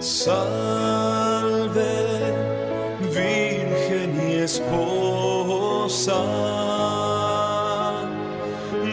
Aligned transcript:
Salve, 0.00 1.82
Virgen 3.00 4.30
y 4.30 4.34
esposa. 4.44 6.14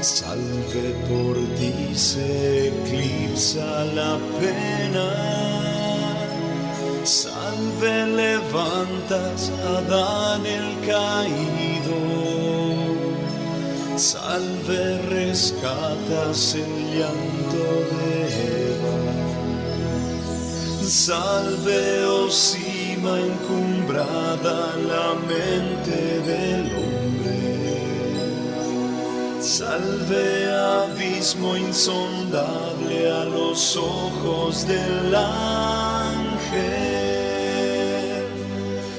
Salve 0.00 0.94
por 1.06 1.36
ti 1.58 1.94
se 1.94 2.68
eclipsa 2.68 3.84
la 3.94 4.18
pena. 4.40 5.08
Salve 7.04 8.06
levantas 8.06 9.50
a 9.50 9.78
Adán 9.78 10.46
el 10.46 10.80
caído. 10.86 12.00
Salve 13.98 15.02
rescatas 15.10 16.54
el 16.54 16.72
llanto 16.96 17.66
de 17.92 18.12
Eva. 18.72 19.00
Salve, 20.88 22.04
oh 22.06 22.30
encumbrada, 23.18 24.58
la 24.88 25.14
mente 25.28 25.98
del 26.20 26.64
hombre. 26.72 26.87
Salve, 29.58 30.54
abismo 30.54 31.56
insondable 31.56 33.10
a 33.10 33.24
los 33.24 33.76
ojos 33.76 34.64
del 34.68 35.12
ángel. 35.12 36.62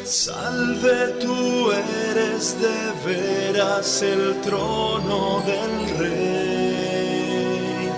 Salve, 0.04 1.14
tú 1.22 1.72
eres 1.72 2.58
de 2.60 2.92
veras 3.06 4.02
el 4.02 4.42
trono 4.42 5.42
del 5.48 5.98
rey. 5.98 7.90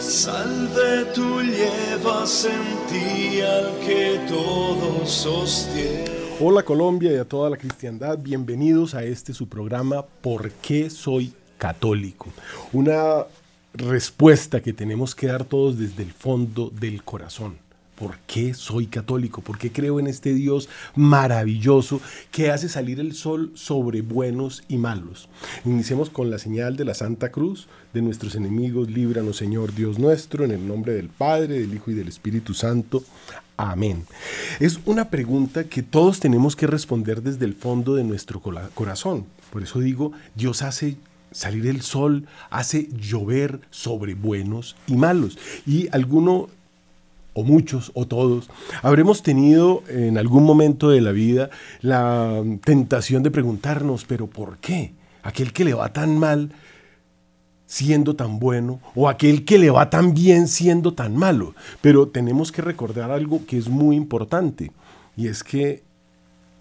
Salve, 0.00 1.04
tú 1.14 1.40
llevas 1.42 2.44
en 2.44 2.88
ti 2.90 3.40
al 3.40 3.78
que 3.86 4.18
todo 4.28 5.06
sostiene. 5.06 6.10
Hola 6.40 6.64
Colombia 6.64 7.12
y 7.12 7.18
a 7.18 7.24
toda 7.24 7.50
la 7.50 7.56
cristiandad, 7.56 8.18
bienvenidos 8.18 8.94
a 8.94 9.04
este 9.04 9.32
su 9.32 9.48
programa 9.48 10.06
¿Por 10.22 10.50
qué 10.52 10.88
soy 10.88 11.34
católico? 11.60 12.32
Una 12.72 13.26
respuesta 13.74 14.60
que 14.62 14.72
tenemos 14.72 15.14
que 15.14 15.26
dar 15.26 15.44
todos 15.44 15.78
desde 15.78 16.02
el 16.02 16.12
fondo 16.12 16.72
del 16.80 17.04
corazón. 17.04 17.58
¿Por 17.94 18.16
qué 18.26 18.54
soy 18.54 18.86
católico? 18.86 19.42
¿Por 19.42 19.58
qué 19.58 19.70
creo 19.70 20.00
en 20.00 20.06
este 20.06 20.32
Dios 20.32 20.70
maravilloso 20.96 22.00
que 22.30 22.50
hace 22.50 22.70
salir 22.70 22.98
el 22.98 23.12
sol 23.12 23.52
sobre 23.54 24.00
buenos 24.00 24.64
y 24.68 24.78
malos? 24.78 25.28
Iniciemos 25.66 26.08
con 26.08 26.30
la 26.30 26.38
señal 26.38 26.76
de 26.78 26.86
la 26.86 26.94
Santa 26.94 27.30
Cruz, 27.30 27.68
de 27.92 28.00
nuestros 28.00 28.36
enemigos, 28.36 28.90
líbranos 28.90 29.36
Señor 29.36 29.74
Dios 29.74 29.98
nuestro, 29.98 30.46
en 30.46 30.52
el 30.52 30.66
nombre 30.66 30.94
del 30.94 31.10
Padre, 31.10 31.60
del 31.60 31.74
Hijo 31.74 31.90
y 31.90 31.94
del 31.94 32.08
Espíritu 32.08 32.54
Santo. 32.54 33.04
Amén. 33.58 34.06
Es 34.60 34.80
una 34.86 35.10
pregunta 35.10 35.64
que 35.64 35.82
todos 35.82 36.20
tenemos 36.20 36.56
que 36.56 36.66
responder 36.66 37.20
desde 37.20 37.44
el 37.44 37.54
fondo 37.54 37.96
de 37.96 38.04
nuestro 38.04 38.40
corazón. 38.40 39.26
Por 39.52 39.62
eso 39.62 39.78
digo, 39.78 40.12
Dios 40.34 40.62
hace 40.62 40.96
salir 41.30 41.66
el 41.66 41.82
sol, 41.82 42.26
hace 42.50 42.88
llover 42.92 43.60
sobre 43.70 44.14
buenos 44.14 44.76
y 44.86 44.94
malos. 44.94 45.38
Y 45.66 45.88
alguno 45.92 46.48
o 47.32 47.44
muchos 47.44 47.92
o 47.94 48.06
todos, 48.06 48.50
habremos 48.82 49.22
tenido 49.22 49.82
en 49.88 50.18
algún 50.18 50.44
momento 50.44 50.90
de 50.90 51.00
la 51.00 51.12
vida 51.12 51.50
la 51.80 52.42
tentación 52.64 53.22
de 53.22 53.30
preguntarnos, 53.30 54.04
pero 54.04 54.26
¿por 54.26 54.58
qué? 54.58 54.92
Aquel 55.22 55.52
que 55.52 55.64
le 55.64 55.74
va 55.74 55.92
tan 55.92 56.18
mal 56.18 56.52
siendo 57.66 58.16
tan 58.16 58.40
bueno 58.40 58.80
o 58.96 59.08
aquel 59.08 59.44
que 59.44 59.56
le 59.56 59.70
va 59.70 59.90
tan 59.90 60.12
bien 60.12 60.48
siendo 60.48 60.94
tan 60.94 61.16
malo. 61.16 61.54
Pero 61.80 62.08
tenemos 62.08 62.50
que 62.50 62.62
recordar 62.62 63.12
algo 63.12 63.46
que 63.46 63.58
es 63.58 63.68
muy 63.68 63.94
importante 63.94 64.72
y 65.16 65.28
es 65.28 65.44
que 65.44 65.84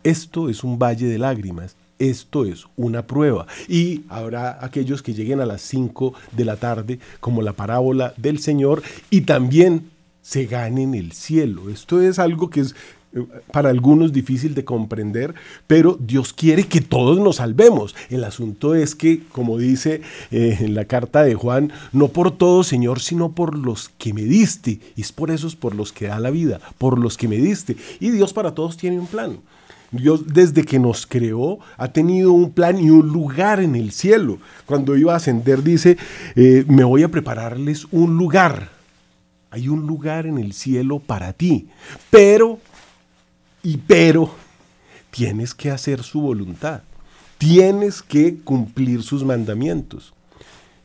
esto 0.03 0.49
es 0.49 0.63
un 0.63 0.77
valle 0.77 1.07
de 1.07 1.17
lágrimas. 1.17 1.75
Esto 1.99 2.45
es 2.45 2.65
una 2.77 3.05
prueba. 3.05 3.45
Y 3.67 4.03
habrá 4.09 4.63
aquellos 4.63 5.03
que 5.03 5.13
lleguen 5.13 5.41
a 5.41 5.45
las 5.45 5.61
5 5.61 6.13
de 6.31 6.45
la 6.45 6.55
tarde, 6.55 6.99
como 7.19 7.41
la 7.41 7.53
parábola 7.53 8.13
del 8.17 8.39
Señor, 8.39 8.81
y 9.09 9.21
también 9.21 9.91
se 10.21 10.45
ganen 10.45 10.95
el 10.95 11.11
cielo. 11.11 11.69
Esto 11.69 12.01
es 12.01 12.17
algo 12.17 12.49
que 12.49 12.61
es 12.61 12.75
eh, 13.13 13.25
para 13.51 13.69
algunos 13.69 14.13
difícil 14.13 14.53
de 14.53 14.63
comprender, 14.63 15.33
pero 15.65 15.97
Dios 15.99 16.31
quiere 16.31 16.67
que 16.67 16.81
todos 16.81 17.19
nos 17.19 17.37
salvemos. 17.37 17.95
El 18.09 18.23
asunto 18.23 18.75
es 18.75 18.95
que, 18.95 19.23
como 19.31 19.57
dice 19.57 20.01
eh, 20.31 20.57
en 20.61 20.75
la 20.75 20.85
carta 20.85 21.23
de 21.23 21.33
Juan, 21.33 21.73
no 21.91 22.09
por 22.09 22.31
todos, 22.31 22.67
Señor, 22.67 22.99
sino 22.99 23.31
por 23.31 23.57
los 23.57 23.89
que 23.97 24.13
me 24.13 24.23
diste. 24.23 24.79
Y 24.95 25.01
es 25.01 25.11
por 25.11 25.31
esos 25.31 25.55
por 25.55 25.73
los 25.75 25.91
que 25.91 26.07
da 26.07 26.19
la 26.19 26.29
vida, 26.29 26.61
por 26.77 26.99
los 26.99 27.17
que 27.17 27.27
me 27.27 27.37
diste. 27.37 27.75
Y 27.99 28.11
Dios 28.11 28.31
para 28.31 28.53
todos 28.53 28.77
tiene 28.77 28.99
un 28.99 29.07
plan. 29.07 29.39
Dios 29.91 30.27
desde 30.27 30.63
que 30.63 30.79
nos 30.79 31.07
creó 31.07 31.59
ha 31.77 31.87
tenido 31.87 32.31
un 32.31 32.51
plan 32.51 32.79
y 32.79 32.89
un 32.89 33.07
lugar 33.07 33.59
en 33.59 33.75
el 33.75 33.91
cielo. 33.91 34.39
Cuando 34.65 34.95
iba 34.95 35.13
a 35.13 35.17
ascender 35.17 35.63
dice, 35.63 35.97
eh, 36.35 36.65
me 36.67 36.83
voy 36.83 37.03
a 37.03 37.09
prepararles 37.09 37.87
un 37.91 38.17
lugar. 38.17 38.69
Hay 39.51 39.67
un 39.67 39.87
lugar 39.87 40.27
en 40.27 40.37
el 40.37 40.53
cielo 40.53 40.99
para 40.99 41.33
ti. 41.33 41.67
Pero, 42.09 42.59
y 43.63 43.77
pero, 43.77 44.31
tienes 45.09 45.55
que 45.55 45.71
hacer 45.71 46.03
su 46.03 46.21
voluntad. 46.21 46.83
Tienes 47.39 48.03
que 48.03 48.37
cumplir 48.43 49.01
sus 49.01 49.23
mandamientos. 49.23 50.13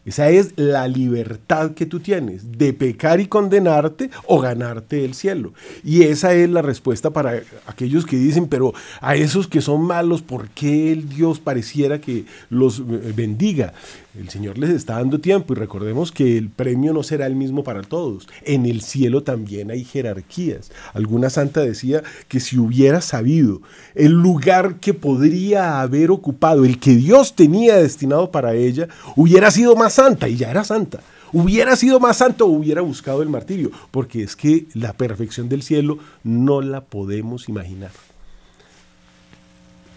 Esa 0.05 0.29
es 0.29 0.53
la 0.57 0.87
libertad 0.87 1.73
que 1.73 1.87
tú 1.87 2.01
tienes 2.01 2.59
de 2.59 2.73
pecar 2.73 3.21
y 3.21 3.27
condenarte 3.27 4.11
o 4.27 4.39
ganarte 4.41 5.05
el 5.05 5.15
cielo. 5.15 5.55
Y 5.83 6.03
esa 6.03 6.35
es 6.35 6.51
la 6.51 6.63
respuesta 6.63 7.11
para 7.11 7.43
aquellos 7.67 8.05
que 8.05 8.17
dicen, 8.17 8.47
pero 8.47 8.75
a 9.01 9.17
esos 9.17 9.49
que 9.49 9.63
son 9.63 9.83
malos, 9.83 10.21
¿por 10.21 10.49
qué 10.51 10.93
el 10.93 11.09
Dios 11.09 11.41
pareciera 11.41 12.01
que 12.01 12.27
los 12.51 12.81
eh, 12.81 13.13
bendiga? 13.17 13.73
El 14.19 14.29
Señor 14.29 14.59
les 14.59 14.71
está 14.71 14.95
dando 14.95 15.21
tiempo 15.21 15.55
y 15.55 15.57
recordemos 15.57 16.13
que 16.13 16.39
el 16.39 16.49
premio 16.49 16.93
no 16.93 17.03
será 17.03 17.27
el 17.27 17.35
mismo 17.35 17.65
para 17.65 17.83
todos. 17.83 18.29
En 18.45 18.65
el 18.65 18.81
cielo 18.81 19.25
también 19.25 19.73
hay 19.73 19.85
jerarquías. 19.85 20.71
Alguna 20.93 21.31
santa 21.31 21.63
decía 21.63 22.03
que 22.29 22.39
si 22.39 22.57
hubiera 22.57 23.01
sabido 23.01 23.61
el 23.97 24.13
lugar 24.13 24.77
que 24.77 24.95
podría 24.95 25.81
haber 25.81 26.13
ocupado, 26.13 26.65
el 26.65 26.79
que 26.79 26.95
Dios 26.95 27.35
tenía 27.35 27.77
destinado 27.77 28.31
para 28.31 28.55
ella, 28.55 28.89
hubiera 29.17 29.51
sido 29.51 29.75
más 29.75 29.94
santa 29.95 30.29
y 30.29 30.37
ya 30.37 30.51
era 30.51 30.65
santa. 30.65 31.01
Hubiera 31.33 31.75
sido 31.75 31.99
más 31.99 32.19
santo 32.19 32.47
hubiera 32.47 32.81
buscado 32.81 33.23
el 33.23 33.29
martirio, 33.29 33.71
porque 33.91 34.23
es 34.23 34.37
que 34.37 34.67
la 34.75 34.93
perfección 34.93 35.49
del 35.49 35.63
cielo 35.63 35.99
no 36.23 36.61
la 36.61 36.83
podemos 36.83 37.49
imaginar. 37.49 37.91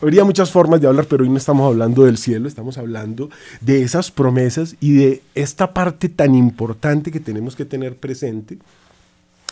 Habría 0.02 0.24
muchas 0.24 0.52
formas 0.52 0.80
de 0.80 0.88
hablar, 0.88 1.06
pero 1.06 1.24
hoy 1.24 1.30
no 1.30 1.38
estamos 1.38 1.68
hablando 1.68 2.06
del 2.06 2.18
cielo, 2.18 2.47
estamos 2.47 2.78
hablando 2.78 3.31
de 3.62 3.81
esas 3.81 4.12
promesas 4.12 4.75
y 4.80 4.94
de 4.94 5.24
esta 5.34 5.74
parte 5.74 6.08
tan 6.08 6.35
importante 6.35 7.12
que 7.12 7.19
tenemos 7.19 7.56
que 7.56 7.66
tener 7.66 7.96
presente 7.96 8.59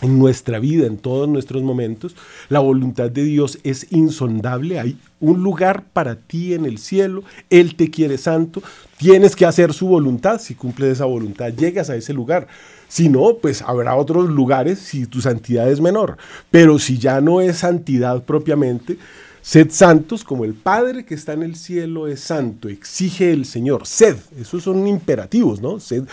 en 0.01 0.19
nuestra 0.19 0.59
vida, 0.59 0.87
en 0.87 0.97
todos 0.97 1.27
nuestros 1.27 1.63
momentos. 1.63 2.15
La 2.49 2.59
voluntad 2.59 3.09
de 3.09 3.23
Dios 3.23 3.59
es 3.63 3.87
insondable, 3.91 4.79
hay 4.79 4.97
un 5.19 5.41
lugar 5.41 5.85
para 5.93 6.15
ti 6.15 6.53
en 6.53 6.65
el 6.65 6.77
cielo, 6.77 7.23
Él 7.49 7.75
te 7.75 7.89
quiere 7.89 8.17
santo, 8.17 8.61
tienes 8.97 9.35
que 9.35 9.45
hacer 9.45 9.73
su 9.73 9.87
voluntad, 9.87 10.39
si 10.39 10.55
cumples 10.55 10.93
esa 10.93 11.05
voluntad, 11.05 11.53
llegas 11.53 11.89
a 11.89 11.95
ese 11.95 12.13
lugar. 12.13 12.47
Si 12.87 13.09
no, 13.09 13.37
pues 13.41 13.61
habrá 13.61 13.95
otros 13.95 14.29
lugares 14.29 14.79
si 14.79 15.07
tu 15.07 15.19
santidad 15.19 15.69
es 15.69 15.81
menor. 15.81 16.17
Pero 16.51 16.77
si 16.77 16.99
ya 16.99 17.19
no 17.19 17.41
es 17.41 17.57
santidad 17.57 18.23
propiamente, 18.23 18.97
Sed 19.45 19.69
santos 19.69 20.23
como 20.23 20.43
el 20.43 20.55
Padre 20.55 21.05
que 21.05 21.13
está 21.13 21.33
en 21.33 21.43
el 21.43 21.55
cielo 21.55 22.07
es 22.07 22.19
santo, 22.19 22.67
exige 22.67 23.31
el 23.31 23.45
Señor. 23.45 23.85
Sed, 23.85 24.17
esos 24.39 24.63
son 24.63 24.87
imperativos, 24.87 25.61
¿no? 25.61 25.79
Sed, 25.79 26.05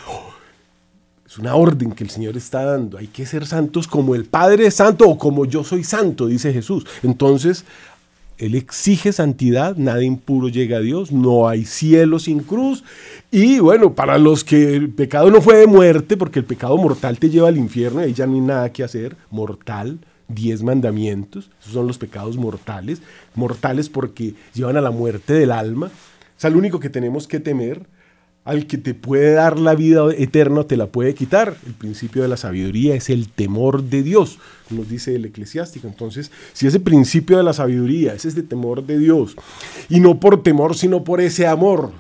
es 1.33 1.39
una 1.39 1.55
orden 1.55 1.93
que 1.93 2.05
el 2.05 2.11
Señor 2.11 2.37
está 2.37 2.63
dando. 2.63 2.99
Hay 2.99 3.07
que 3.07 3.25
ser 3.25 3.47
santos 3.47 3.89
como 3.89 4.15
el 4.15 4.27
Padre 4.27 4.67
es 4.67 4.75
santo 4.75 5.09
o 5.09 5.17
como 5.17 5.47
yo 5.47 5.65
soy 5.65 5.83
santo, 5.83 6.27
dice 6.27 6.53
Jesús. 6.53 6.85
Entonces, 7.03 7.65
Él 8.37 8.55
exige 8.55 9.13
santidad, 9.13 9.77
nada 9.77 10.05
impuro 10.05 10.49
llega 10.49 10.77
a 10.77 10.81
Dios, 10.81 11.11
no 11.11 11.49
hay 11.49 11.65
cielo 11.65 12.19
sin 12.19 12.41
cruz. 12.41 12.85
Y 13.31 13.61
bueno, 13.61 13.95
para 13.95 14.19
los 14.19 14.45
que 14.45 14.77
el 14.77 14.91
pecado 14.91 15.31
no 15.31 15.41
fue 15.41 15.57
de 15.57 15.67
muerte, 15.67 16.19
porque 16.19 16.41
el 16.41 16.45
pecado 16.45 16.77
mortal 16.77 17.19
te 17.19 17.31
lleva 17.31 17.49
al 17.49 17.57
infierno, 17.57 18.01
ahí 18.01 18.13
ya 18.13 18.27
no 18.27 18.35
hay 18.35 18.41
nada 18.43 18.71
que 18.71 18.85
hacer, 18.85 19.17
mortal, 19.31 20.01
diez 20.29 20.63
mandamientos, 20.63 21.51
esos 21.63 21.73
son 21.73 21.87
los 21.87 21.97
pecados 21.97 22.37
mortales, 22.37 23.01
mortales 23.35 23.89
porque 23.89 24.35
llevan 24.53 24.77
a 24.77 24.83
la 24.83 24.91
muerte 24.91 25.33
del 25.33 25.53
alma. 25.53 25.87
O 25.87 26.41
sea, 26.43 26.51
lo 26.51 26.59
único 26.59 26.79
que 26.79 26.91
tenemos 26.91 27.27
que 27.27 27.41
temer, 27.41 27.87
al 28.45 28.67
que 28.67 28.77
te 28.77 28.95
puede 28.95 29.33
dar 29.33 29.59
la 29.59 29.75
vida 29.75 30.05
eterna, 30.17 30.65
te 30.65 30.77
la 30.77 30.87
puede 30.87 31.15
quitar. 31.15 31.57
El 31.67 31.75
principio 31.75 32.23
de 32.23 32.29
la 32.29 32.37
sabiduría 32.37 32.95
es 32.95 33.09
el 33.09 33.29
temor 33.29 33.85
de 33.85 34.03
Dios, 34.03 34.39
nos 34.71 34.89
dice 34.89 35.15
el 35.15 35.25
eclesiástico. 35.25 35.87
Entonces, 35.87 36.31
si 36.53 36.67
ese 36.67 36.81
principio 36.81 37.37
de 37.37 37.45
la 37.45 37.53
sabiduría 37.53 38.15
es 38.15 38.25
este 38.25 38.43
temor 38.43 38.85
de 38.85 38.99
Dios, 38.99 39.37
y 39.89 40.01
no 40.01 40.19
por 40.19 40.43
temor, 40.43 40.77
sino 40.77 41.05
por 41.05 41.21
ese 41.21 41.47
amor, 41.47 41.93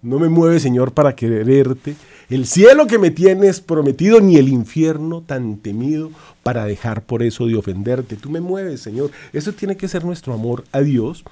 no 0.00 0.18
me 0.18 0.28
mueve, 0.28 0.60
Señor, 0.60 0.92
para 0.92 1.16
quererte. 1.16 1.96
El 2.30 2.46
cielo 2.46 2.86
que 2.86 2.98
me 2.98 3.10
tienes 3.10 3.60
prometido, 3.60 4.20
ni 4.20 4.36
el 4.36 4.48
infierno 4.48 5.22
tan 5.22 5.56
temido 5.56 6.10
para 6.42 6.66
dejar 6.66 7.02
por 7.02 7.22
eso 7.22 7.46
de 7.46 7.56
ofenderte. 7.56 8.16
Tú 8.16 8.30
me 8.30 8.40
mueves, 8.40 8.80
Señor. 8.80 9.10
Eso 9.32 9.52
tiene 9.52 9.76
que 9.76 9.88
ser 9.88 10.04
nuestro 10.04 10.34
amor 10.34 10.64
a 10.70 10.80
Dios. 10.80 11.24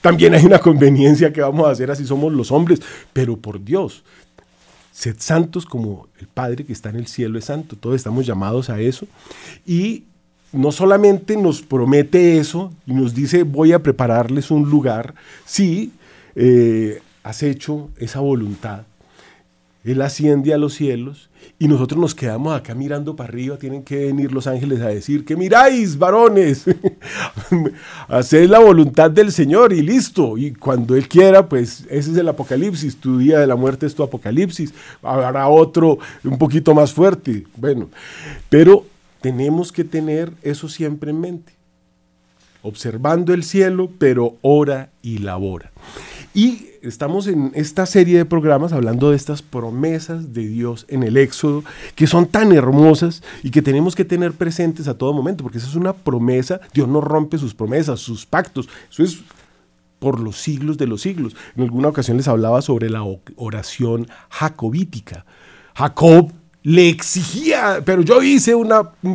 También 0.00 0.34
hay 0.34 0.44
una 0.44 0.58
conveniencia 0.58 1.32
que 1.32 1.40
vamos 1.40 1.66
a 1.66 1.70
hacer 1.70 1.90
así 1.90 2.06
somos 2.06 2.32
los 2.32 2.52
hombres, 2.52 2.80
pero 3.12 3.36
por 3.36 3.62
Dios. 3.62 4.04
Sed 4.92 5.16
santos 5.18 5.64
como 5.64 6.08
el 6.18 6.26
Padre 6.26 6.64
que 6.64 6.72
está 6.72 6.90
en 6.90 6.96
el 6.96 7.06
cielo 7.06 7.38
es 7.38 7.46
santo. 7.46 7.76
Todos 7.76 7.96
estamos 7.96 8.26
llamados 8.26 8.68
a 8.70 8.80
eso. 8.80 9.06
Y 9.64 10.04
no 10.52 10.72
solamente 10.72 11.36
nos 11.36 11.62
promete 11.62 12.38
eso 12.38 12.72
y 12.86 12.94
nos 12.94 13.14
dice 13.14 13.42
voy 13.42 13.72
a 13.72 13.82
prepararles 13.82 14.50
un 14.50 14.68
lugar, 14.68 15.14
sí, 15.44 15.92
eh, 16.34 17.00
has 17.22 17.42
hecho 17.42 17.90
esa 17.98 18.20
voluntad. 18.20 18.82
Él 19.88 20.02
asciende 20.02 20.52
a 20.52 20.58
los 20.58 20.74
cielos 20.74 21.30
y 21.58 21.66
nosotros 21.66 21.98
nos 21.98 22.14
quedamos 22.14 22.54
acá 22.54 22.74
mirando 22.74 23.16
para 23.16 23.30
arriba. 23.30 23.56
Tienen 23.56 23.82
que 23.82 24.04
venir 24.04 24.32
los 24.32 24.46
ángeles 24.46 24.82
a 24.82 24.88
decir, 24.88 25.24
que 25.24 25.34
miráis, 25.34 25.96
varones, 25.96 26.64
haced 28.08 28.50
la 28.50 28.58
voluntad 28.58 29.10
del 29.10 29.32
Señor 29.32 29.72
y 29.72 29.80
listo. 29.80 30.36
Y 30.36 30.52
cuando 30.52 30.94
Él 30.94 31.08
quiera, 31.08 31.48
pues 31.48 31.86
ese 31.88 32.10
es 32.10 32.16
el 32.18 32.28
apocalipsis. 32.28 32.96
Tu 32.96 33.16
día 33.16 33.40
de 33.40 33.46
la 33.46 33.56
muerte 33.56 33.86
es 33.86 33.94
tu 33.94 34.02
apocalipsis. 34.02 34.74
Habrá 35.02 35.48
otro 35.48 35.98
un 36.22 36.36
poquito 36.36 36.74
más 36.74 36.92
fuerte. 36.92 37.46
Bueno, 37.56 37.88
pero 38.50 38.84
tenemos 39.22 39.72
que 39.72 39.84
tener 39.84 40.32
eso 40.42 40.68
siempre 40.68 41.12
en 41.12 41.20
mente. 41.20 41.52
Observando 42.60 43.32
el 43.32 43.42
cielo, 43.42 43.90
pero 43.98 44.36
ora 44.42 44.90
y 45.00 45.16
labora. 45.16 45.72
Y 46.38 46.70
estamos 46.82 47.26
en 47.26 47.50
esta 47.56 47.84
serie 47.84 48.18
de 48.18 48.24
programas 48.24 48.72
hablando 48.72 49.10
de 49.10 49.16
estas 49.16 49.42
promesas 49.42 50.32
de 50.32 50.46
Dios 50.46 50.86
en 50.88 51.02
el 51.02 51.16
Éxodo, 51.16 51.64
que 51.96 52.06
son 52.06 52.26
tan 52.26 52.52
hermosas 52.52 53.24
y 53.42 53.50
que 53.50 53.60
tenemos 53.60 53.96
que 53.96 54.04
tener 54.04 54.30
presentes 54.30 54.86
a 54.86 54.96
todo 54.96 55.12
momento, 55.12 55.42
porque 55.42 55.58
esa 55.58 55.66
es 55.66 55.74
una 55.74 55.94
promesa, 55.94 56.60
Dios 56.72 56.86
no 56.86 57.00
rompe 57.00 57.38
sus 57.38 57.54
promesas, 57.54 57.98
sus 57.98 58.24
pactos, 58.24 58.68
eso 58.88 59.02
es 59.02 59.18
por 59.98 60.20
los 60.20 60.36
siglos 60.36 60.78
de 60.78 60.86
los 60.86 61.00
siglos. 61.00 61.34
En 61.56 61.64
alguna 61.64 61.88
ocasión 61.88 62.16
les 62.16 62.28
hablaba 62.28 62.62
sobre 62.62 62.88
la 62.88 63.02
oración 63.34 64.06
jacobítica. 64.30 65.26
Jacob 65.74 66.30
le 66.62 66.88
exigía, 66.88 67.82
pero 67.84 68.02
yo 68.02 68.22
hice 68.22 68.54
un 68.54 68.70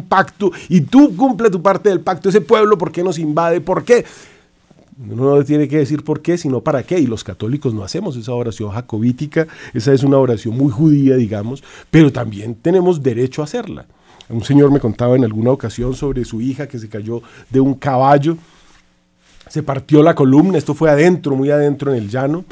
pacto 0.10 0.52
y 0.68 0.82
tú 0.82 1.16
cumple 1.16 1.50
tu 1.50 1.62
parte 1.62 1.88
del 1.88 2.02
pacto, 2.02 2.28
ese 2.28 2.42
pueblo, 2.42 2.78
¿por 2.78 2.92
qué 2.92 3.02
nos 3.02 3.18
invade? 3.18 3.62
¿Por 3.62 3.86
qué? 3.86 4.04
Uno 5.00 5.36
no 5.36 5.44
tiene 5.44 5.68
que 5.68 5.78
decir 5.78 6.04
por 6.04 6.22
qué, 6.22 6.38
sino 6.38 6.62
para 6.62 6.84
qué. 6.84 7.00
Y 7.00 7.08
los 7.08 7.24
católicos 7.24 7.74
no 7.74 7.84
hacemos 7.84 8.16
esa 8.16 8.34
oración 8.34 8.72
jacobítica, 8.72 9.48
esa 9.74 9.94
es 9.94 10.04
una 10.04 10.18
oración 10.18 10.56
muy 10.56 10.72
judía, 10.72 11.16
digamos, 11.16 11.64
pero 11.90 12.12
también 12.12 12.56
tenemos 12.56 13.02
derecho 13.02 13.42
a 13.42 13.46
hacerla. 13.46 13.86
Un 14.30 14.44
señor 14.44 14.72
me 14.72 14.80
contaba 14.80 15.16
en 15.16 15.24
alguna 15.24 15.52
ocasión 15.52 15.94
sobre 15.96 16.26
su 16.26 16.42
hija 16.42 16.68
que 16.68 16.80
se 16.80 16.90
cayó 16.90 17.22
de 17.50 17.60
un 17.60 17.74
caballo, 17.74 18.38
se 19.50 19.64
partió 19.64 20.02
la 20.02 20.16
columna, 20.16 20.58
esto 20.58 20.74
fue 20.74 20.90
adentro, 20.90 21.36
muy 21.36 21.50
adentro 21.50 21.92
en 21.92 21.98
el 21.98 22.10
llano, 22.10 22.46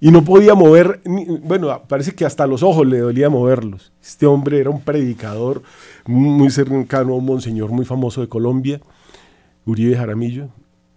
y 0.00 0.10
no 0.10 0.24
podía 0.24 0.54
mover, 0.54 1.00
bueno, 1.44 1.80
parece 1.86 2.12
que 2.14 2.24
hasta 2.24 2.46
los 2.48 2.64
ojos 2.64 2.86
le 2.86 2.98
dolía 2.98 3.30
moverlos. 3.30 3.92
Este 4.02 4.26
hombre 4.26 4.58
era 4.58 4.68
un 4.68 4.80
predicador 4.80 5.62
muy 6.04 6.50
cercano 6.50 7.12
a 7.12 7.16
un 7.16 7.24
monseñor 7.24 7.70
muy 7.70 7.84
famoso 7.84 8.20
de 8.20 8.28
Colombia, 8.28 8.80
Uribe 9.64 9.96
Jaramillo, 9.96 10.48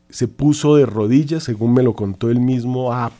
se 0.09 0.27
puso 0.27 0.75
de 0.75 0.85
rodillas, 0.85 1.43
según 1.43 1.73
me 1.73 1.83
lo 1.83 1.93
contó 1.93 2.29
él 2.29 2.39
mismo, 2.39 2.93
a 2.93 3.11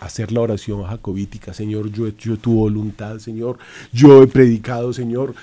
hacer 0.00 0.32
la 0.32 0.40
oración 0.40 0.84
jacobítica. 0.84 1.54
Señor, 1.54 1.90
yo 1.90 2.06
he 2.06 2.10
hecho 2.10 2.36
tu 2.36 2.54
voluntad, 2.54 3.18
Señor. 3.18 3.58
Yo 3.92 4.22
he 4.22 4.26
predicado, 4.26 4.92
Señor. 4.92 5.34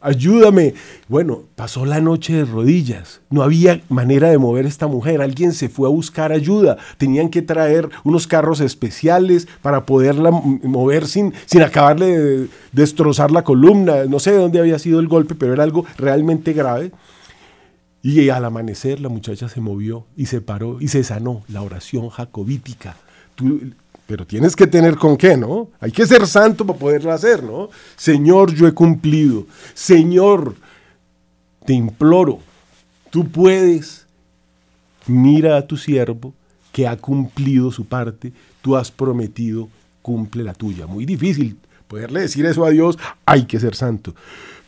Ayúdame. 0.00 0.74
Bueno, 1.08 1.42
pasó 1.56 1.84
la 1.84 2.00
noche 2.00 2.32
de 2.32 2.44
rodillas. 2.44 3.20
No 3.30 3.42
había 3.42 3.80
manera 3.88 4.30
de 4.30 4.38
mover 4.38 4.64
esta 4.64 4.86
mujer. 4.86 5.20
Alguien 5.20 5.52
se 5.52 5.68
fue 5.68 5.88
a 5.88 5.90
buscar 5.90 6.30
ayuda. 6.30 6.76
Tenían 6.98 7.28
que 7.30 7.42
traer 7.42 7.88
unos 8.04 8.28
carros 8.28 8.60
especiales 8.60 9.48
para 9.60 9.86
poderla 9.86 10.30
mover 10.30 11.06
sin, 11.06 11.34
sin 11.46 11.62
acabarle 11.62 12.06
de 12.16 12.48
destrozar 12.70 13.32
la 13.32 13.42
columna. 13.42 14.04
No 14.04 14.20
sé 14.20 14.30
de 14.30 14.38
dónde 14.38 14.60
había 14.60 14.78
sido 14.78 15.00
el 15.00 15.08
golpe, 15.08 15.34
pero 15.34 15.52
era 15.52 15.64
algo 15.64 15.84
realmente 15.96 16.52
grave. 16.52 16.92
Y 18.02 18.28
al 18.30 18.44
amanecer 18.44 19.00
la 19.00 19.08
muchacha 19.08 19.48
se 19.48 19.60
movió 19.60 20.06
y 20.16 20.26
se 20.26 20.40
paró 20.40 20.80
y 20.80 20.88
se 20.88 21.02
sanó, 21.02 21.42
la 21.48 21.62
oración 21.62 22.08
jacobítica. 22.10 22.96
pero 24.06 24.26
tienes 24.26 24.56
que 24.56 24.66
tener 24.66 24.96
con 24.96 25.16
qué, 25.16 25.36
¿no? 25.36 25.68
Hay 25.80 25.92
que 25.92 26.06
ser 26.06 26.26
santo 26.26 26.66
para 26.66 26.78
poderla 26.78 27.14
hacer, 27.14 27.42
¿no? 27.42 27.70
Señor, 27.96 28.54
yo 28.54 28.66
he 28.66 28.72
cumplido. 28.72 29.46
Señor, 29.74 30.54
te 31.66 31.74
imploro, 31.74 32.38
tú 33.10 33.28
puedes. 33.28 34.06
Mira 35.06 35.56
a 35.56 35.66
tu 35.66 35.76
siervo 35.76 36.34
que 36.72 36.86
ha 36.86 36.96
cumplido 36.96 37.72
su 37.72 37.86
parte, 37.86 38.32
tú 38.62 38.76
has 38.76 38.90
prometido, 38.90 39.68
cumple 40.02 40.44
la 40.44 40.54
tuya. 40.54 40.86
Muy 40.86 41.06
difícil 41.06 41.58
poderle 41.88 42.20
decir 42.20 42.46
eso 42.46 42.64
a 42.64 42.70
Dios, 42.70 42.98
hay 43.26 43.46
que 43.46 43.58
ser 43.58 43.74
santo. 43.74 44.14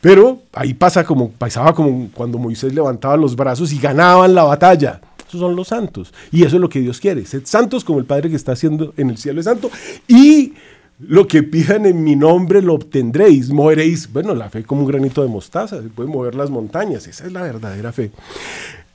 Pero 0.01 0.43
ahí 0.53 0.75
pasa 0.75 1.05
como, 1.05 1.31
pasaba 1.31 1.75
como 1.75 2.11
cuando 2.13 2.39
Moisés 2.39 2.73
levantaba 2.75 3.17
los 3.17 3.37
brazos 3.37 3.73
y 3.73 3.79
ganaban 3.79 4.35
la 4.35 4.45
batalla. 4.45 5.01
Esos 5.29 5.41
son 5.41 5.55
los 5.55 5.69
santos. 5.69 6.13
Y 6.33 6.43
eso 6.45 6.57
es 6.57 6.63
lo 6.63 6.69
que 6.69 6.81
Dios 6.81 6.99
quiere. 7.01 7.25
Sed 7.25 7.43
santos 7.45 7.85
como 7.85 7.99
el 7.99 8.05
Padre 8.05 8.31
que 8.31 8.37
está 8.37 8.53
haciendo 8.53 8.95
en 8.97 9.11
el 9.11 9.19
cielo 9.19 9.41
es 9.41 9.45
santo. 9.45 9.71
Y 10.09 10.55
lo 10.99 11.29
que 11.29 11.43
pidan 11.43 11.87
en 11.87 12.03
mi 12.03 12.17
nombre 12.17 12.63
lo 12.63 12.75
obtendréis. 12.75 13.51
Moveréis, 13.51 14.13
bueno, 14.13 14.35
la 14.35 14.51
fe 14.51 14.65
como 14.65 14.83
un 14.83 14.89
granito 14.89 15.23
de 15.23 15.29
mostaza. 15.29 15.83
Se 15.83 15.89
puede 15.89 16.09
mover 16.09 16.35
las 16.35 16.51
montañas. 16.51 17.07
Esa 17.07 17.27
es 17.27 17.33
la 17.33 17.43
verdadera 17.43 17.93
fe. 17.93 18.11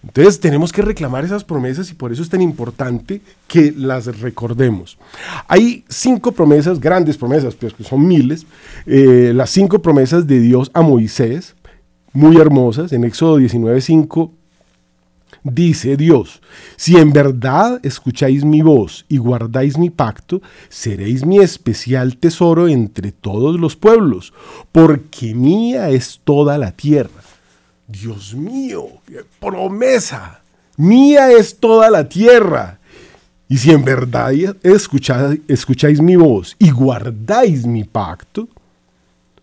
Entonces 0.05 0.39
tenemos 0.39 0.71
que 0.71 0.81
reclamar 0.81 1.25
esas 1.25 1.43
promesas 1.43 1.89
y 1.91 1.95
por 1.95 2.11
eso 2.11 2.21
es 2.21 2.29
tan 2.29 2.41
importante 2.41 3.21
que 3.47 3.73
las 3.75 4.05
recordemos. 4.19 4.97
Hay 5.47 5.83
cinco 5.89 6.31
promesas, 6.31 6.79
grandes 6.79 7.17
promesas, 7.17 7.55
pero 7.55 7.75
pues, 7.75 7.89
son 7.89 8.07
miles, 8.07 8.45
eh, 8.85 9.33
las 9.35 9.49
cinco 9.49 9.81
promesas 9.81 10.27
de 10.27 10.39
Dios 10.39 10.69
a 10.73 10.81
Moisés, 10.81 11.55
muy 12.13 12.37
hermosas. 12.37 12.93
En 12.93 13.03
Éxodo 13.03 13.39
19:5 13.39 14.31
dice 15.43 15.97
Dios, 15.97 16.41
si 16.75 16.97
en 16.97 17.11
verdad 17.11 17.79
escucháis 17.83 18.45
mi 18.45 18.61
voz 18.61 19.05
y 19.09 19.17
guardáis 19.17 19.77
mi 19.77 19.89
pacto, 19.89 20.41
seréis 20.69 21.25
mi 21.25 21.39
especial 21.39 22.17
tesoro 22.17 22.67
entre 22.67 23.11
todos 23.11 23.59
los 23.59 23.75
pueblos, 23.75 24.33
porque 24.71 25.35
mía 25.35 25.89
es 25.89 26.21
toda 26.23 26.57
la 26.57 26.71
tierra. 26.71 27.24
Dios 27.87 28.33
mío, 28.33 28.87
promesa. 29.39 30.41
Mía 30.77 31.31
es 31.31 31.57
toda 31.57 31.89
la 31.89 32.07
tierra. 32.07 32.79
Y 33.47 33.57
si 33.57 33.71
en 33.71 33.83
verdad 33.83 34.33
escucháis, 34.63 35.39
escucháis 35.47 36.01
mi 36.01 36.15
voz 36.15 36.55
y 36.57 36.71
guardáis 36.71 37.65
mi 37.67 37.83
pacto, 37.83 38.47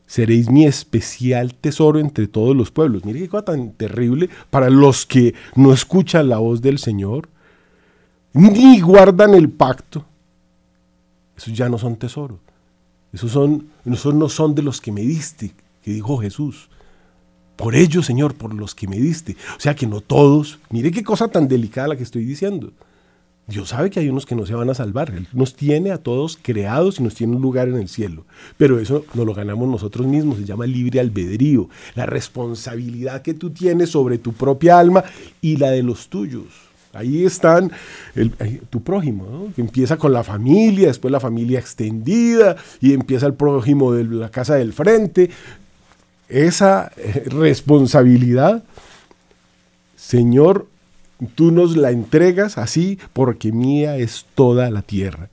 seréis 0.07 0.51
mi 0.51 0.67
especial 0.67 1.55
tesoro 1.55 2.01
entre 2.01 2.27
todos 2.27 2.57
los 2.57 2.71
pueblos. 2.71 3.05
Mire 3.05 3.21
qué 3.21 3.29
cosa 3.29 3.45
tan 3.45 3.73
terrible 3.73 4.29
para 4.51 4.71
los 4.71 5.07
que 5.07 5.35
no 5.55 5.73
escuchan 5.73 6.29
la 6.29 6.39
voz 6.39 6.61
del 6.61 6.79
Señor, 6.79 7.29
ni 8.33 8.81
guardan 8.81 9.35
el 9.35 9.49
pacto. 9.49 10.05
Esos 11.37 11.55
ya 11.55 11.69
no 11.69 11.79
son 11.79 11.97
tesoros. 11.97 12.39
Esos, 13.13 13.31
son, 13.31 13.69
esos 13.85 14.15
no 14.15 14.29
son 14.29 14.55
de 14.55 14.63
los 14.63 14.81
que 14.81 14.91
me 14.91 15.03
diste, 15.03 15.53
que 15.83 15.93
dijo 15.93 16.19
Jesús. 16.19 16.69
Por 17.63 17.77
ellos, 17.77 18.07
Señor, 18.07 18.35
por 18.35 18.53
los 18.55 18.75
que 18.75 18.89
me 18.89 18.97
diste. 18.97 19.37
O 19.57 19.61
sea 19.61 19.77
que 19.77 19.87
no 19.87 20.01
todos. 20.01 20.59
Mire 20.71 20.91
qué 20.91 21.05
cosa 21.05 21.29
tan 21.29 21.47
delicada 21.47 21.87
la 21.87 21.97
que 21.97 22.03
estoy 22.03 22.25
diciendo. 22.25 22.73
Dios 23.47 23.69
sabe 23.69 23.89
que 23.89 24.01
hay 24.01 24.09
unos 24.09 24.27
que 24.27 24.35
no 24.35 24.47
se 24.47 24.55
van 24.55 24.69
a 24.69 24.75
salvar. 24.75 25.13
Él 25.15 25.29
nos 25.33 25.55
tiene 25.55 25.93
a 25.93 25.99
todos 25.99 26.37
creados 26.43 26.99
y 26.99 27.05
nos 27.05 27.15
tiene 27.15 27.37
un 27.37 27.41
lugar 27.41 27.69
en 27.69 27.77
el 27.77 27.89
cielo. 27.89 28.27
Pero 28.57 28.81
eso 28.81 29.05
no 29.15 29.25
lo 29.25 29.33
ganamos 29.33 29.69
nosotros 29.69 30.09
mismos. 30.09 30.39
Se 30.39 30.45
llama 30.45 30.67
libre 30.67 30.99
albedrío. 30.99 31.69
La 31.95 32.05
responsabilidad 32.05 33.23
que 33.23 33.33
tú 33.33 33.51
tienes 33.51 33.91
sobre 33.91 34.19
tu 34.19 34.33
propia 34.33 34.81
alma 34.81 35.05
y 35.41 35.57
la 35.57 35.71
de 35.71 35.85
los 35.85 36.09
tuyos. 36.09 36.47
Ahí 36.93 37.25
están 37.25 37.71
tu 38.71 38.83
prójimo, 38.83 39.53
que 39.55 39.63
empieza 39.63 39.97
con 39.97 40.13
la 40.13 40.25
familia, 40.25 40.89
después 40.89 41.13
la 41.13 41.21
familia 41.21 41.61
extendida 41.61 42.57
y 42.81 42.93
empieza 42.93 43.27
el 43.27 43.35
prójimo 43.35 43.93
de 43.93 44.05
la 44.05 44.31
casa 44.31 44.57
del 44.57 44.73
frente, 44.73 45.31
esa 46.33 46.91
eh, 46.97 47.25
responsabilidad 47.27 48.65
Señor, 50.13 50.67
tú 51.37 51.53
nos 51.53 51.77
la 51.77 51.91
entregas 51.91 52.59
así 52.59 52.99
porque 53.13 53.53
mía 53.53 53.97
es 53.97 54.27
toda 54.35 54.69
la 54.69 54.83
tierra. 54.83 55.31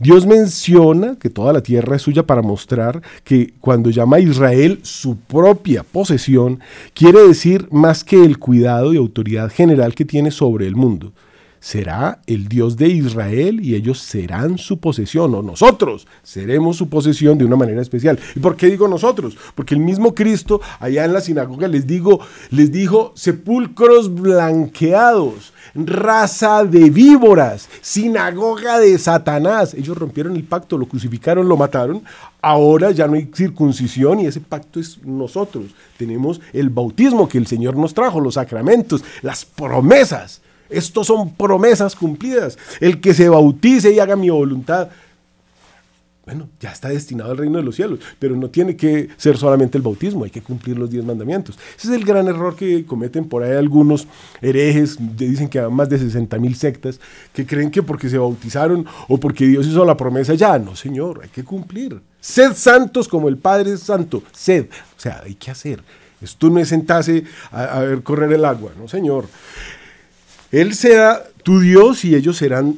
Dios 0.00 0.26
menciona 0.26 1.16
que 1.16 1.28
toda 1.28 1.52
la 1.52 1.60
tierra 1.60 1.94
es 1.94 2.02
suya 2.02 2.24
para 2.24 2.40
mostrar 2.40 3.02
que 3.24 3.52
cuando 3.60 3.90
llama 3.90 4.16
a 4.16 4.20
Israel 4.20 4.80
su 4.82 5.16
propia 5.16 5.84
posesión, 5.84 6.60
quiere 6.94 7.28
decir 7.28 7.68
más 7.70 8.02
que 8.02 8.24
el 8.24 8.38
cuidado 8.38 8.94
y 8.94 8.96
autoridad 8.96 9.52
general 9.52 9.94
que 9.94 10.06
tiene 10.06 10.30
sobre 10.30 10.66
el 10.66 10.74
mundo 10.74 11.12
será 11.66 12.20
el 12.28 12.46
Dios 12.46 12.76
de 12.76 12.86
Israel 12.86 13.58
y 13.60 13.74
ellos 13.74 13.98
serán 13.98 14.56
su 14.56 14.78
posesión, 14.78 15.34
o 15.34 15.42
nosotros 15.42 16.06
seremos 16.22 16.76
su 16.76 16.88
posesión 16.88 17.38
de 17.38 17.44
una 17.44 17.56
manera 17.56 17.82
especial. 17.82 18.20
¿Y 18.36 18.38
por 18.38 18.54
qué 18.54 18.68
digo 18.68 18.86
nosotros? 18.86 19.36
Porque 19.56 19.74
el 19.74 19.80
mismo 19.80 20.14
Cristo 20.14 20.60
allá 20.78 21.04
en 21.04 21.12
la 21.12 21.20
sinagoga 21.20 21.66
les, 21.66 21.84
digo, 21.84 22.20
les 22.50 22.70
dijo 22.70 23.10
sepulcros 23.16 24.14
blanqueados, 24.14 25.52
raza 25.74 26.62
de 26.62 26.88
víboras, 26.88 27.68
sinagoga 27.80 28.78
de 28.78 28.96
Satanás. 28.96 29.74
Ellos 29.74 29.98
rompieron 29.98 30.36
el 30.36 30.44
pacto, 30.44 30.78
lo 30.78 30.86
crucificaron, 30.86 31.48
lo 31.48 31.56
mataron. 31.56 32.04
Ahora 32.42 32.92
ya 32.92 33.08
no 33.08 33.14
hay 33.14 33.28
circuncisión 33.34 34.20
y 34.20 34.26
ese 34.26 34.40
pacto 34.40 34.78
es 34.78 35.04
nosotros. 35.04 35.74
Tenemos 35.98 36.40
el 36.52 36.70
bautismo 36.70 37.28
que 37.28 37.38
el 37.38 37.48
Señor 37.48 37.76
nos 37.76 37.92
trajo, 37.92 38.20
los 38.20 38.34
sacramentos, 38.34 39.02
las 39.22 39.44
promesas 39.44 40.42
estos 40.70 41.06
son 41.06 41.34
promesas 41.34 41.94
cumplidas. 41.94 42.58
El 42.80 43.00
que 43.00 43.14
se 43.14 43.28
bautice 43.28 43.92
y 43.92 43.98
haga 43.98 44.16
mi 44.16 44.30
voluntad, 44.30 44.88
bueno, 46.26 46.48
ya 46.58 46.72
está 46.72 46.88
destinado 46.88 47.30
al 47.30 47.38
reino 47.38 47.58
de 47.58 47.62
los 47.62 47.76
cielos, 47.76 48.00
pero 48.18 48.34
no 48.34 48.50
tiene 48.50 48.76
que 48.76 49.10
ser 49.16 49.36
solamente 49.36 49.78
el 49.78 49.82
bautismo, 49.82 50.24
hay 50.24 50.30
que 50.30 50.42
cumplir 50.42 50.76
los 50.76 50.90
diez 50.90 51.04
mandamientos. 51.04 51.56
Ese 51.78 51.86
es 51.86 51.94
el 51.94 52.04
gran 52.04 52.26
error 52.26 52.56
que 52.56 52.84
cometen 52.84 53.28
por 53.28 53.44
ahí 53.44 53.52
algunos 53.52 54.08
herejes, 54.42 54.98
dicen 55.16 55.48
que 55.48 55.60
hay 55.60 55.70
más 55.70 55.88
de 55.88 56.00
60 56.00 56.36
mil 56.40 56.56
sectas, 56.56 56.98
que 57.32 57.46
creen 57.46 57.70
que 57.70 57.80
porque 57.80 58.10
se 58.10 58.18
bautizaron 58.18 58.84
o 59.06 59.20
porque 59.20 59.46
Dios 59.46 59.68
hizo 59.68 59.84
la 59.84 59.96
promesa 59.96 60.34
ya, 60.34 60.58
no 60.58 60.74
señor, 60.74 61.20
hay 61.22 61.28
que 61.28 61.44
cumplir. 61.44 62.00
Sed 62.20 62.54
santos 62.54 63.06
como 63.06 63.28
el 63.28 63.36
Padre 63.36 63.74
es 63.74 63.80
santo, 63.80 64.24
sed, 64.32 64.66
o 64.96 65.00
sea, 65.00 65.22
hay 65.24 65.36
que 65.36 65.52
hacer. 65.52 65.80
Esto 66.20 66.50
no 66.50 66.58
es 66.58 66.68
sentarse 66.70 67.22
a, 67.52 67.62
a 67.62 67.80
ver 67.82 68.02
correr 68.02 68.32
el 68.32 68.44
agua, 68.44 68.72
no 68.76 68.88
señor. 68.88 69.26
Él 70.52 70.74
será 70.74 71.24
tu 71.42 71.60
Dios 71.60 72.04
y 72.04 72.14
ellos 72.14 72.36
serán 72.36 72.76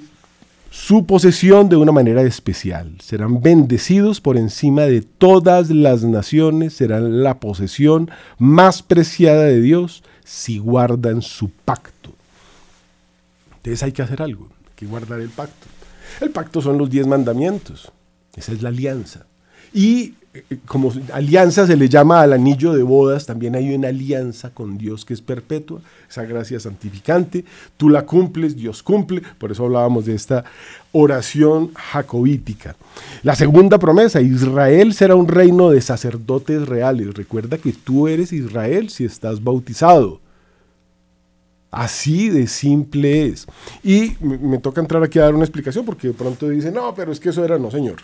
su 0.70 1.06
posesión 1.06 1.68
de 1.68 1.76
una 1.76 1.92
manera 1.92 2.22
especial. 2.22 2.96
Serán 3.00 3.40
bendecidos 3.40 4.20
por 4.20 4.36
encima 4.36 4.82
de 4.82 5.02
todas 5.02 5.70
las 5.70 6.04
naciones, 6.04 6.74
serán 6.74 7.22
la 7.22 7.40
posesión 7.40 8.10
más 8.38 8.82
preciada 8.82 9.44
de 9.44 9.60
Dios 9.60 10.02
si 10.24 10.58
guardan 10.58 11.22
su 11.22 11.50
pacto. 11.50 12.12
Entonces 13.56 13.82
hay 13.82 13.92
que 13.92 14.02
hacer 14.02 14.22
algo, 14.22 14.48
hay 14.66 14.72
que 14.76 14.86
guardar 14.86 15.20
el 15.20 15.30
pacto. 15.30 15.66
El 16.20 16.30
pacto 16.30 16.62
son 16.62 16.78
los 16.78 16.90
diez 16.90 17.06
mandamientos, 17.06 17.90
esa 18.36 18.52
es 18.52 18.62
la 18.62 18.68
alianza. 18.70 19.26
Y 19.72 20.14
como 20.66 20.92
alianza 21.12 21.66
se 21.66 21.76
le 21.76 21.88
llama 21.88 22.20
al 22.20 22.32
anillo 22.32 22.72
de 22.72 22.82
bodas, 22.82 23.26
también 23.26 23.54
hay 23.54 23.74
una 23.74 23.88
alianza 23.88 24.50
con 24.50 24.78
Dios 24.78 25.04
que 25.04 25.14
es 25.14 25.22
perpetua, 25.22 25.80
esa 26.08 26.24
gracia 26.24 26.60
santificante, 26.60 27.44
tú 27.76 27.88
la 27.88 28.06
cumples, 28.06 28.56
Dios 28.56 28.82
cumple, 28.82 29.22
por 29.38 29.52
eso 29.52 29.64
hablábamos 29.64 30.06
de 30.06 30.14
esta 30.14 30.44
oración 30.92 31.72
jacobítica. 31.74 32.76
La 33.22 33.34
segunda 33.34 33.78
promesa, 33.78 34.20
Israel 34.20 34.94
será 34.94 35.14
un 35.14 35.28
reino 35.28 35.70
de 35.70 35.80
sacerdotes 35.80 36.66
reales. 36.66 37.14
Recuerda 37.14 37.58
que 37.58 37.72
tú 37.72 38.08
eres 38.08 38.32
Israel 38.32 38.88
si 38.90 39.04
estás 39.04 39.42
bautizado. 39.42 40.20
Así 41.70 42.30
de 42.30 42.46
simple 42.46 43.26
es. 43.26 43.46
Y 43.82 44.14
me, 44.20 44.58
toca 44.58 44.80
entrar 44.80 45.02
aquí 45.02 45.18
a 45.18 45.24
dar 45.24 45.34
una 45.34 45.44
explicación 45.44 45.84
porque 45.84 46.08
de 46.08 46.14
pronto 46.14 46.48
dicen, 46.48 46.74
no, 46.74 46.94
pero 46.94 47.12
es 47.12 47.20
que 47.20 47.28
eso 47.28 47.44
era 47.44 47.58
no, 47.58 47.70
señor. 47.70 47.96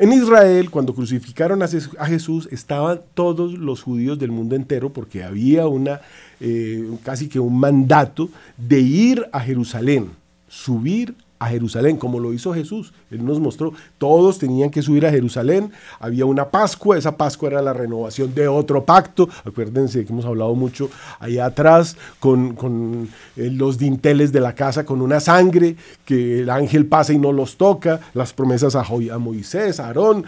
En 0.00 0.12
Israel, 0.12 0.70
cuando 0.70 0.94
crucificaron 0.94 1.60
a 1.62 2.06
Jesús, 2.06 2.48
estaban 2.52 3.00
todos 3.14 3.54
los 3.54 3.82
judíos 3.82 4.16
del 4.16 4.30
mundo 4.30 4.54
entero 4.54 4.92
porque 4.92 5.24
había 5.24 5.66
una, 5.66 6.02
eh, 6.38 6.88
casi 7.02 7.28
que 7.28 7.40
un 7.40 7.58
mandato 7.58 8.30
de 8.56 8.78
ir 8.78 9.26
a 9.32 9.40
Jerusalén, 9.40 10.10
subir 10.46 11.16
a 11.38 11.48
Jerusalén, 11.48 11.96
como 11.96 12.20
lo 12.20 12.32
hizo 12.32 12.52
Jesús. 12.52 12.92
Él 13.10 13.24
nos 13.24 13.40
mostró, 13.40 13.72
todos 13.98 14.38
tenían 14.38 14.70
que 14.70 14.82
subir 14.82 15.06
a 15.06 15.10
Jerusalén, 15.10 15.72
había 16.00 16.26
una 16.26 16.48
Pascua, 16.48 16.98
esa 16.98 17.16
Pascua 17.16 17.48
era 17.48 17.62
la 17.62 17.72
renovación 17.72 18.34
de 18.34 18.48
otro 18.48 18.84
pacto, 18.84 19.28
acuérdense 19.44 20.04
que 20.04 20.12
hemos 20.12 20.24
hablado 20.24 20.54
mucho 20.54 20.90
allá 21.20 21.46
atrás 21.46 21.96
con, 22.18 23.08
eh, 23.36 23.50
los 23.50 23.78
dinteles 23.78 24.32
de 24.32 24.40
la 24.40 24.54
casa, 24.54 24.84
con 24.84 25.00
una 25.00 25.20
sangre, 25.20 25.76
que 26.04 26.40
el 26.40 26.50
ángel 26.50 26.86
pasa 26.86 27.12
y 27.12 27.18
no 27.18 27.32
los 27.32 27.56
toca, 27.56 28.00
las 28.14 28.32
promesas 28.32 28.74
a, 28.74 28.80
a 28.80 29.18
Moisés, 29.18 29.80
a 29.80 29.86
Aarón, 29.86 30.24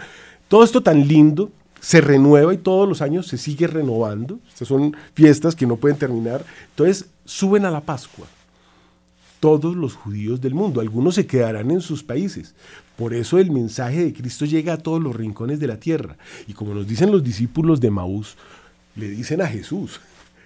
todo 0.47 0.63
esto 0.63 0.81
tan 0.81 1.07
lindo, 1.07 1.51
se 1.79 1.99
renueva 1.99 2.53
y 2.53 2.57
todos 2.57 2.87
los 2.87 3.01
años 3.01 3.25
se 3.25 3.39
sigue 3.39 3.65
renovando. 3.65 4.37
Estas 4.47 4.67
son 4.67 4.95
fiestas 5.15 5.55
que 5.55 5.65
no 5.65 5.77
pueden 5.77 5.97
terminar. 5.97 6.45
Entonces 6.69 7.07
suben 7.25 7.65
a 7.65 7.71
la 7.71 7.81
Pascua 7.81 8.27
todos 9.41 9.75
los 9.75 9.95
judíos 9.95 10.39
del 10.39 10.53
mundo. 10.53 10.79
Algunos 10.79 11.15
se 11.15 11.25
quedarán 11.25 11.71
en 11.71 11.81
sus 11.81 12.03
países. 12.03 12.53
Por 12.95 13.13
eso 13.13 13.39
el 13.39 13.51
mensaje 13.51 14.05
de 14.05 14.13
Cristo 14.13 14.45
llega 14.45 14.73
a 14.73 14.77
todos 14.77 15.01
los 15.01 15.15
rincones 15.15 15.59
de 15.59 15.67
la 15.67 15.77
tierra. 15.77 16.15
Y 16.47 16.53
como 16.53 16.73
nos 16.73 16.87
dicen 16.87 17.11
los 17.11 17.23
discípulos 17.23 17.81
de 17.81 17.89
Maús, 17.89 18.37
le 18.95 19.09
dicen 19.09 19.41
a 19.41 19.47
Jesús, 19.47 19.99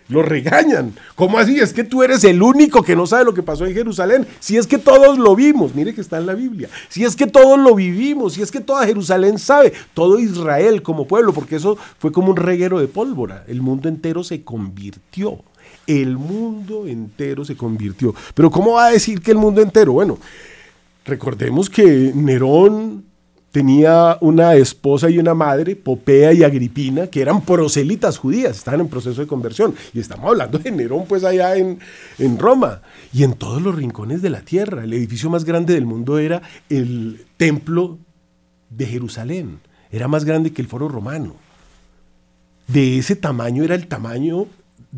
lo 0.07 0.21
regañan. 0.21 0.93
¿Cómo 1.15 1.37
así? 1.37 1.59
Es 1.59 1.73
que 1.73 1.83
tú 1.83 2.03
eres 2.03 2.23
el 2.23 2.41
único 2.41 2.83
que 2.83 2.95
no 2.95 3.05
sabe 3.05 3.25
lo 3.25 3.33
que 3.33 3.43
pasó 3.43 3.65
en 3.65 3.73
Jerusalén. 3.73 4.25
Si 4.39 4.55
es 4.55 4.65
que 4.65 4.77
todos 4.77 5.17
lo 5.17 5.35
vimos, 5.35 5.75
mire 5.75 5.93
que 5.93 5.99
está 5.99 6.17
en 6.17 6.27
la 6.27 6.33
Biblia. 6.33 6.69
Si 6.87 7.03
es 7.03 7.17
que 7.17 7.27
todos 7.27 7.59
lo 7.59 7.75
vivimos, 7.75 8.35
si 8.35 8.41
es 8.41 8.49
que 8.49 8.61
toda 8.61 8.85
Jerusalén 8.85 9.37
sabe, 9.39 9.73
todo 9.93 10.19
Israel 10.19 10.81
como 10.83 11.05
pueblo, 11.05 11.33
porque 11.33 11.57
eso 11.57 11.77
fue 11.99 12.13
como 12.13 12.29
un 12.29 12.37
reguero 12.37 12.79
de 12.79 12.87
pólvora. 12.87 13.43
El 13.47 13.61
mundo 13.61 13.89
entero 13.89 14.23
se 14.23 14.43
convirtió 14.43 15.43
el 15.87 16.17
mundo 16.17 16.87
entero 16.87 17.45
se 17.45 17.55
convirtió. 17.55 18.13
Pero 18.33 18.49
¿cómo 18.49 18.73
va 18.73 18.87
a 18.87 18.91
decir 18.91 19.21
que 19.21 19.31
el 19.31 19.37
mundo 19.37 19.61
entero? 19.61 19.93
Bueno, 19.93 20.17
recordemos 21.05 21.69
que 21.69 22.11
Nerón 22.13 23.05
tenía 23.55 24.17
una 24.19 24.55
esposa 24.55 25.09
y 25.09 25.17
una 25.17 25.33
madre, 25.33 25.77
Popea 25.77 26.33
y 26.33 26.43
Agripina, 26.43 27.07
que 27.07 27.21
eran 27.21 27.39
proselitas 27.39 28.17
judías, 28.17 28.57
estaban 28.57 28.81
en 28.81 28.89
proceso 28.89 29.21
de 29.21 29.27
conversión. 29.27 29.73
Y 29.93 30.01
estamos 30.01 30.29
hablando 30.29 30.59
de 30.59 30.71
Nerón, 30.71 31.05
pues 31.07 31.23
allá 31.23 31.55
en, 31.55 31.79
en 32.19 32.37
Roma 32.37 32.81
y 33.13 33.23
en 33.23 33.33
todos 33.33 33.61
los 33.61 33.73
rincones 33.73 34.21
de 34.21 34.29
la 34.29 34.41
tierra. 34.41 34.83
El 34.83 34.91
edificio 34.91 35.29
más 35.29 35.45
grande 35.45 35.73
del 35.73 35.85
mundo 35.85 36.19
era 36.19 36.41
el 36.69 37.25
templo 37.37 37.97
de 38.69 38.85
Jerusalén. 38.87 39.59
Era 39.89 40.09
más 40.09 40.25
grande 40.25 40.51
que 40.51 40.61
el 40.61 40.67
foro 40.67 40.89
romano. 40.89 41.35
De 42.67 42.97
ese 42.97 43.15
tamaño 43.15 43.63
era 43.63 43.75
el 43.75 43.87
tamaño 43.87 44.47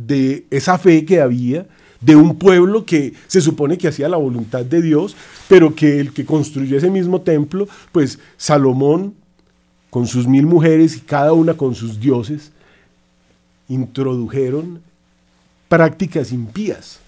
de 0.06 0.46
esa 0.52 0.78
fe 0.78 1.06
que 1.06 1.22
había, 1.22 1.66
de 2.02 2.16
un 2.16 2.38
pueblo 2.38 2.86
que 2.86 3.14
se 3.26 3.42
supone 3.42 3.78
que 3.78 3.88
hacía 3.88 4.08
la 4.08 4.18
voluntad 4.18 4.64
de 4.64 4.82
Dios, 4.82 5.16
pero 5.48 5.74
que 5.74 6.00
el 6.00 6.14
que 6.14 6.26
construyó 6.26 6.78
ese 6.78 6.92
mismo 6.92 7.22
templo, 7.22 7.68
pues 7.92 8.20
Salomón, 8.38 9.16
con 9.90 10.06
sus 10.06 10.28
mil 10.28 10.46
mujeres 10.46 10.98
y 10.98 11.00
cada 11.00 11.34
una 11.34 11.56
con 11.56 11.74
sus 11.74 12.00
dioses, 12.00 12.52
introdujeron 13.68 14.82
prácticas 15.68 16.32
impías. 16.32 17.00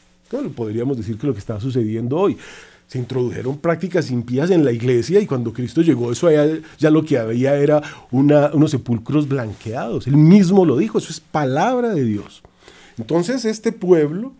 podríamos 0.55 0.97
decir 0.97 1.17
que 1.17 1.27
lo 1.27 1.33
que 1.33 1.39
está 1.39 1.59
sucediendo 1.59 2.17
hoy. 2.17 2.37
Se 2.87 2.97
introdujeron 2.97 3.59
prácticas 3.59 4.09
impías 4.09 4.49
en 4.49 4.65
la 4.65 4.71
iglesia 4.71 5.19
y 5.19 5.27
cuando 5.27 5.53
Cristo 5.53 5.83
llegó, 5.83 6.11
eso 6.11 6.27
ya 6.79 6.89
lo 6.89 7.05
que 7.05 7.19
había 7.19 7.55
era 7.55 7.83
unos 8.09 8.71
sepulcros 8.71 9.27
blanqueados. 9.27 10.07
Él 10.07 10.17
mismo 10.17 10.65
lo 10.65 10.75
dijo, 10.75 10.97
eso 10.97 11.11
es 11.11 11.19
palabra 11.19 11.93
de 11.93 12.03
Dios. 12.03 12.41
Entonces 12.99 13.45
este 13.45 13.71
pueblo 13.71 14.33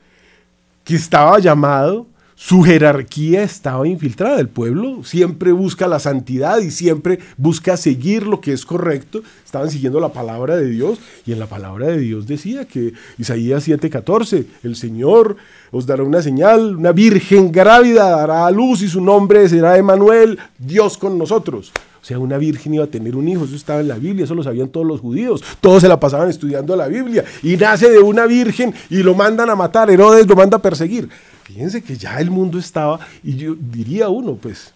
que 0.83 0.95
estaba 0.95 1.39
llamado, 1.39 2.05
su 2.35 2.61
jerarquía 2.61 3.43
estaba 3.43 3.87
infiltrada. 3.87 4.39
El 4.39 4.49
pueblo 4.49 5.03
siempre 5.03 5.51
busca 5.51 5.87
la 5.87 5.99
santidad 5.99 6.59
y 6.59 6.71
siempre 6.71 7.19
busca 7.37 7.77
seguir 7.77 8.27
lo 8.27 8.41
que 8.41 8.53
es 8.53 8.65
correcto. 8.65 9.21
Estaban 9.45 9.69
siguiendo 9.69 9.99
la 9.99 10.13
palabra 10.13 10.55
de 10.57 10.69
Dios 10.69 10.99
y 11.25 11.31
en 11.31 11.39
la 11.39 11.47
palabra 11.47 11.87
de 11.87 11.97
Dios 11.99 12.27
decía 12.27 12.65
que 12.65 12.93
Isaías 13.17 13.67
7:14, 13.67 14.45
el 14.63 14.75
Señor 14.75 15.37
os 15.71 15.85
dará 15.85 16.03
una 16.03 16.21
señal, 16.21 16.75
una 16.75 16.91
virgen 16.91 17.51
grávida 17.51 18.09
dará 18.09 18.45
a 18.45 18.51
luz 18.51 18.81
y 18.81 18.87
su 18.87 19.01
nombre 19.01 19.47
será 19.47 19.77
Emanuel, 19.77 20.37
Dios 20.57 20.97
con 20.97 21.17
nosotros. 21.17 21.71
O 22.01 22.05
sea, 22.05 22.19
una 22.19 22.37
virgen 22.37 22.73
iba 22.73 22.83
a 22.85 22.87
tener 22.87 23.15
un 23.15 23.27
hijo, 23.27 23.45
eso 23.45 23.55
estaba 23.55 23.81
en 23.81 23.87
la 23.87 23.95
Biblia, 23.95 24.23
eso 24.25 24.35
lo 24.35 24.43
sabían 24.43 24.69
todos 24.69 24.85
los 24.85 25.01
judíos, 25.01 25.43
todos 25.59 25.81
se 25.81 25.87
la 25.87 25.99
pasaban 25.99 26.29
estudiando 26.29 26.75
la 26.75 26.87
Biblia, 26.87 27.25
y 27.43 27.57
nace 27.57 27.89
de 27.89 27.99
una 27.99 28.25
virgen 28.25 28.73
y 28.89 29.03
lo 29.03 29.15
mandan 29.15 29.49
a 29.49 29.55
matar, 29.55 29.89
Herodes 29.89 30.27
lo 30.27 30.35
manda 30.35 30.57
a 30.57 30.61
perseguir. 30.61 31.09
Fíjense 31.43 31.81
que 31.81 31.97
ya 31.97 32.19
el 32.19 32.29
mundo 32.31 32.59
estaba, 32.59 32.99
y 33.23 33.35
yo 33.35 33.55
diría 33.59 34.09
uno, 34.09 34.35
pues, 34.35 34.73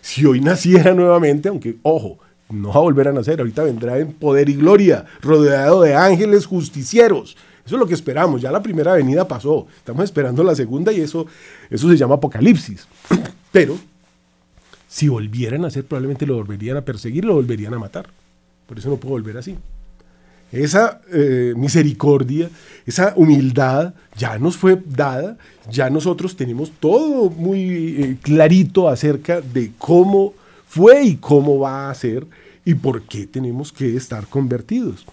si 0.00 0.24
hoy 0.26 0.40
naciera 0.40 0.94
nuevamente, 0.94 1.48
aunque, 1.48 1.76
ojo, 1.82 2.18
no 2.50 2.68
va 2.68 2.76
a 2.76 2.80
volver 2.80 3.08
a 3.08 3.12
nacer, 3.12 3.40
ahorita 3.40 3.64
vendrá 3.64 3.98
en 3.98 4.12
poder 4.12 4.48
y 4.48 4.54
gloria, 4.54 5.06
rodeado 5.22 5.80
de 5.82 5.94
ángeles 5.94 6.46
justicieros. 6.46 7.36
Eso 7.64 7.76
es 7.76 7.80
lo 7.80 7.86
que 7.86 7.94
esperamos. 7.94 8.42
Ya 8.42 8.50
la 8.50 8.62
primera 8.62 8.92
venida 8.94 9.26
pasó. 9.26 9.66
Estamos 9.76 10.04
esperando 10.04 10.42
la 10.42 10.54
segunda 10.54 10.92
y 10.92 11.00
eso, 11.00 11.26
eso 11.70 11.88
se 11.88 11.96
llama 11.96 12.16
apocalipsis. 12.16 12.86
Pero 13.52 13.78
si 14.92 15.08
volvieran 15.08 15.64
a 15.64 15.68
hacer, 15.68 15.86
probablemente 15.86 16.26
lo 16.26 16.34
volverían 16.34 16.76
a 16.76 16.82
perseguir, 16.82 17.24
lo 17.24 17.32
volverían 17.32 17.72
a 17.72 17.78
matar. 17.78 18.10
Por 18.66 18.78
eso 18.78 18.90
no 18.90 18.98
puedo 18.98 19.12
volver 19.12 19.38
así. 19.38 19.56
Esa 20.52 21.00
eh, 21.10 21.54
misericordia, 21.56 22.50
esa 22.84 23.14
humildad 23.16 23.94
ya 24.18 24.38
nos 24.38 24.58
fue 24.58 24.78
dada, 24.84 25.38
ya 25.70 25.88
nosotros 25.88 26.36
tenemos 26.36 26.72
todo 26.78 27.30
muy 27.30 28.02
eh, 28.02 28.16
clarito 28.20 28.86
acerca 28.86 29.40
de 29.40 29.72
cómo 29.78 30.34
fue 30.66 31.02
y 31.04 31.16
cómo 31.16 31.58
va 31.58 31.88
a 31.88 31.94
ser 31.94 32.26
y 32.62 32.74
por 32.74 33.00
qué 33.04 33.26
tenemos 33.26 33.72
que 33.72 33.96
estar 33.96 34.26
convertidos. 34.26 35.06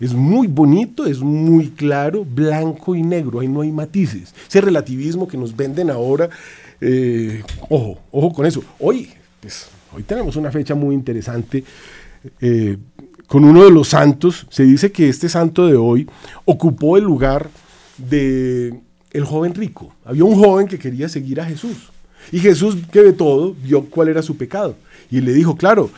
Es 0.00 0.14
muy 0.14 0.46
bonito, 0.46 1.04
es 1.04 1.20
muy 1.20 1.68
claro, 1.68 2.24
blanco 2.24 2.96
y 2.96 3.02
negro, 3.02 3.40
ahí 3.40 3.48
no 3.48 3.60
hay 3.60 3.70
matices. 3.70 4.34
Ese 4.48 4.62
relativismo 4.62 5.28
que 5.28 5.36
nos 5.36 5.54
venden 5.54 5.90
ahora, 5.90 6.30
eh, 6.82 7.42
ojo, 7.70 7.98
ojo 8.10 8.32
con 8.32 8.46
eso. 8.46 8.62
Hoy, 8.78 9.08
pues, 9.40 9.68
hoy 9.94 10.02
tenemos 10.02 10.36
una 10.36 10.50
fecha 10.50 10.74
muy 10.74 10.94
interesante 10.94 11.64
con 13.32 13.44
uno 13.44 13.64
de 13.64 13.70
los 13.70 13.88
santos, 13.88 14.46
se 14.50 14.62
dice 14.64 14.92
que 14.92 15.08
este 15.08 15.26
santo 15.26 15.66
de 15.66 15.74
hoy 15.74 16.06
ocupó 16.44 16.98
el 16.98 17.04
lugar 17.04 17.48
de 17.96 18.78
el 19.10 19.24
joven 19.24 19.54
rico. 19.54 19.94
Había 20.04 20.24
un 20.24 20.36
joven 20.36 20.66
que 20.66 20.78
quería 20.78 21.08
seguir 21.08 21.40
a 21.40 21.46
Jesús. 21.46 21.90
Y 22.30 22.40
Jesús, 22.40 22.76
que 22.92 23.02
de 23.02 23.14
todo, 23.14 23.54
vio 23.54 23.86
cuál 23.86 24.08
era 24.08 24.20
su 24.20 24.36
pecado. 24.36 24.76
Y 25.10 25.22
le 25.22 25.32
dijo, 25.32 25.56
claro, 25.56 25.88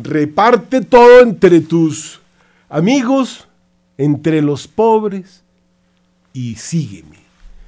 reparte 0.00 0.82
todo 0.82 1.20
entre 1.20 1.60
tus 1.62 2.20
amigos, 2.68 3.48
entre 3.98 4.40
los 4.40 4.68
pobres, 4.68 5.42
y 6.32 6.54
sígueme. 6.54 7.23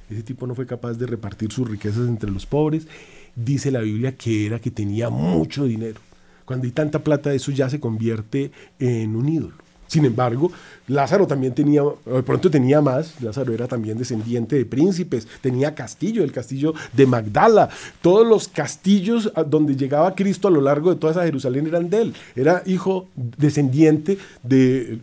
Ese 0.09 0.23
tipo 0.23 0.47
no 0.47 0.55
fue 0.55 0.65
capaz 0.65 0.93
de 0.93 1.05
repartir 1.05 1.51
sus 1.51 1.69
riquezas 1.69 2.07
entre 2.07 2.31
los 2.31 2.45
pobres. 2.45 2.87
Dice 3.35 3.71
la 3.71 3.81
Biblia 3.81 4.15
que 4.15 4.45
era 4.45 4.59
que 4.59 4.71
tenía 4.71 5.09
mucho 5.09 5.65
dinero. 5.65 5.99
Cuando 6.45 6.65
hay 6.65 6.71
tanta 6.71 6.99
plata, 6.99 7.33
eso 7.33 7.51
ya 7.51 7.69
se 7.69 7.79
convierte 7.79 8.51
en 8.79 9.15
un 9.15 9.27
ídolo. 9.27 9.55
Sin 9.87 10.03
embargo, 10.05 10.51
Lázaro 10.87 11.27
también 11.27 11.53
tenía, 11.53 11.81
de 11.81 12.23
pronto 12.23 12.51
tenía 12.51 12.81
más, 12.81 13.21
Lázaro 13.21 13.53
era 13.53 13.67
también 13.67 13.97
descendiente 13.97 14.57
de 14.57 14.65
príncipes, 14.65 15.27
tenía 15.41 15.75
castillo, 15.75 16.23
el 16.23 16.33
castillo 16.33 16.73
de 16.93 17.05
Magdala, 17.05 17.69
todos 18.01 18.27
los 18.27 18.49
castillos 18.49 19.31
donde 19.47 19.77
llegaba 19.77 20.13
Cristo 20.13 20.49
a 20.49 20.51
lo 20.51 20.61
largo 20.61 20.89
de 20.89 20.99
toda 20.99 21.13
esa 21.13 21.23
Jerusalén 21.23 21.67
eran 21.67 21.89
de 21.89 22.01
él, 22.01 22.13
era 22.35 22.63
hijo 22.65 23.07
descendiente 23.15 24.17
de 24.43 24.99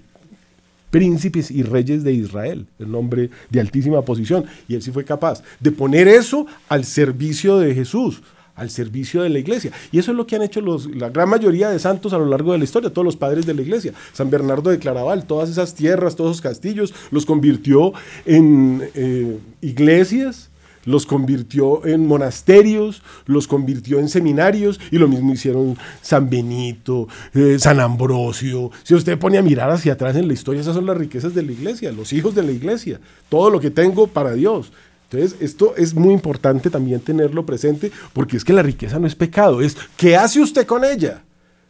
príncipes 0.94 1.50
y 1.50 1.64
reyes 1.64 2.04
de 2.04 2.12
Israel, 2.12 2.68
el 2.78 2.94
hombre 2.94 3.28
de 3.50 3.58
altísima 3.58 4.02
posición, 4.02 4.44
y 4.68 4.76
él 4.76 4.82
sí 4.82 4.92
fue 4.92 5.04
capaz 5.04 5.42
de 5.58 5.72
poner 5.72 6.06
eso 6.06 6.46
al 6.68 6.84
servicio 6.84 7.58
de 7.58 7.74
Jesús, 7.74 8.22
al 8.54 8.70
servicio 8.70 9.22
de 9.22 9.28
la 9.28 9.40
iglesia. 9.40 9.72
Y 9.90 9.98
eso 9.98 10.12
es 10.12 10.16
lo 10.16 10.24
que 10.24 10.36
han 10.36 10.42
hecho 10.42 10.60
la 10.60 11.08
gran 11.08 11.28
mayoría 11.28 11.68
de 11.68 11.80
santos 11.80 12.12
a 12.12 12.18
lo 12.18 12.26
largo 12.26 12.52
de 12.52 12.58
la 12.58 12.64
historia, 12.64 12.90
todos 12.90 13.04
los 13.04 13.16
padres 13.16 13.44
de 13.44 13.54
la 13.54 13.62
iglesia. 13.62 13.92
San 14.12 14.30
Bernardo 14.30 14.70
de 14.70 14.78
Claraval, 14.78 15.26
todas 15.26 15.50
esas 15.50 15.74
tierras, 15.74 16.14
todos 16.14 16.30
esos 16.30 16.42
castillos, 16.42 16.94
los 17.10 17.26
convirtió 17.26 17.92
en 18.24 18.88
eh, 18.94 19.36
iglesias, 19.62 20.50
los 20.84 21.06
convirtió 21.06 21.84
en 21.86 22.06
monasterios, 22.06 23.02
los 23.26 23.46
convirtió 23.46 23.98
en 23.98 24.08
seminarios 24.08 24.80
y 24.90 24.98
lo 24.98 25.08
mismo 25.08 25.32
hicieron 25.32 25.76
San 26.02 26.28
Benito, 26.28 27.08
eh, 27.34 27.56
San 27.58 27.80
Ambrosio. 27.80 28.70
Si 28.82 28.94
usted 28.94 29.18
pone 29.18 29.38
a 29.38 29.42
mirar 29.42 29.70
hacia 29.70 29.94
atrás 29.94 30.16
en 30.16 30.28
la 30.28 30.34
historia, 30.34 30.60
esas 30.60 30.74
son 30.74 30.86
las 30.86 30.96
riquezas 30.96 31.34
de 31.34 31.42
la 31.42 31.52
iglesia, 31.52 31.92
los 31.92 32.12
hijos 32.12 32.34
de 32.34 32.42
la 32.42 32.52
iglesia, 32.52 33.00
todo 33.28 33.50
lo 33.50 33.60
que 33.60 33.70
tengo 33.70 34.06
para 34.06 34.32
Dios. 34.34 34.72
Entonces, 35.10 35.36
esto 35.40 35.74
es 35.76 35.94
muy 35.94 36.12
importante 36.12 36.70
también 36.70 37.00
tenerlo 37.00 37.46
presente 37.46 37.92
porque 38.12 38.36
es 38.36 38.44
que 38.44 38.52
la 38.52 38.62
riqueza 38.62 38.98
no 38.98 39.06
es 39.06 39.14
pecado, 39.14 39.60
es 39.60 39.76
¿qué 39.96 40.16
hace 40.16 40.40
usted 40.40 40.66
con 40.66 40.84
ella? 40.84 41.22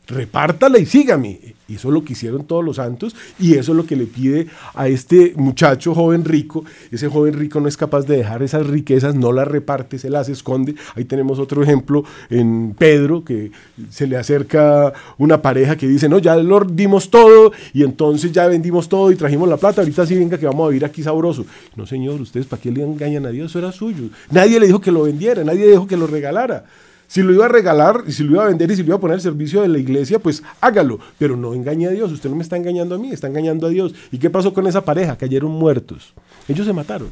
Repártala 0.06 0.78
y 0.78 0.86
sígame. 0.86 1.54
Y 1.66 1.76
eso 1.76 1.88
es 1.88 1.94
lo 1.94 2.04
que 2.04 2.12
hicieron 2.12 2.44
todos 2.44 2.62
los 2.62 2.76
santos 2.76 3.16
y 3.38 3.54
eso 3.54 3.72
es 3.72 3.76
lo 3.76 3.86
que 3.86 3.96
le 3.96 4.04
pide 4.04 4.48
a 4.74 4.86
este 4.86 5.32
muchacho 5.36 5.94
joven 5.94 6.24
rico. 6.24 6.62
Ese 6.90 7.08
joven 7.08 7.34
rico 7.34 7.58
no 7.58 7.68
es 7.68 7.76
capaz 7.78 8.02
de 8.02 8.18
dejar 8.18 8.42
esas 8.42 8.66
riquezas, 8.66 9.14
no 9.14 9.32
las 9.32 9.48
reparte, 9.48 9.98
se 9.98 10.10
las 10.10 10.28
esconde. 10.28 10.74
Ahí 10.94 11.04
tenemos 11.04 11.38
otro 11.38 11.62
ejemplo 11.62 12.04
en 12.28 12.74
Pedro, 12.76 13.24
que 13.24 13.50
se 13.88 14.06
le 14.06 14.18
acerca 14.18 14.92
una 15.16 15.40
pareja 15.40 15.76
que 15.76 15.88
dice, 15.88 16.06
no, 16.08 16.18
ya 16.18 16.36
lo 16.36 16.60
dimos 16.60 17.08
todo 17.08 17.52
y 17.72 17.82
entonces 17.82 18.30
ya 18.30 18.46
vendimos 18.46 18.88
todo 18.88 19.10
y 19.10 19.16
trajimos 19.16 19.48
la 19.48 19.56
plata, 19.56 19.80
ahorita 19.80 20.06
sí 20.06 20.16
venga 20.16 20.36
que 20.36 20.46
vamos 20.46 20.66
a 20.66 20.68
vivir 20.68 20.84
aquí 20.84 21.02
sabroso. 21.02 21.46
No, 21.76 21.86
señor, 21.86 22.20
ustedes 22.20 22.46
para 22.46 22.60
qué 22.60 22.70
le 22.70 22.82
engañan 22.82 23.24
a 23.24 23.30
Dios, 23.30 23.50
eso 23.50 23.58
era 23.58 23.72
suyo. 23.72 24.04
Nadie 24.30 24.60
le 24.60 24.66
dijo 24.66 24.82
que 24.82 24.92
lo 24.92 25.04
vendiera, 25.04 25.42
nadie 25.44 25.66
dijo 25.66 25.86
que 25.86 25.96
lo 25.96 26.06
regalara. 26.06 26.66
Si 27.06 27.22
lo 27.22 27.32
iba 27.32 27.44
a 27.44 27.48
regalar, 27.48 28.04
y 28.06 28.12
si 28.12 28.24
lo 28.24 28.32
iba 28.32 28.44
a 28.44 28.48
vender 28.48 28.70
y 28.70 28.76
si 28.76 28.82
lo 28.82 28.88
iba 28.88 28.96
a 28.96 29.00
poner 29.00 29.14
al 29.14 29.20
servicio 29.20 29.62
de 29.62 29.68
la 29.68 29.78
iglesia, 29.78 30.18
pues 30.18 30.42
hágalo. 30.60 30.98
Pero 31.18 31.36
no 31.36 31.54
engañe 31.54 31.86
a 31.86 31.90
Dios. 31.90 32.10
Usted 32.12 32.30
no 32.30 32.36
me 32.36 32.42
está 32.42 32.56
engañando 32.56 32.94
a 32.94 32.98
mí, 32.98 33.10
está 33.10 33.28
engañando 33.28 33.66
a 33.66 33.70
Dios. 33.70 33.94
¿Y 34.10 34.18
qué 34.18 34.30
pasó 34.30 34.52
con 34.52 34.66
esa 34.66 34.84
pareja? 34.84 35.16
Cayeron 35.16 35.50
muertos. 35.52 36.14
Ellos 36.48 36.66
se 36.66 36.72
mataron. 36.72 37.08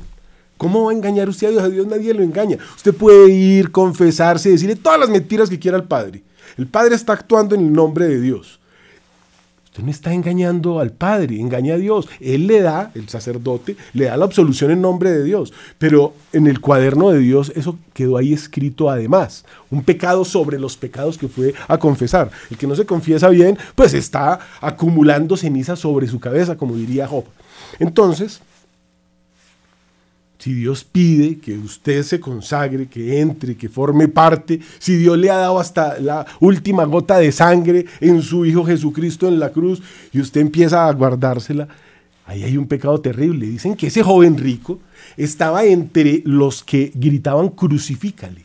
¿Cómo 0.56 0.84
va 0.84 0.92
a 0.92 0.94
engañar 0.94 1.28
usted 1.28 1.48
a 1.48 1.50
Dios? 1.50 1.62
A 1.62 1.68
Dios 1.68 1.86
nadie 1.86 2.14
lo 2.14 2.22
engaña. 2.22 2.56
Usted 2.76 2.94
puede 2.94 3.30
ir, 3.30 3.72
confesarse, 3.72 4.50
decirle 4.50 4.76
todas 4.76 5.00
las 5.00 5.10
mentiras 5.10 5.50
que 5.50 5.58
quiera 5.58 5.76
al 5.76 5.84
Padre. 5.84 6.22
El 6.56 6.66
Padre 6.66 6.94
está 6.94 7.12
actuando 7.14 7.54
en 7.54 7.62
el 7.62 7.72
nombre 7.72 8.06
de 8.06 8.20
Dios. 8.20 8.60
Usted 9.72 9.84
no 9.84 9.90
está 9.90 10.12
engañando 10.12 10.80
al 10.80 10.90
Padre, 10.90 11.40
engaña 11.40 11.76
a 11.76 11.78
Dios. 11.78 12.06
Él 12.20 12.46
le 12.46 12.60
da, 12.60 12.90
el 12.94 13.08
sacerdote, 13.08 13.74
le 13.94 14.04
da 14.04 14.18
la 14.18 14.26
absolución 14.26 14.70
en 14.70 14.82
nombre 14.82 15.10
de 15.10 15.24
Dios. 15.24 15.54
Pero 15.78 16.12
en 16.34 16.46
el 16.46 16.60
cuaderno 16.60 17.08
de 17.08 17.20
Dios 17.20 17.50
eso 17.56 17.78
quedó 17.94 18.18
ahí 18.18 18.34
escrito 18.34 18.90
además. 18.90 19.46
Un 19.70 19.82
pecado 19.82 20.26
sobre 20.26 20.58
los 20.58 20.76
pecados 20.76 21.16
que 21.16 21.26
fue 21.26 21.54
a 21.68 21.78
confesar. 21.78 22.30
El 22.50 22.58
que 22.58 22.66
no 22.66 22.76
se 22.76 22.84
confiesa 22.84 23.30
bien, 23.30 23.56
pues 23.74 23.94
está 23.94 24.40
acumulando 24.60 25.38
ceniza 25.38 25.74
sobre 25.74 26.06
su 26.06 26.20
cabeza, 26.20 26.58
como 26.58 26.76
diría 26.76 27.08
Job. 27.08 27.24
Entonces, 27.78 28.42
si 30.42 30.54
Dios 30.54 30.82
pide 30.82 31.38
que 31.38 31.56
usted 31.56 32.02
se 32.02 32.18
consagre, 32.18 32.88
que 32.88 33.20
entre, 33.20 33.56
que 33.56 33.68
forme 33.68 34.08
parte, 34.08 34.58
si 34.80 34.96
Dios 34.96 35.16
le 35.16 35.30
ha 35.30 35.36
dado 35.36 35.60
hasta 35.60 36.00
la 36.00 36.26
última 36.40 36.82
gota 36.84 37.18
de 37.18 37.30
sangre 37.30 37.86
en 38.00 38.22
su 38.22 38.44
Hijo 38.44 38.64
Jesucristo 38.64 39.28
en 39.28 39.38
la 39.38 39.52
cruz 39.52 39.80
y 40.12 40.18
usted 40.18 40.40
empieza 40.40 40.88
a 40.88 40.92
guardársela, 40.94 41.68
ahí 42.26 42.42
hay 42.42 42.56
un 42.56 42.66
pecado 42.66 43.00
terrible. 43.00 43.46
Dicen 43.46 43.76
que 43.76 43.86
ese 43.86 44.02
joven 44.02 44.36
rico 44.36 44.80
estaba 45.16 45.64
entre 45.64 46.22
los 46.24 46.64
que 46.64 46.90
gritaban 46.92 47.50
crucifícale, 47.50 48.44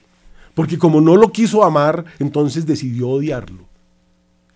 porque 0.54 0.78
como 0.78 1.02
no 1.02 1.16
lo 1.16 1.32
quiso 1.32 1.64
amar, 1.64 2.06
entonces 2.20 2.68
decidió 2.68 3.10
odiarlo. 3.10 3.67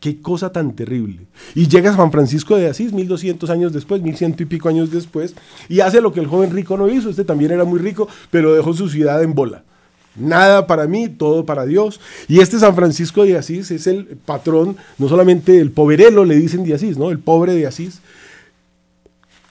Qué 0.02 0.20
cosa 0.20 0.52
tan 0.52 0.76
terrible. 0.76 1.20
Y 1.54 1.68
llega 1.68 1.96
San 1.96 2.12
Francisco 2.12 2.56
de 2.58 2.68
Asís, 2.68 2.92
1200 2.92 3.48
años 3.52 3.72
después, 3.72 4.02
1100 4.02 4.36
y 4.40 4.46
pico 4.46 4.68
años 4.68 4.90
después, 4.90 5.36
y 5.70 5.82
hace 5.82 6.02
lo 6.02 6.12
que 6.12 6.20
el 6.20 6.26
joven 6.26 6.50
rico 6.50 6.76
no 6.76 6.90
hizo. 6.90 7.12
Este 7.12 7.24
también 7.24 7.52
era 7.52 7.66
muy 7.66 7.80
rico, 7.80 8.08
pero 8.32 8.56
dejó 8.56 8.74
su 8.74 8.90
ciudad 8.90 9.22
en 9.22 9.36
bola. 9.36 9.64
Nada 10.16 10.66
para 10.66 10.88
mí, 10.88 11.08
todo 11.08 11.46
para 11.46 11.68
Dios. 11.68 12.00
Y 12.28 12.40
este 12.40 12.58
San 12.58 12.76
Francisco 12.76 13.24
de 13.24 13.38
Asís 13.38 13.70
es 13.70 13.86
el 13.86 14.06
patrón, 14.26 14.76
no 14.98 15.08
solamente 15.08 15.60
el 15.60 15.70
poverelo, 15.70 16.26
le 16.26 16.36
dicen 16.36 16.64
de 16.64 16.74
Asís, 16.74 16.98
¿no? 16.98 17.12
El 17.12 17.20
pobre 17.20 17.54
de 17.54 17.68
Asís, 17.68 18.02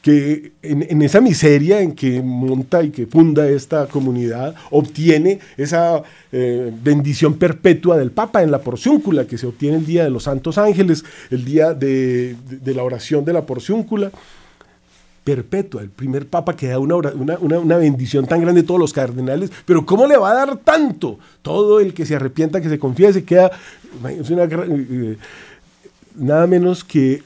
que 0.02 0.52
en, 0.62 1.02
esa 1.02 1.20
miseria 1.20 1.80
en 1.80 1.92
que 1.92 2.22
monta 2.22 2.82
y 2.82 2.90
que 2.90 3.06
funda 3.06 3.48
esta 3.48 3.86
comunidad, 3.86 4.54
obtiene 4.70 5.40
esa 5.56 6.02
eh, 6.32 6.72
bendición 6.82 7.34
perpetua 7.34 7.98
del 7.98 8.10
Papa 8.10 8.42
en 8.42 8.50
la 8.50 8.60
porciúncula, 8.60 9.26
que 9.26 9.36
se 9.36 9.46
obtiene 9.46 9.76
el 9.76 9.86
día 9.86 10.04
de 10.04 10.10
los 10.10 10.24
Santos 10.24 10.56
Ángeles, 10.56 11.04
el 11.30 11.44
día 11.44 11.74
de, 11.74 12.36
la 12.64 12.82
oración 12.82 13.24
de 13.24 13.32
la 13.32 13.44
porciúncula. 13.44 14.10
Perpetua, 15.22 15.82
el 15.82 15.90
primer 15.90 16.26
papa 16.26 16.56
que 16.56 16.68
da 16.68 16.78
una, 16.78 16.96
una, 16.96 17.76
bendición 17.76 18.26
tan 18.26 18.40
grande 18.40 18.62
a 18.62 18.64
todos 18.64 18.80
los 18.80 18.94
cardenales, 18.94 19.52
pero 19.66 19.84
¿cómo 19.84 20.06
le 20.06 20.16
va 20.16 20.30
a 20.30 20.34
dar 20.34 20.56
tanto? 20.56 21.18
Todo 21.42 21.78
el 21.78 21.92
que 21.92 22.06
se 22.06 22.16
arrepienta, 22.16 22.62
que 22.62 22.70
se 22.70 22.78
confiese, 22.78 23.22
queda, 23.22 23.50
una, 24.02 24.44
eh, 24.44 25.18
nada 26.16 26.46
menos 26.46 26.82
que 26.84 27.22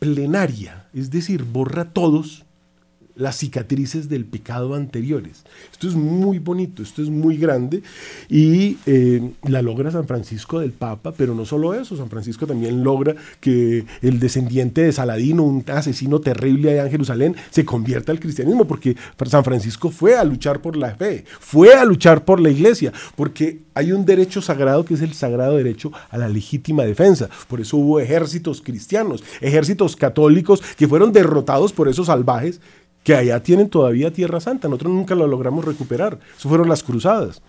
plenaria, 0.00 0.79
es 0.92 1.10
decir, 1.10 1.44
borra 1.44 1.92
todos 1.92 2.44
las 3.20 3.36
cicatrices 3.36 4.08
del 4.08 4.24
pecado 4.24 4.74
anteriores. 4.74 5.44
Esto 5.70 5.88
es 5.88 5.94
muy 5.94 6.38
bonito, 6.38 6.82
esto 6.82 7.02
es 7.02 7.10
muy 7.10 7.36
grande 7.36 7.82
y 8.28 8.78
eh, 8.86 9.32
la 9.46 9.60
logra 9.60 9.90
San 9.90 10.06
Francisco 10.06 10.58
del 10.58 10.72
Papa, 10.72 11.12
pero 11.16 11.34
no 11.34 11.44
solo 11.44 11.74
eso, 11.74 11.96
San 11.96 12.08
Francisco 12.08 12.46
también 12.46 12.82
logra 12.82 13.14
que 13.40 13.84
el 14.00 14.18
descendiente 14.18 14.82
de 14.82 14.92
Saladino, 14.92 15.42
un 15.42 15.62
asesino 15.66 16.20
terrible 16.20 16.72
allá 16.72 16.84
en 16.84 16.90
Jerusalén, 16.90 17.36
se 17.50 17.64
convierta 17.64 18.10
al 18.10 18.20
cristianismo, 18.20 18.66
porque 18.66 18.96
San 19.26 19.44
Francisco 19.44 19.90
fue 19.90 20.16
a 20.16 20.24
luchar 20.24 20.62
por 20.62 20.76
la 20.76 20.94
fe, 20.94 21.24
fue 21.38 21.74
a 21.74 21.84
luchar 21.84 22.24
por 22.24 22.40
la 22.40 22.50
iglesia, 22.50 22.92
porque 23.16 23.60
hay 23.74 23.92
un 23.92 24.04
derecho 24.04 24.40
sagrado 24.40 24.84
que 24.84 24.94
es 24.94 25.02
el 25.02 25.12
sagrado 25.12 25.56
derecho 25.56 25.92
a 26.08 26.18
la 26.18 26.28
legítima 26.28 26.84
defensa. 26.84 27.28
Por 27.48 27.60
eso 27.60 27.76
hubo 27.76 28.00
ejércitos 28.00 28.60
cristianos, 28.62 29.22
ejércitos 29.40 29.94
católicos 29.94 30.62
que 30.76 30.88
fueron 30.88 31.12
derrotados 31.12 31.72
por 31.72 31.88
esos 31.88 32.06
salvajes 32.06 32.60
que 33.02 33.14
allá 33.14 33.42
tienen 33.42 33.68
todavía 33.68 34.12
Tierra 34.12 34.40
Santa. 34.40 34.68
Nosotros 34.68 34.92
nunca 34.92 35.14
lo 35.14 35.26
logramos 35.26 35.64
recuperar. 35.64 36.18
Eso 36.36 36.48
fueron 36.48 36.68
las 36.68 36.82
cruzadas. 36.82 37.40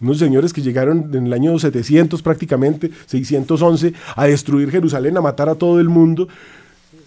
Unos 0.00 0.18
señores 0.18 0.52
que 0.52 0.60
llegaron 0.60 1.10
en 1.14 1.26
el 1.26 1.32
año 1.32 1.58
700 1.58 2.20
prácticamente, 2.20 2.90
611, 3.06 3.94
a 4.14 4.26
destruir 4.26 4.70
Jerusalén, 4.70 5.16
a 5.16 5.22
matar 5.22 5.48
a 5.48 5.54
todo 5.54 5.80
el 5.80 5.88
mundo 5.88 6.28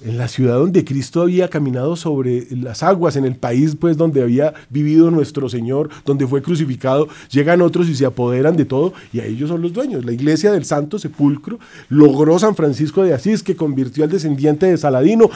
en 0.03 0.17
la 0.17 0.27
ciudad 0.27 0.55
donde 0.55 0.85
Cristo 0.85 1.21
había 1.21 1.49
caminado 1.49 1.95
sobre 1.95 2.47
las 2.51 2.83
aguas, 2.83 3.15
en 3.15 3.25
el 3.25 3.35
país 3.35 3.75
pues 3.79 3.97
donde 3.97 4.21
había 4.21 4.53
vivido 4.69 5.12
nuestro 5.12 5.49
Señor, 5.49 5.89
donde 6.05 6.25
fue 6.27 6.41
crucificado, 6.41 7.07
llegan 7.29 7.62
otros 7.62 7.89
y 7.89 7.95
se 7.95 8.05
apoderan 8.05 8.55
de 8.55 8.65
todo 8.65 8.93
y 9.12 9.19
a 9.19 9.25
ellos 9.25 9.49
son 9.49 9.62
los 9.62 9.73
dueños. 9.73 10.05
La 10.05 10.13
iglesia 10.13 10.51
del 10.51 10.65
Santo 10.65 10.99
Sepulcro 10.99 11.59
logró 11.89 12.39
San 12.39 12.55
Francisco 12.55 13.03
de 13.03 13.13
Asís 13.13 13.43
que 13.43 13.55
convirtió 13.55 14.03
al 14.03 14.09
descendiente 14.09 14.65
de 14.67 14.77
Saladino, 14.77 15.29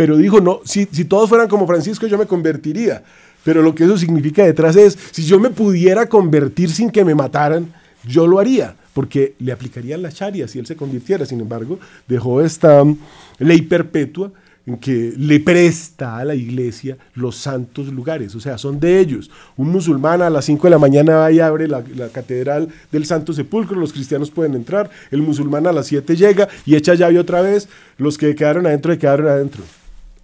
pero 0.00 0.16
dijo, 0.16 0.40
no, 0.40 0.62
si, 0.64 0.88
si 0.90 1.04
todos 1.04 1.28
fueran 1.28 1.46
como 1.46 1.66
Francisco 1.66 2.06
yo 2.06 2.16
me 2.16 2.24
convertiría. 2.24 3.02
Pero 3.44 3.60
lo 3.60 3.74
que 3.74 3.84
eso 3.84 3.98
significa 3.98 4.42
detrás 4.42 4.74
es, 4.74 4.96
si 5.10 5.24
yo 5.24 5.38
me 5.38 5.50
pudiera 5.50 6.08
convertir 6.08 6.70
sin 6.70 6.90
que 6.90 7.04
me 7.04 7.14
mataran, 7.14 7.70
yo 8.08 8.26
lo 8.26 8.38
haría 8.38 8.74
porque 8.94 9.34
le 9.40 9.52
aplicarían 9.52 10.00
la 10.00 10.10
charia 10.10 10.48
si 10.48 10.58
él 10.58 10.64
se 10.64 10.74
convirtiera. 10.74 11.26
Sin 11.26 11.38
embargo, 11.38 11.78
dejó 12.08 12.40
esta 12.40 12.82
um, 12.82 12.96
ley 13.40 13.60
perpetua 13.60 14.32
en 14.64 14.78
que 14.78 15.12
le 15.18 15.38
presta 15.38 16.16
a 16.16 16.24
la 16.24 16.34
iglesia 16.34 16.96
los 17.14 17.36
santos 17.36 17.88
lugares, 17.88 18.34
o 18.34 18.40
sea, 18.40 18.56
son 18.56 18.80
de 18.80 19.00
ellos. 19.00 19.30
Un 19.58 19.68
musulmán 19.68 20.22
a 20.22 20.30
las 20.30 20.46
5 20.46 20.66
de 20.66 20.70
la 20.70 20.78
mañana 20.78 21.16
va 21.16 21.30
y 21.30 21.40
abre 21.40 21.68
la, 21.68 21.82
catedral 22.10 22.70
del 22.90 23.04
Santo 23.04 23.34
Sepulcro, 23.34 23.78
los 23.78 23.92
cristianos 23.92 24.30
pueden 24.30 24.54
entrar, 24.54 24.88
el 25.10 25.20
musulmán 25.20 25.66
a 25.66 25.72
las 25.72 25.88
7 25.88 26.16
llega 26.16 26.48
y 26.64 26.74
echa 26.74 26.94
llave 26.94 27.18
otra 27.18 27.42
vez, 27.42 27.68
los 27.98 28.16
que 28.16 28.34
quedaron 28.34 28.66
adentro, 28.66 28.98
quedaron 28.98 29.28
adentro. 29.28 29.62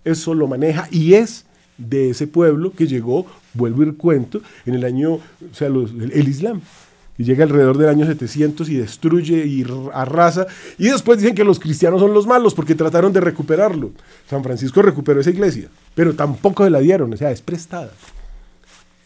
Eso 0.06 0.34
lo 0.34 0.46
maneja 0.46 0.88
y 0.90 1.14
es 1.14 1.44
de 1.76 2.10
ese 2.10 2.26
pueblo 2.26 2.72
que 2.72 2.86
llegó, 2.86 3.26
vuelvo 3.52 3.82
y 3.82 3.92
cuento, 3.92 4.40
en 4.64 4.74
el 4.74 4.84
año, 4.84 5.14
o 5.14 5.20
sea, 5.52 5.68
el 5.68 6.28
Islam 6.28 6.62
y 7.18 7.24
llega 7.24 7.44
alrededor 7.44 7.78
del 7.78 7.88
año 7.88 8.06
700 8.06 8.68
y 8.68 8.76
destruye 8.76 9.46
y 9.46 9.64
arrasa. 9.92 10.46
Y 10.78 10.88
después 10.88 11.18
dicen 11.18 11.34
que 11.34 11.44
los 11.44 11.58
cristianos 11.58 12.00
son 12.00 12.12
los 12.12 12.26
malos 12.26 12.54
porque 12.54 12.74
trataron 12.74 13.12
de 13.12 13.20
recuperarlo. 13.20 13.92
San 14.28 14.42
Francisco 14.42 14.82
recuperó 14.82 15.20
esa 15.20 15.30
iglesia, 15.30 15.68
pero 15.94 16.14
tampoco 16.14 16.64
se 16.64 16.70
la 16.70 16.80
dieron, 16.80 17.12
o 17.12 17.16
sea, 17.16 17.30
es 17.30 17.40
prestada 17.40 17.90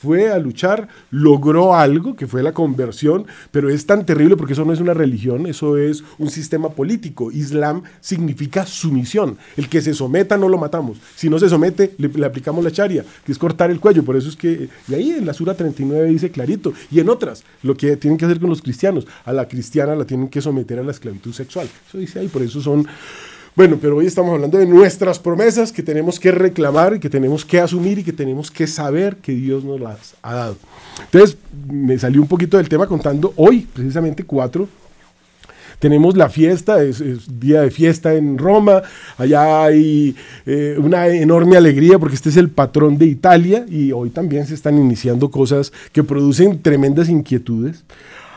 fue 0.01 0.31
a 0.31 0.39
luchar, 0.39 0.89
logró 1.11 1.75
algo, 1.75 2.17
que 2.17 2.27
fue 2.27 2.43
la 2.43 2.53
conversión, 2.53 3.27
pero 3.51 3.69
es 3.69 3.85
tan 3.85 4.07
terrible 4.07 4.35
porque 4.35 4.55
eso 4.55 4.65
no 4.65 4.73
es 4.73 4.81
una 4.81 4.95
religión, 4.95 5.47
eso 5.47 5.77
es 5.77 6.03
un 6.17 6.31
sistema 6.31 6.71
político. 6.71 7.31
Islam 7.31 7.83
significa 8.01 8.65
sumisión. 8.65 9.37
El 9.59 9.69
que 9.69 9.83
se 9.83 9.93
someta 9.93 10.39
no 10.39 10.49
lo 10.49 10.57
matamos. 10.57 10.97
Si 11.17 11.29
no 11.29 11.39
se 11.39 11.51
somete, 11.51 11.95
le, 11.99 12.25
aplicamos 12.25 12.65
la 12.65 12.71
charia, 12.71 13.05
que 13.27 13.33
es 13.33 13.39
cortar 13.39 13.71
el 13.71 13.79
cuello. 13.79 14.03
Por 14.03 14.17
eso 14.17 14.31
es 14.31 14.37
que, 14.37 14.71
y 14.89 14.95
ahí 14.95 15.11
en 15.11 15.27
la 15.27 15.35
Sura 15.35 15.53
39 15.53 16.09
dice 16.09 16.31
clarito, 16.31 16.73
y 16.91 17.01
en 17.01 17.11
otras, 17.11 17.45
lo 17.63 17.77
que 17.77 17.99
tienen 17.99 18.17
que 18.17 18.25
hacer 18.25 18.41
con 18.41 18.49
los 18.49 18.63
cristianos, 18.63 19.07
a 19.27 19.35
la 19.35 19.49
cristiana 19.49 19.95
la 19.95 20.07
tienen 20.07 20.29
que 20.29 20.41
someter 20.41 20.79
a 20.79 20.83
la 20.83 20.93
esclavitud 20.93 21.35
sexual. 21.35 21.69
Eso 21.87 21.99
dice 21.99 22.21
ahí, 22.21 22.29
por 22.29 22.41
eso 22.41 22.63
son 22.63 22.87
bueno, 23.57 23.79
pero 23.81 23.97
hoy 23.97 24.07
estamos 24.07 24.33
hablando 24.33 24.59
de 24.59 24.67
nuestras 24.67 25.19
promesas 25.19 25.73
que 25.73 25.83
tenemos 25.83 26.21
que 26.21 26.31
reclamar, 26.31 27.01
que 27.01 27.11
tenemos 27.11 27.45
que 27.45 27.61
asumir 27.61 27.99
y 27.99 28.05
que 28.05 28.13
tenemos 28.13 28.51
que 28.51 28.67
saber 28.67 29.17
que 29.17 29.33
Dios 29.33 29.65
nos 29.65 29.81
las 29.81 30.15
ha 30.23 30.35
dado. 30.35 30.57
Entonces, 31.05 31.37
me 31.69 31.99
salió 31.99 32.23
un 32.23 32.29
poquito 32.29 32.57
del 32.57 32.69
tema 32.69 32.87
contando 32.87 33.33
hoy, 33.37 33.67
precisamente 33.73 34.25
cuatro. 34.25 34.69
Tenemos 35.81 36.15
la 36.15 36.29
fiesta, 36.29 36.83
es, 36.83 37.01
día 37.41 37.63
de 37.63 37.71
fiesta 37.71 38.15
en 38.15 38.37
Roma, 38.37 38.83
allá 39.17 39.65
hay 39.65 40.15
eh, 40.45 40.77
una 40.79 41.09
enorme 41.09 41.57
alegría 41.57 41.99
porque 41.99 42.17
este 42.17 42.29
es 42.29 42.37
el 42.37 42.51
patrón 42.51 42.99
de 42.99 43.07
Italia 43.07 43.65
y 43.67 43.91
hoy 43.91 44.11
también 44.11 44.47
se 44.47 44.55
están 44.55 44.79
iniciando 44.79 45.31
cosas 45.31 45.73
que 45.93 46.05
producen 46.05 46.61
tremendas 46.61 47.09
inquietudes. 47.09 47.83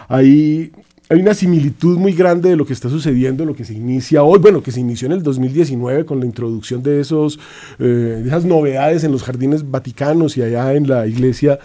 Hay 0.08 0.72
hay 1.10 1.20
una 1.20 1.34
similitud 1.34 1.98
muy 1.98 2.14
grande 2.14 2.50
de 2.50 2.56
lo 2.56 2.66
que 2.66 2.74
está 2.74 2.90
sucediendo, 2.90 3.46
lo 3.46 3.56
que 3.56 3.66
se 3.66 3.74
inicia 3.74 4.24
hoy, 4.24 4.40
bueno, 4.40 4.64
que 4.64 4.72
se 4.72 4.80
inició 4.80 5.08
en 5.08 5.12
el 5.14 5.24
2019 5.24 6.06
con 6.06 6.20
la 6.20 6.26
introducción 6.26 6.82
de, 6.82 7.02
esos, 7.02 7.40
eh, 7.80 8.24
esas 8.26 8.46
novedades 8.46 9.04
en 9.04 9.12
los 9.12 9.24
jardines 9.24 9.70
vaticanos 9.70 10.38
y 10.38 10.42
allá 10.42 10.74
en 10.74 10.88
la 10.88 11.06
iglesia 11.06 11.60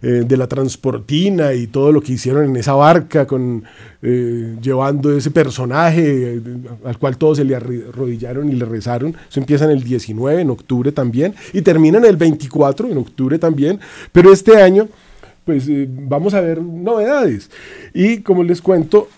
eh, 0.00 0.24
de 0.26 0.36
la 0.36 0.46
transportina 0.46 1.54
y 1.54 1.66
todo 1.66 1.90
lo 1.90 2.00
que 2.00 2.12
hicieron 2.12 2.44
en 2.44 2.56
esa 2.56 2.72
barca, 2.74 3.26
con, 3.26 3.64
eh, 4.00 4.56
llevando 4.62 5.16
ese 5.16 5.32
personaje 5.32 6.40
al 6.84 6.98
cual 6.98 7.18
todos 7.18 7.38
se 7.38 7.44
le 7.44 7.56
arrodillaron 7.56 8.48
y 8.48 8.52
le 8.52 8.64
rezaron. 8.64 9.16
Eso 9.28 9.40
empieza 9.40 9.64
en 9.64 9.72
el 9.72 9.82
19, 9.82 10.40
en 10.40 10.50
octubre 10.50 10.92
también, 10.92 11.34
y 11.52 11.62
termina 11.62 11.98
en 11.98 12.04
el 12.04 12.16
24, 12.16 12.88
en 12.88 12.98
octubre 12.98 13.38
también, 13.40 13.80
pero 14.12 14.32
este 14.32 14.62
año 14.62 14.88
pues 15.48 15.66
eh, 15.66 15.88
vamos 15.88 16.34
a 16.34 16.42
ver 16.42 16.60
novedades. 16.60 17.50
Y 17.94 18.18
como 18.18 18.44
les 18.44 18.60
cuento, 18.60 19.08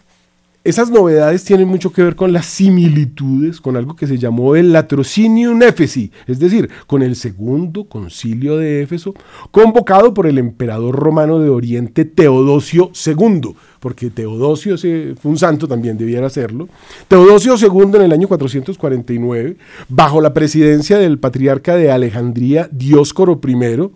esas 0.63 0.89
novedades 0.89 1.43
tienen 1.43 1.67
mucho 1.67 1.93
que 1.93 2.05
ver 2.05 2.15
con 2.15 2.33
las 2.33 2.47
similitudes, 2.47 3.61
con 3.61 3.77
algo 3.77 3.97
que 3.97 4.07
se 4.07 4.17
llamó 4.17 4.55
el 4.55 4.73
Latrocinium 4.73 5.61
Éfesi, 5.61 6.13
es 6.29 6.39
decir, 6.39 6.71
con 6.87 7.03
el 7.03 7.17
segundo 7.17 7.89
concilio 7.89 8.59
de 8.59 8.81
Éfeso, 8.81 9.13
convocado 9.51 10.15
por 10.15 10.29
el 10.29 10.39
emperador 10.39 10.95
romano 10.95 11.41
de 11.41 11.49
Oriente 11.49 12.05
Teodosio 12.05 12.93
II, 13.05 13.57
porque 13.81 14.09
Teodosio 14.11 14.79
fue 14.79 15.33
un 15.33 15.37
santo 15.37 15.67
también, 15.67 15.99
debiera 15.99 16.31
serlo. 16.31 16.69
Teodosio 17.09 17.57
II 17.57 17.97
en 17.97 18.03
el 18.03 18.13
año 18.13 18.29
449, 18.29 19.57
bajo 19.89 20.21
la 20.21 20.33
presidencia 20.33 20.97
del 20.97 21.19
patriarca 21.19 21.75
de 21.75 21.91
Alejandría, 21.91 22.69
Dioscoro 22.71 23.41
I, 23.45 23.91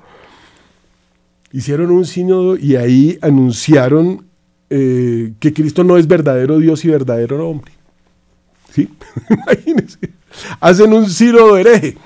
hicieron 1.55 1.93
un 1.93 2.05
sínodo 2.05 2.57
y 2.57 2.75
ahí 2.75 3.17
anunciaron 3.23 4.25
eh, 4.71 5.35
que 5.39 5.55
Cristo 5.55 5.85
no 5.85 5.97
es 5.97 6.09
verdadero 6.09 6.59
Dios 6.59 6.85
y 6.85 6.89
verdadero 6.89 7.49
hombre. 7.49 7.73
¿Sí? 8.73 8.89
Imagínense. 9.31 9.99
Hacen 10.59 10.93
un 10.93 11.09
sínodo 11.09 11.57
hereje. 11.57 11.97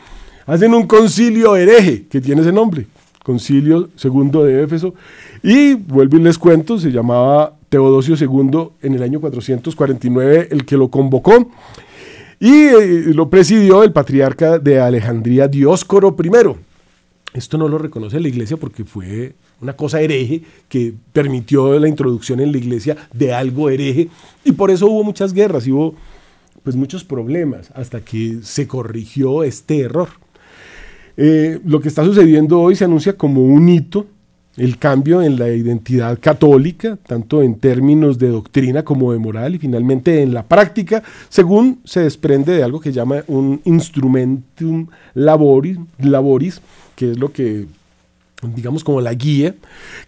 Hacen 0.44 0.74
un 0.74 0.86
concilio 0.86 1.56
hereje 1.56 2.06
que 2.08 2.20
tiene 2.20 2.42
ese 2.42 2.52
nombre. 2.52 2.86
Concilio 3.24 3.88
segundo 3.96 4.44
de 4.44 4.62
Éfeso. 4.62 4.94
Y 5.42 5.74
vuelvo 5.74 6.18
y 6.18 6.20
les 6.20 6.36
cuento, 6.36 6.78
se 6.78 6.90
llamaba 6.90 7.54
Teodosio 7.70 8.16
II 8.16 8.68
en 8.82 8.94
el 8.94 9.02
año 9.02 9.18
449 9.18 10.48
el 10.50 10.66
que 10.66 10.76
lo 10.76 10.90
convocó. 10.90 11.50
Y 12.38 12.52
eh, 12.52 13.02
lo 13.14 13.30
presidió 13.30 13.82
el 13.82 13.92
patriarca 13.92 14.58
de 14.58 14.78
Alejandría, 14.78 15.48
Dioscoro 15.48 16.14
I. 16.22 16.67
Esto 17.34 17.58
no 17.58 17.68
lo 17.68 17.78
reconoce 17.78 18.20
la 18.20 18.28
iglesia 18.28 18.56
porque 18.56 18.84
fue 18.84 19.34
una 19.60 19.74
cosa 19.74 20.00
hereje 20.00 20.42
que 20.68 20.94
permitió 21.12 21.78
la 21.78 21.88
introducción 21.88 22.40
en 22.40 22.52
la 22.52 22.58
iglesia 22.58 22.96
de 23.12 23.34
algo 23.34 23.68
hereje 23.68 24.08
y 24.44 24.52
por 24.52 24.70
eso 24.70 24.86
hubo 24.86 25.04
muchas 25.04 25.32
guerras 25.32 25.66
y 25.66 25.72
hubo 25.72 25.94
pues 26.62 26.74
muchos 26.74 27.04
problemas 27.04 27.70
hasta 27.74 28.00
que 28.00 28.38
se 28.42 28.66
corrigió 28.66 29.42
este 29.42 29.80
error. 29.80 30.08
Eh, 31.16 31.60
lo 31.64 31.80
que 31.80 31.88
está 31.88 32.04
sucediendo 32.04 32.60
hoy 32.60 32.76
se 32.76 32.84
anuncia 32.84 33.16
como 33.16 33.42
un 33.44 33.68
hito, 33.68 34.06
el 34.58 34.78
cambio 34.78 35.22
en 35.22 35.38
la 35.38 35.48
identidad 35.48 36.18
católica, 36.20 36.98
tanto 37.06 37.42
en 37.42 37.58
términos 37.58 38.18
de 38.18 38.28
doctrina 38.28 38.84
como 38.84 39.12
de 39.12 39.18
moral 39.18 39.54
y 39.54 39.58
finalmente 39.58 40.22
en 40.22 40.34
la 40.34 40.42
práctica, 40.42 41.02
según 41.28 41.80
se 41.84 42.00
desprende 42.00 42.52
de 42.52 42.62
algo 42.62 42.80
que 42.80 42.92
llama 42.92 43.22
un 43.28 43.60
instrumentum 43.64 44.88
laboris, 45.14 46.60
que 46.96 47.12
es 47.12 47.18
lo 47.18 47.32
que 47.32 47.66
digamos 48.42 48.84
como 48.84 49.00
la 49.00 49.14
guía, 49.14 49.56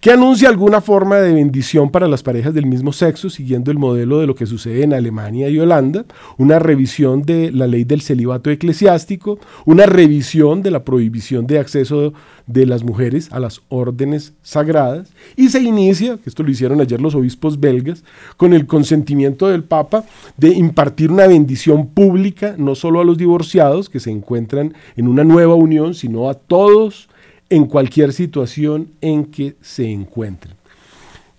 que 0.00 0.12
anuncia 0.12 0.48
alguna 0.48 0.80
forma 0.80 1.16
de 1.16 1.34
bendición 1.34 1.90
para 1.90 2.06
las 2.06 2.22
parejas 2.22 2.54
del 2.54 2.66
mismo 2.66 2.92
sexo, 2.92 3.28
siguiendo 3.28 3.70
el 3.70 3.78
modelo 3.78 4.20
de 4.20 4.26
lo 4.26 4.36
que 4.36 4.46
sucede 4.46 4.84
en 4.84 4.94
Alemania 4.94 5.48
y 5.48 5.58
Holanda, 5.58 6.04
una 6.38 6.60
revisión 6.60 7.22
de 7.22 7.50
la 7.50 7.66
ley 7.66 7.84
del 7.84 8.02
celibato 8.02 8.50
eclesiástico, 8.50 9.38
una 9.64 9.86
revisión 9.86 10.62
de 10.62 10.70
la 10.70 10.84
prohibición 10.84 11.46
de 11.46 11.58
acceso 11.58 12.12
de 12.46 12.66
las 12.66 12.84
mujeres 12.84 13.32
a 13.32 13.40
las 13.40 13.62
órdenes 13.68 14.32
sagradas, 14.42 15.12
y 15.36 15.48
se 15.48 15.60
inicia, 15.60 16.16
que 16.18 16.30
esto 16.30 16.44
lo 16.44 16.50
hicieron 16.50 16.80
ayer 16.80 17.00
los 17.00 17.16
obispos 17.16 17.58
belgas, 17.58 18.04
con 18.36 18.52
el 18.54 18.66
consentimiento 18.66 19.48
del 19.48 19.64
Papa 19.64 20.04
de 20.36 20.50
impartir 20.50 21.10
una 21.10 21.26
bendición 21.26 21.88
pública, 21.88 22.54
no 22.58 22.76
solo 22.76 23.00
a 23.00 23.04
los 23.04 23.18
divorciados 23.18 23.88
que 23.88 23.98
se 23.98 24.10
encuentran 24.10 24.74
en 24.96 25.08
una 25.08 25.24
nueva 25.24 25.54
unión, 25.54 25.94
sino 25.94 26.28
a 26.28 26.34
todos 26.34 27.09
en 27.50 27.66
cualquier 27.66 28.12
situación 28.12 28.92
en 29.00 29.26
que 29.26 29.56
se 29.60 29.90
encuentren. 29.90 30.59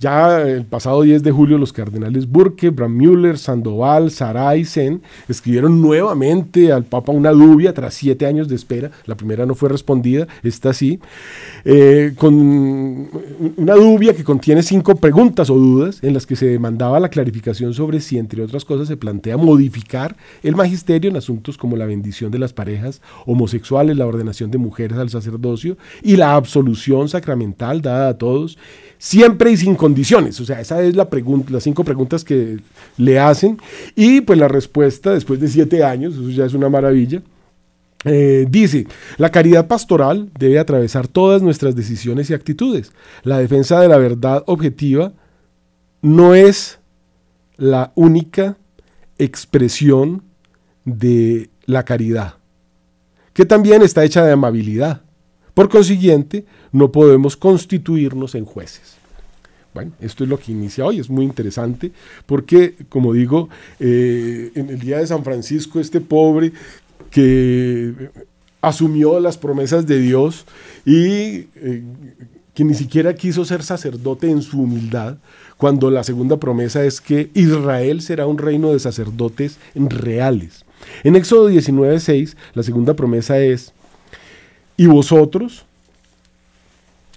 Ya 0.02 0.42
el 0.42 0.66
pasado 0.66 1.04
10 1.04 1.22
de 1.22 1.30
julio 1.30 1.60
los 1.60 1.72
cardenales 1.72 2.28
Burke, 2.28 2.72
Müller, 2.72 3.38
Sandoval, 3.38 4.10
Saray, 4.10 4.66
Sen 4.66 5.04
escribieron 5.30 5.80
nuevamente 5.80 6.72
al 6.72 6.86
Papa 6.86 7.12
una 7.12 7.30
dubia 7.30 7.72
tras 7.76 7.94
siete 7.94 8.26
años 8.26 8.48
de 8.48 8.56
espera. 8.56 8.90
La 9.06 9.14
primera 9.14 9.46
no 9.46 9.54
fue 9.54 9.70
respondida, 9.70 10.28
esta 10.42 10.74
sí, 10.74 11.00
eh, 11.66 12.14
con 12.16 12.34
una 13.58 13.76
dubia 13.76 14.16
que 14.16 14.24
contiene 14.24 14.64
cinco 14.64 14.96
preguntas 14.96 15.52
o 15.52 15.56
dudas 15.56 16.00
en 16.02 16.16
las 16.16 16.26
que 16.26 16.36
se 16.36 16.48
demandaba 16.48 17.00
la 17.00 17.10
clarificación 17.10 17.76
sobre 17.76 18.00
si, 18.00 18.18
entre 18.18 18.42
otras 18.42 18.66
cosas, 18.66 18.88
se 18.88 18.98
plantea 18.98 19.38
modificar 19.38 20.18
el 20.42 20.56
magisterio 20.56 21.12
en 21.12 21.18
asuntos 21.18 21.60
como 21.60 21.78
la 21.78 21.86
bendición 21.86 22.32
de 22.32 22.40
las 22.40 22.54
parejas 22.54 23.04
homosexuales, 23.28 23.98
la 23.98 24.08
ordenación 24.08 24.50
de 24.50 24.58
mujeres 24.58 24.98
al 24.98 25.12
sacerdocio 25.12 25.78
y 26.02 26.16
la 26.16 26.34
absolución 26.34 27.08
sacramental 27.08 27.84
dada 27.84 28.10
a 28.10 28.18
todos 28.18 28.58
siempre 29.02 29.50
y 29.52 29.58
sin 29.58 29.74
condiciones. 29.74 30.40
O 30.40 30.46
sea, 30.46 30.62
esa 30.62 30.80
es 30.84 30.96
la 30.96 31.10
pregunta, 31.10 31.52
las 31.52 31.64
cinco 31.64 31.84
preguntas 31.84 32.24
que 32.24 32.60
le 32.98 33.18
hacen. 33.20 33.58
Y 33.96 34.22
pues 34.22 34.38
la 34.38 34.48
respuesta, 34.48 35.12
después 35.12 35.40
de 35.40 35.48
siete 35.48 35.84
años, 35.84 36.14
eso 36.14 36.30
ya 36.30 36.46
es 36.46 36.54
una 36.54 36.70
maravilla. 36.70 37.24
Eh, 38.06 38.46
dice, 38.48 38.86
la 39.18 39.32
caridad 39.32 39.68
pastoral 39.68 40.30
debe 40.38 40.60
atravesar 40.60 41.08
todas 41.08 41.42
nuestras 41.42 41.76
decisiones 41.76 42.30
y 42.30 42.36
actitudes. 42.36 42.94
La 43.24 43.40
defensa 43.40 43.82
de 43.82 43.88
la 43.88 43.98
verdad 43.98 44.44
objetiva 44.46 45.14
no 46.04 46.36
es 46.36 46.78
la 47.58 47.94
única 47.96 48.58
expresión 49.18 50.22
de 50.86 51.50
la 51.66 51.86
caridad, 51.86 52.36
que 53.34 53.46
también 53.46 53.82
está 53.82 54.04
hecha 54.04 54.24
de 54.24 54.34
amabilidad. 54.34 55.02
Por 55.56 55.70
consiguiente, 55.70 56.46
no 56.72 56.92
podemos 56.92 57.38
constituirnos 57.38 58.36
en 58.36 58.46
jueces. 58.46 58.96
Bueno, 59.74 59.92
esto 60.02 60.24
es 60.24 60.30
lo 60.30 60.38
que 60.38 60.52
inicia 60.52 60.86
hoy, 60.86 61.00
es 61.00 61.10
muy 61.10 61.24
interesante, 61.24 61.92
porque, 62.26 62.76
como 62.90 63.14
digo, 63.14 63.48
eh, 63.80 64.52
en 64.56 64.70
el 64.70 64.80
día 64.80 64.98
de 64.98 65.08
San 65.08 65.24
Francisco, 65.24 65.80
este 65.80 66.02
pobre 66.02 66.52
que 67.10 68.10
asumió 68.62 69.20
las 69.20 69.38
promesas 69.38 69.88
de 69.88 70.00
Dios 70.00 70.46
y 70.86 71.48
eh, 71.56 71.84
que 72.54 72.64
ni 72.66 72.74
siquiera 72.74 73.16
quiso 73.16 73.46
ser 73.46 73.64
sacerdote 73.64 74.30
en 74.30 74.42
su 74.42 74.62
humildad, 74.62 75.18
cuando 75.56 75.90
la 75.90 76.04
segunda 76.04 76.38
promesa 76.38 76.84
es 76.84 77.00
que 77.00 77.30
Israel 77.34 78.02
será 78.02 78.28
un 78.28 78.38
reino 78.38 78.74
de 78.74 78.80
sacerdotes 78.80 79.58
reales. 79.76 80.66
En 81.04 81.16
Éxodo 81.16 81.50
19:6, 81.50 82.36
la 82.54 82.64
segunda 82.64 82.94
promesa 82.96 83.40
es, 83.40 83.74
y 84.76 84.88
vosotros, 84.88 85.66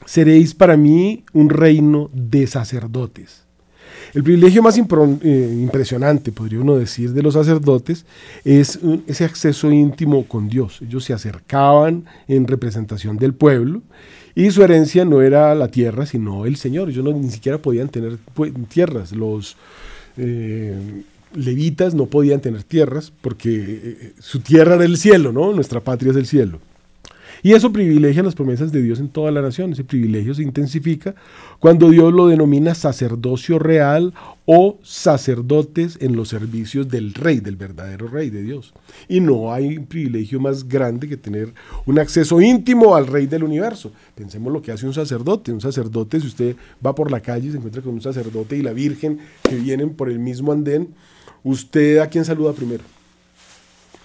seréis 0.04 0.54
para 0.54 0.76
mí 0.76 1.24
un 1.32 1.50
reino 1.50 2.10
de 2.12 2.46
sacerdotes. 2.46 3.44
El 4.14 4.22
privilegio 4.22 4.62
más 4.62 4.78
eh, 4.78 5.58
impresionante, 5.60 6.30
podría 6.30 6.60
uno 6.60 6.76
decir, 6.76 7.12
de 7.12 7.22
los 7.22 7.34
sacerdotes 7.34 8.06
es 8.44 8.78
ese 9.08 9.24
acceso 9.24 9.72
íntimo 9.72 10.26
con 10.26 10.48
Dios. 10.48 10.80
Ellos 10.82 11.04
se 11.04 11.12
acercaban 11.12 12.04
en 12.28 12.46
representación 12.46 13.16
del 13.16 13.34
pueblo 13.34 13.82
y 14.36 14.50
su 14.52 14.62
herencia 14.62 15.04
no 15.04 15.20
era 15.20 15.52
la 15.56 15.68
tierra, 15.68 16.06
sino 16.06 16.46
el 16.46 16.56
Señor. 16.56 16.90
Ellos 16.90 17.04
no, 17.04 17.12
ni 17.12 17.30
siquiera 17.30 17.58
podían 17.58 17.88
tener 17.88 18.18
pues, 18.34 18.52
tierras. 18.68 19.10
Los 19.10 19.56
eh, 20.16 20.76
levitas 21.34 21.94
no 21.94 22.06
podían 22.06 22.40
tener 22.40 22.62
tierras 22.62 23.12
porque 23.20 23.50
eh, 23.52 24.12
su 24.20 24.38
tierra 24.40 24.76
era 24.76 24.84
el 24.84 24.96
cielo, 24.96 25.32
¿no? 25.32 25.52
Nuestra 25.52 25.80
patria 25.80 26.12
es 26.12 26.16
el 26.16 26.26
cielo. 26.26 26.60
Y 27.44 27.52
eso 27.52 27.70
privilegia 27.72 28.22
las 28.22 28.34
promesas 28.34 28.72
de 28.72 28.80
Dios 28.80 29.00
en 29.00 29.10
toda 29.10 29.30
la 29.30 29.42
nación. 29.42 29.74
Ese 29.74 29.84
privilegio 29.84 30.32
se 30.32 30.42
intensifica 30.42 31.14
cuando 31.58 31.90
Dios 31.90 32.10
lo 32.10 32.26
denomina 32.26 32.74
sacerdocio 32.74 33.58
real 33.58 34.14
o 34.46 34.78
sacerdotes 34.82 35.98
en 36.00 36.16
los 36.16 36.30
servicios 36.30 36.88
del 36.88 37.12
rey, 37.12 37.40
del 37.40 37.56
verdadero 37.56 38.08
rey 38.08 38.30
de 38.30 38.40
Dios. 38.40 38.72
Y 39.10 39.20
no 39.20 39.52
hay 39.52 39.78
privilegio 39.78 40.40
más 40.40 40.66
grande 40.66 41.06
que 41.06 41.18
tener 41.18 41.52
un 41.84 41.98
acceso 41.98 42.40
íntimo 42.40 42.96
al 42.96 43.06
rey 43.06 43.26
del 43.26 43.44
universo. 43.44 43.92
Pensemos 44.14 44.50
lo 44.50 44.62
que 44.62 44.72
hace 44.72 44.86
un 44.86 44.94
sacerdote. 44.94 45.52
Un 45.52 45.60
sacerdote, 45.60 46.20
si 46.20 46.28
usted 46.28 46.56
va 46.84 46.94
por 46.94 47.10
la 47.10 47.20
calle 47.20 47.48
y 47.48 47.50
se 47.50 47.58
encuentra 47.58 47.82
con 47.82 47.92
un 47.92 48.00
sacerdote 48.00 48.56
y 48.56 48.62
la 48.62 48.72
Virgen 48.72 49.18
que 49.46 49.56
vienen 49.56 49.90
por 49.90 50.08
el 50.08 50.18
mismo 50.18 50.50
andén, 50.50 50.94
¿usted 51.42 51.98
a 51.98 52.06
quién 52.06 52.24
saluda 52.24 52.54
primero? 52.54 52.84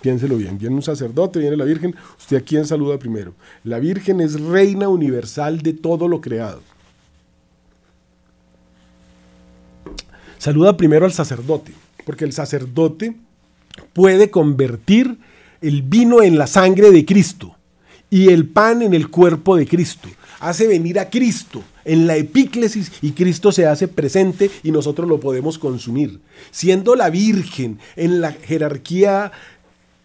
Piénselo 0.01 0.37
bien, 0.37 0.57
viene 0.57 0.75
un 0.75 0.81
sacerdote, 0.81 1.39
viene 1.39 1.57
la 1.57 1.65
Virgen, 1.65 1.93
¿usted 2.17 2.37
a 2.37 2.41
quién 2.41 2.65
saluda 2.65 2.97
primero? 2.97 3.33
La 3.63 3.79
Virgen 3.79 4.21
es 4.21 4.39
reina 4.39 4.87
universal 4.87 5.61
de 5.61 5.73
todo 5.73 6.07
lo 6.07 6.21
creado. 6.21 6.61
Saluda 10.37 10.77
primero 10.77 11.05
al 11.05 11.11
sacerdote, 11.11 11.73
porque 12.05 12.23
el 12.23 12.31
sacerdote 12.31 13.17
puede 13.91 14.29
convertir 14.29 15.17
el 15.61 15.81
vino 15.81 16.21
en 16.21 16.37
la 16.37 16.47
sangre 16.47 16.91
de 16.91 17.05
Cristo 17.05 17.55
y 18.09 18.29
el 18.29 18.47
pan 18.47 18.81
en 18.81 18.93
el 18.93 19.09
cuerpo 19.09 19.57
de 19.57 19.67
Cristo. 19.67 20.07
Hace 20.39 20.67
venir 20.67 20.97
a 20.99 21.09
Cristo 21.09 21.61
en 21.83 22.07
la 22.07 22.15
epíclesis 22.15 22.91
y 23.01 23.11
Cristo 23.11 23.51
se 23.51 23.65
hace 23.65 23.89
presente 23.89 24.49
y 24.63 24.71
nosotros 24.71 25.09
lo 25.09 25.19
podemos 25.19 25.59
consumir. 25.59 26.21
Siendo 26.51 26.95
la 26.95 27.09
Virgen 27.09 27.79
en 27.97 28.21
la 28.21 28.31
jerarquía 28.31 29.33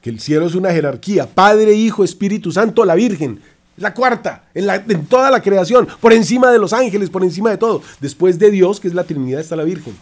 que 0.04 0.10
el 0.10 0.20
cielo 0.20 0.46
es 0.46 0.54
una 0.54 0.70
jerarquía, 0.70 1.26
Padre, 1.26 1.72
Hijo, 1.72 2.04
Espíritu 2.04 2.52
Santo, 2.52 2.84
la 2.84 2.94
Virgen, 2.94 3.40
la 3.78 3.94
cuarta, 3.94 4.44
en, 4.52 5.06
toda 5.06 5.30
la 5.30 5.40
creación, 5.40 5.88
por 5.98 6.12
encima 6.12 6.52
de 6.52 6.58
los 6.58 6.74
ángeles, 6.74 7.08
por 7.08 7.24
encima 7.24 7.48
de 7.48 7.56
todo. 7.56 7.80
Después 8.02 8.38
de 8.38 8.50
Dios, 8.50 8.80
que 8.80 8.88
es 8.88 8.92
la 8.92 9.04
Trinidad, 9.04 9.40
está 9.40 9.56
la 9.56 9.64
Virgen. 9.64 9.96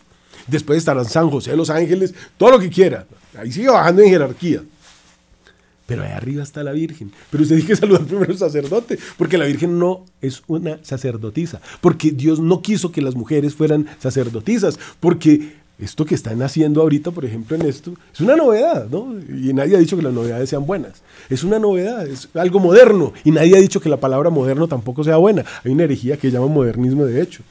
Después 0.49 0.79
estarán 0.79 1.05
San 1.05 1.31
José, 1.31 1.55
los 1.55 1.71
ángeles, 1.71 2.15
todo 2.37 2.51
lo 2.51 2.59
que 2.59 2.69
quiera. 2.69 3.07
Ahí 3.39 3.53
sigue 3.53 3.69
bajando 3.69 4.03
en 4.03 4.11
jerarquía. 4.11 4.63
Pero 5.87 6.03
ahí 6.03 6.11
arriba 6.11 6.43
está 6.43 6.65
la 6.65 6.73
Virgen. 6.73 7.13
Pero 7.31 7.45
usted 7.45 7.55
tiene 7.55 7.69
que 7.69 7.77
saludar 7.77 8.05
primero 8.07 8.33
al 8.33 8.39
sacerdote, 8.39 8.99
porque 9.17 9.39
la 9.39 9.45
Virgen 9.45 9.79
no 9.79 10.05
es 10.21 10.43
una 10.49 10.81
sacerdotisa, 10.83 11.61
porque 11.81 12.11
Dios 12.11 12.41
no 12.41 12.61
quiso 12.61 12.91
que 12.91 13.03
las 13.03 13.15
mujeres 13.15 13.55
fueran 13.55 13.87
sacerdotisas, 14.01 14.81
porque 14.99 15.62
esto 15.83 16.05
que 16.05 16.15
están 16.15 16.41
haciendo 16.43 16.81
ahorita, 16.81 17.11
por 17.11 17.25
ejemplo, 17.25 17.57
en 17.57 17.63
esto, 17.63 17.93
es 18.13 18.21
una 18.21 18.37
novedad, 18.37 18.89
¿no? 18.89 19.15
Y 19.29 19.53
nadie 19.53 19.77
ha 19.77 19.81
dicho 19.81 19.97
que 19.97 20.03
las 20.03 20.13
novedades 20.13 20.49
sean 20.49 20.65
buenas. 20.65 21.03
Es 21.29 21.43
una 21.43 21.59
novedad, 21.59 22.07
es 22.07 22.29
algo 22.35 22.61
moderno. 22.61 23.13
Y 23.25 23.33
nadie 23.33 23.57
ha 23.57 23.61
dicho 23.61 23.81
que 23.81 23.89
la 23.89 23.99
palabra 23.99 24.31
moderno 24.31 24.69
tampoco 24.69 25.03
sea 25.03 25.17
buena. 25.17 25.45
Hay 25.65 25.73
una 25.73 25.85
herejía 25.85 26.17
que 26.17 26.31
llama 26.31 26.47
modernismo 26.47 27.05
de 27.05 27.21
hecho. 27.21 27.43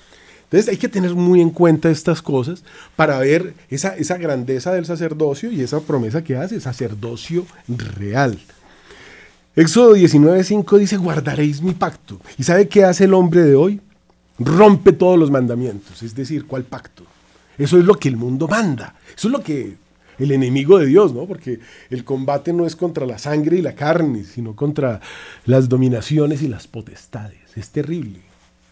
Entonces 0.45 0.69
hay 0.69 0.77
que 0.77 0.87
tener 0.87 1.13
muy 1.13 1.41
en 1.41 1.49
cuenta 1.49 1.89
estas 1.89 2.21
cosas 2.21 2.63
para 2.95 3.19
ver 3.19 3.53
esa, 3.69 4.17
grandeza 4.17 4.73
del 4.73 4.85
sacerdocio 4.85 5.51
y 5.51 5.61
esa 5.61 5.79
promesa 5.81 6.23
que 6.23 6.35
hace, 6.35 6.59
sacerdocio 6.59 7.45
real. 7.67 8.37
Éxodo 9.55 9.95
19.5 9.95 10.77
dice, 10.77 10.97
guardaréis 10.97 11.61
mi 11.61 11.73
pacto. 11.73 12.19
¿Y 12.37 12.43
sabe 12.43 12.67
qué 12.67 12.85
hace 12.85 13.05
el 13.05 13.13
hombre 13.13 13.43
de 13.43 13.55
hoy? 13.55 13.81
Rompe 14.39 14.93
todos 14.93 15.19
los 15.19 15.31
mandamientos. 15.31 16.01
Es 16.03 16.15
decir, 16.15 16.45
¿cuál 16.45 16.63
pacto? 16.63 17.05
Eso 17.61 17.77
es 17.77 17.85
lo 17.85 17.93
que 17.93 18.09
el 18.09 18.17
mundo 18.17 18.47
manda. 18.47 18.95
Eso 19.15 19.27
es 19.27 19.31
lo 19.31 19.43
que 19.43 19.75
el 20.17 20.31
enemigo 20.31 20.79
de 20.79 20.87
Dios, 20.87 21.13
¿no? 21.13 21.25
Porque 21.25 21.59
el 21.91 22.03
combate 22.03 22.53
no 22.53 22.65
es 22.65 22.75
contra 22.75 23.05
la 23.05 23.19
sangre 23.19 23.57
y 23.57 23.61
la 23.61 23.75
carne, 23.75 24.23
sino 24.23 24.55
contra 24.55 24.99
las 25.45 25.69
dominaciones 25.69 26.41
y 26.41 26.47
las 26.47 26.67
potestades. 26.67 27.37
Es 27.55 27.69
terrible, 27.69 28.19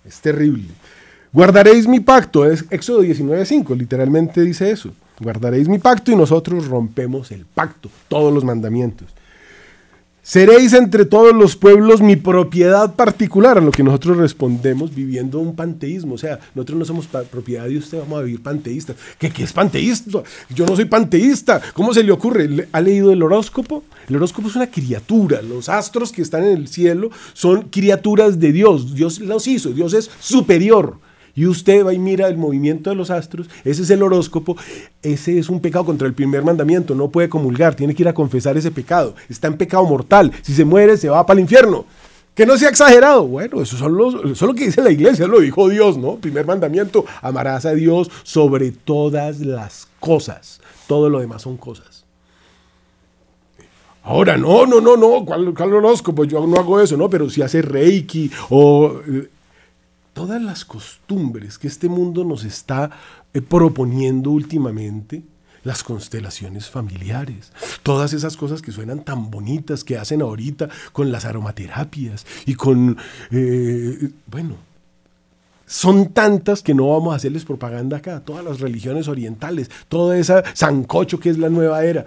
es 0.05 0.19
terrible. 0.21 0.69
Guardaréis 1.31 1.87
mi 1.87 1.99
pacto, 1.99 2.45
es 2.45 2.65
Éxodo 2.71 3.03
19.5, 3.03 3.77
literalmente 3.77 4.41
dice 4.41 4.71
eso. 4.71 4.91
Guardaréis 5.19 5.67
mi 5.67 5.77
pacto 5.77 6.11
y 6.11 6.15
nosotros 6.15 6.67
rompemos 6.67 7.31
el 7.31 7.45
pacto, 7.45 7.89
todos 8.07 8.33
los 8.33 8.43
mandamientos. 8.43 9.07
Seréis 10.29 10.73
entre 10.73 11.05
todos 11.05 11.33
los 11.33 11.55
pueblos 11.55 12.01
mi 12.03 12.15
propiedad 12.15 12.93
particular, 12.93 13.57
a 13.57 13.61
lo 13.61 13.71
que 13.71 13.81
nosotros 13.81 14.15
respondemos 14.17 14.93
viviendo 14.93 15.39
un 15.39 15.55
panteísmo. 15.55 16.13
O 16.13 16.17
sea, 16.19 16.39
nosotros 16.53 16.77
no 16.77 16.85
somos 16.85 17.07
propiedad 17.07 17.65
de 17.65 17.79
usted, 17.79 17.97
vamos 17.97 18.19
a 18.19 18.21
vivir 18.21 18.43
panteístas. 18.43 18.95
¿Qué, 19.17 19.31
¿Qué, 19.31 19.41
es 19.41 19.53
panteísta? 19.53 20.21
Yo 20.53 20.67
no 20.67 20.75
soy 20.75 20.85
panteísta. 20.85 21.59
¿Cómo 21.73 21.95
se 21.95 22.03
le 22.03 22.11
ocurre? 22.11 22.67
¿Ha 22.71 22.79
leído 22.79 23.11
el 23.11 23.23
horóscopo? 23.23 23.83
El 24.07 24.17
horóscopo 24.17 24.49
es 24.49 24.55
una 24.55 24.69
criatura. 24.69 25.41
Los 25.41 25.67
astros 25.67 26.11
que 26.11 26.21
están 26.21 26.43
en 26.43 26.57
el 26.57 26.67
cielo 26.67 27.09
son 27.33 27.63
criaturas 27.63 28.39
de 28.39 28.51
Dios. 28.51 28.93
Dios 28.93 29.19
los 29.21 29.47
hizo. 29.47 29.71
Dios 29.71 29.95
es 29.95 30.11
superior 30.19 30.99
y 31.39 31.47
usted 31.47 31.85
va 31.85 31.93
y 31.93 31.99
mira 31.99 32.27
el 32.27 32.35
movimiento 32.35 32.89
de 32.89 32.97
los 32.97 33.09
astros, 33.09 33.49
ese 33.63 33.83
es 33.83 33.89
el 33.91 34.03
horóscopo, 34.03 34.57
ese 35.01 35.39
es 35.39 35.47
un 35.47 35.61
pecado 35.61 35.85
contra 35.85 36.05
el 36.05 36.13
primer 36.13 36.43
mandamiento, 36.43 36.93
no 36.95 37.07
puede 37.07 37.29
comulgar, 37.29 37.75
tiene 37.75 37.95
que 37.95 38.03
ir 38.03 38.09
a 38.09 38.13
confesar 38.13 38.57
ese 38.57 38.71
pecado, 38.71 39.15
está 39.29 39.47
en 39.47 39.55
pecado 39.55 39.85
mortal, 39.85 40.33
si 40.41 40.51
se 40.51 40.65
muere 40.65 40.97
se 40.97 41.07
va 41.07 41.25
para 41.25 41.39
el 41.39 41.43
infierno. 41.43 41.85
Que 42.35 42.45
no 42.45 42.57
sea 42.57 42.69
exagerado. 42.69 43.25
Bueno, 43.25 43.61
eso, 43.61 43.77
son 43.77 43.97
es 44.31 44.41
lo 44.41 44.53
que 44.53 44.65
dice 44.65 44.81
la 44.81 44.91
iglesia, 44.91 45.27
lo 45.27 45.39
dijo 45.39 45.69
Dios, 45.69 45.97
¿no? 45.97 46.17
Primer 46.17 46.45
mandamiento, 46.45 47.05
amarás 47.21 47.65
a 47.65 47.73
Dios 47.73 48.11
sobre 48.23 48.71
todas 48.71 49.39
las 49.39 49.87
cosas. 49.99 50.59
Todo 50.87 51.09
lo 51.09 51.19
demás 51.19 51.41
son 51.41 51.55
cosas. 51.55 52.05
Ahora, 54.03 54.37
no, 54.37 54.65
no, 54.65 54.81
no, 54.81 54.97
no, 54.97 55.25
¿cuál, 55.25 55.53
cuál 55.53 55.73
horóscopo? 55.73 56.25
Yo 56.25 56.45
no 56.45 56.57
hago 56.57 56.81
eso, 56.81 56.97
¿no? 56.97 57.09
Pero 57.09 57.29
si 57.29 57.41
hace 57.41 57.61
Reiki 57.61 58.29
o 58.49 58.99
todas 60.19 60.41
las 60.41 60.65
costumbres 60.65 61.57
que 61.57 61.69
este 61.69 61.87
mundo 61.87 62.25
nos 62.25 62.43
está 62.43 62.91
eh, 63.33 63.41
proponiendo 63.41 64.31
últimamente, 64.31 65.23
las 65.63 65.81
constelaciones 65.81 66.69
familiares, 66.69 67.53
todas 67.83 68.11
esas 68.11 68.35
cosas 68.35 68.61
que 68.61 68.73
suenan 68.73 69.05
tan 69.05 69.31
bonitas 69.31 69.85
que 69.85 69.97
hacen 69.97 70.21
ahorita 70.21 70.67
con 70.91 71.09
las 71.09 71.23
aromaterapias 71.23 72.25
y 72.45 72.55
con, 72.55 72.97
eh, 73.31 74.09
bueno, 74.25 74.57
son 75.65 76.09
tantas 76.09 76.63
que 76.63 76.73
no 76.73 76.89
vamos 76.89 77.13
a 77.13 77.15
hacerles 77.15 77.45
propaganda 77.45 77.95
acá, 77.95 78.19
todas 78.19 78.43
las 78.43 78.59
religiones 78.59 79.07
orientales, 79.07 79.71
toda 79.87 80.17
esa 80.17 80.43
sancocho 80.53 81.21
que 81.21 81.29
es 81.29 81.37
la 81.37 81.47
nueva 81.47 81.85
era. 81.85 82.05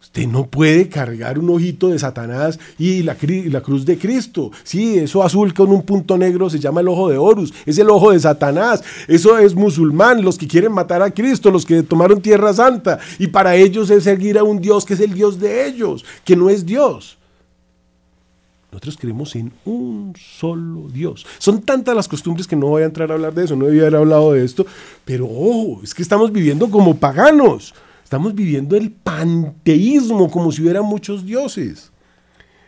Usted 0.00 0.26
no 0.26 0.46
puede 0.46 0.88
cargar 0.88 1.38
un 1.38 1.50
ojito 1.50 1.88
de 1.88 1.98
Satanás 1.98 2.58
y 2.78 3.02
la, 3.02 3.16
la, 3.20 3.60
cruz 3.60 3.84
de 3.84 3.98
Cristo. 3.98 4.50
Sí, 4.62 4.98
eso 4.98 5.22
azul 5.22 5.52
con 5.52 5.70
un 5.70 5.82
punto 5.82 6.16
negro 6.16 6.48
se 6.48 6.58
llama 6.58 6.80
el 6.80 6.88
ojo 6.88 7.08
de 7.08 7.18
Horus. 7.18 7.52
Es 7.66 7.78
el 7.78 7.90
ojo 7.90 8.12
de 8.12 8.20
Satanás. 8.20 8.82
Eso 9.08 9.36
es 9.38 9.54
musulmán, 9.54 10.22
los 10.22 10.38
que 10.38 10.46
quieren 10.46 10.72
matar 10.72 11.02
a 11.02 11.10
Cristo, 11.10 11.50
los 11.50 11.66
que 11.66 11.82
tomaron 11.82 12.22
tierra 12.22 12.52
santa. 12.54 12.98
Y 13.18 13.26
para 13.26 13.56
ellos 13.56 13.90
es 13.90 14.04
seguir 14.04 14.38
a 14.38 14.44
un 14.44 14.60
Dios 14.60 14.84
que 14.84 14.94
es 14.94 15.00
el 15.00 15.12
Dios 15.12 15.40
de 15.40 15.66
ellos, 15.66 16.04
que 16.24 16.36
no 16.36 16.50
es 16.50 16.64
Dios. 16.64 17.18
Nosotros 18.70 18.98
creemos 18.98 19.34
en 19.36 19.52
un 19.64 20.14
solo 20.18 20.88
Dios. 20.88 21.26
Son 21.38 21.62
tantas 21.62 21.96
las 21.96 22.08
costumbres 22.08 22.46
que 22.46 22.56
no 22.56 22.66
voy 22.66 22.82
a 22.82 22.86
entrar 22.86 23.10
a 23.10 23.14
hablar 23.14 23.32
de 23.32 23.44
eso, 23.44 23.56
no 23.56 23.66
debía 23.66 23.82
haber 23.82 23.96
hablado 23.96 24.32
de 24.32 24.44
esto, 24.44 24.66
pero 25.04 25.24
ojo, 25.24 25.80
es 25.82 25.94
que 25.94 26.02
estamos 26.02 26.30
viviendo 26.30 26.70
como 26.70 26.96
paganos. 26.96 27.74
Estamos 28.06 28.36
viviendo 28.36 28.76
el 28.76 28.92
panteísmo 28.92 30.30
como 30.30 30.52
si 30.52 30.62
hubiera 30.62 30.80
muchos 30.80 31.26
dioses. 31.26 31.90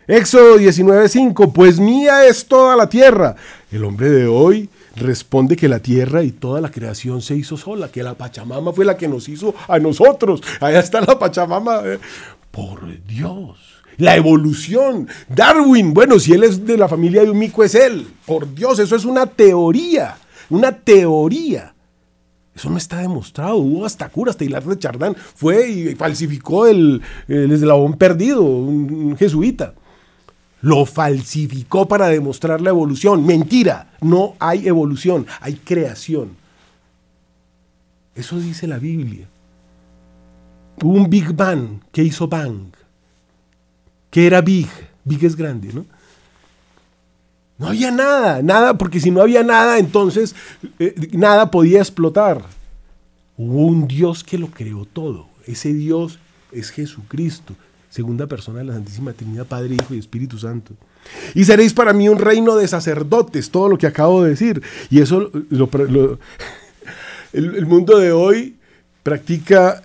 Éxodo 0.08 0.58
19:5, 0.58 1.52
pues 1.52 1.78
mía 1.78 2.26
es 2.26 2.44
toda 2.46 2.74
la 2.74 2.88
tierra. 2.88 3.36
El 3.70 3.84
hombre 3.84 4.10
de 4.10 4.26
hoy 4.26 4.68
responde 4.96 5.54
que 5.54 5.68
la 5.68 5.78
tierra 5.78 6.24
y 6.24 6.32
toda 6.32 6.60
la 6.60 6.72
creación 6.72 7.22
se 7.22 7.36
hizo 7.36 7.56
sola, 7.56 7.88
que 7.88 8.02
la 8.02 8.14
Pachamama 8.14 8.72
fue 8.72 8.84
la 8.84 8.96
que 8.96 9.06
nos 9.06 9.28
hizo 9.28 9.54
a 9.68 9.78
nosotros. 9.78 10.42
Allá 10.58 10.80
está 10.80 11.02
la 11.02 11.16
Pachamama. 11.16 11.82
Eh. 11.84 12.00
Por 12.50 13.04
Dios. 13.06 13.60
La 13.96 14.16
evolución. 14.16 15.06
Darwin, 15.28 15.94
bueno, 15.94 16.18
si 16.18 16.32
él 16.32 16.42
es 16.42 16.66
de 16.66 16.76
la 16.76 16.88
familia 16.88 17.22
de 17.22 17.30
un 17.30 17.38
mico, 17.38 17.62
es 17.62 17.76
él. 17.76 18.08
Por 18.26 18.52
Dios, 18.52 18.80
eso 18.80 18.96
es 18.96 19.04
una 19.04 19.26
teoría. 19.26 20.16
Una 20.50 20.72
teoría. 20.72 21.74
Eso 22.58 22.70
no 22.70 22.76
está 22.76 22.98
demostrado. 22.98 23.58
Hubo 23.58 23.86
hasta 23.86 24.08
curas. 24.08 24.36
Taylor 24.36 24.64
de 24.64 24.76
Chardán 24.76 25.14
fue 25.14 25.70
y 25.70 25.94
falsificó 25.94 26.66
el, 26.66 27.00
el 27.28 27.52
eslabón 27.52 27.96
perdido, 27.96 28.42
un, 28.42 29.16
jesuita. 29.16 29.74
Lo 30.60 30.84
falsificó 30.84 31.86
para 31.86 32.08
demostrar 32.08 32.60
la 32.60 32.70
evolución. 32.70 33.24
Mentira. 33.24 33.92
No 34.00 34.34
hay 34.40 34.66
evolución, 34.66 35.24
hay 35.40 35.54
creación. 35.54 36.30
Eso 38.16 38.40
dice 38.40 38.66
la 38.66 38.80
Biblia. 38.80 39.28
Hubo 40.82 40.94
un 40.94 41.08
Big 41.08 41.32
Bang 41.32 41.80
que 41.92 42.02
hizo 42.02 42.26
Bang. 42.26 42.74
Que 44.10 44.26
era 44.26 44.40
Big. 44.40 44.66
Big 45.04 45.24
es 45.24 45.36
grande, 45.36 45.72
¿no? 45.72 45.86
No 47.58 47.66
había 47.66 47.90
nada, 47.90 48.40
nada, 48.40 48.78
porque 48.78 49.00
si 49.00 49.10
no 49.10 49.20
había 49.20 49.42
nada, 49.42 49.78
entonces 49.78 50.36
eh, 50.78 50.94
nada 51.12 51.50
podía 51.50 51.80
explotar. 51.80 52.44
Hubo 53.36 53.66
un 53.66 53.88
Dios 53.88 54.22
que 54.22 54.38
lo 54.38 54.46
creó 54.48 54.84
todo. 54.84 55.26
Ese 55.46 55.74
Dios 55.74 56.20
es 56.52 56.70
Jesucristo, 56.70 57.54
segunda 57.90 58.28
persona 58.28 58.60
de 58.60 58.66
la 58.66 58.74
Santísima 58.74 59.12
Trinidad, 59.12 59.46
Padre, 59.46 59.74
Hijo 59.74 59.94
y 59.94 59.98
Espíritu 59.98 60.38
Santo. 60.38 60.74
Y 61.34 61.44
seréis 61.44 61.74
para 61.74 61.92
mí 61.92 62.08
un 62.08 62.18
reino 62.18 62.54
de 62.54 62.68
sacerdotes, 62.68 63.50
todo 63.50 63.68
lo 63.68 63.76
que 63.76 63.88
acabo 63.88 64.22
de 64.22 64.30
decir. 64.30 64.62
Y 64.88 65.00
eso 65.00 65.30
el 67.32 67.66
mundo 67.66 67.98
de 67.98 68.12
hoy 68.12 68.56
practica 69.02 69.82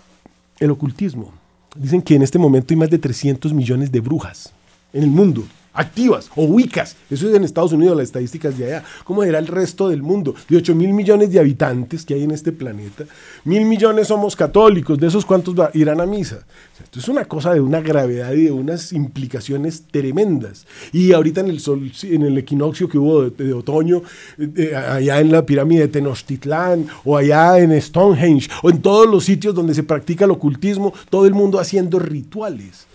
el 0.59 0.69
ocultismo. 0.69 1.33
Dicen 1.75 2.03
que 2.03 2.13
en 2.15 2.21
este 2.21 2.37
momento 2.37 2.73
hay 2.73 2.77
más 2.77 2.89
de 2.91 2.99
300 2.99 3.51
millones 3.51 3.91
de 3.91 3.99
brujas 3.99 4.53
en 4.91 5.03
el 5.03 5.09
mundo 5.09 5.43
activas 5.73 6.29
o 6.35 6.45
wicas. 6.45 6.95
Eso 7.09 7.29
es 7.29 7.35
en 7.35 7.43
Estados 7.43 7.73
Unidos, 7.73 7.97
las 7.97 8.05
estadísticas 8.05 8.57
de 8.57 8.65
allá. 8.65 8.83
¿Cómo 9.03 9.23
era 9.23 9.39
el 9.39 9.47
resto 9.47 9.89
del 9.89 10.01
mundo? 10.01 10.35
De 10.47 10.57
8 10.57 10.75
mil 10.75 10.93
millones 10.93 11.31
de 11.31 11.39
habitantes 11.39 12.05
que 12.05 12.13
hay 12.13 12.23
en 12.23 12.31
este 12.31 12.51
planeta, 12.51 13.05
mil 13.43 13.65
millones 13.65 14.07
somos 14.07 14.35
católicos. 14.35 14.99
¿De 14.99 15.07
esos 15.07 15.25
cuántos 15.25 15.55
irán 15.73 16.01
a 16.01 16.05
misa? 16.05 16.45
esto 16.83 16.99
es 16.99 17.07
una 17.07 17.25
cosa 17.25 17.53
de 17.53 17.61
una 17.61 17.81
gravedad 17.81 18.33
y 18.33 18.45
de 18.45 18.51
unas 18.51 18.91
implicaciones 18.93 19.83
tremendas. 19.89 20.65
Y 20.91 21.13
ahorita 21.13 21.41
en 21.41 21.47
el, 21.47 21.59
sol, 21.59 21.91
en 22.03 22.23
el 22.23 22.37
equinoccio 22.37 22.89
que 22.89 22.97
hubo 22.97 23.29
de, 23.29 23.53
otoño, 23.53 24.01
eh, 24.37 24.75
allá 24.75 25.19
en 25.19 25.31
la 25.31 25.45
pirámide 25.45 25.81
de 25.81 25.87
Tenochtitlán, 25.87 26.87
o 27.05 27.17
allá 27.17 27.59
en 27.59 27.79
Stonehenge, 27.81 28.49
o 28.61 28.69
en 28.69 28.81
todos 28.81 29.09
los 29.09 29.23
sitios 29.23 29.55
donde 29.55 29.73
se 29.73 29.83
practica 29.83 30.25
el 30.25 30.31
ocultismo, 30.31 30.93
todo 31.09 31.25
el 31.25 31.33
mundo 31.33 31.59
haciendo 31.59 31.99
rituales 31.99 32.87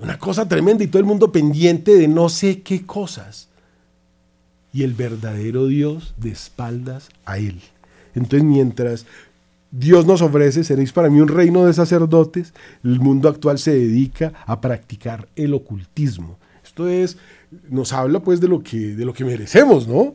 una 0.00 0.18
cosa 0.18 0.48
tremenda 0.48 0.82
y 0.82 0.86
todo 0.86 1.00
el 1.00 1.06
mundo 1.06 1.30
pendiente 1.30 1.94
de 1.94 2.08
no 2.08 2.28
sé 2.28 2.62
qué 2.62 2.84
cosas. 2.84 3.48
Y 4.72 4.82
el 4.82 4.94
verdadero 4.94 5.66
Dios 5.66 6.14
de 6.16 6.30
espaldas 6.30 7.08
a 7.24 7.38
Él. 7.38 7.60
Entonces 8.14 8.44
mientras 8.44 9.06
Dios 9.70 10.06
nos 10.06 10.22
ofrece, 10.22 10.64
seréis 10.64 10.92
para 10.92 11.10
mí 11.10 11.20
un 11.20 11.28
reino 11.28 11.64
de 11.64 11.72
sacerdotes, 11.72 12.54
el 12.82 12.98
mundo 12.98 13.28
actual 13.28 13.58
se 13.58 13.72
dedica 13.72 14.32
a 14.46 14.60
practicar 14.60 15.28
el 15.36 15.54
ocultismo. 15.54 16.38
Esto 16.64 16.88
es, 16.88 17.18
nos 17.68 17.92
habla 17.92 18.20
pues 18.20 18.40
de 18.40 18.48
lo 18.48 18.62
que, 18.62 18.94
de 18.94 19.04
lo 19.04 19.12
que 19.12 19.24
merecemos, 19.24 19.86
¿no? 19.86 20.14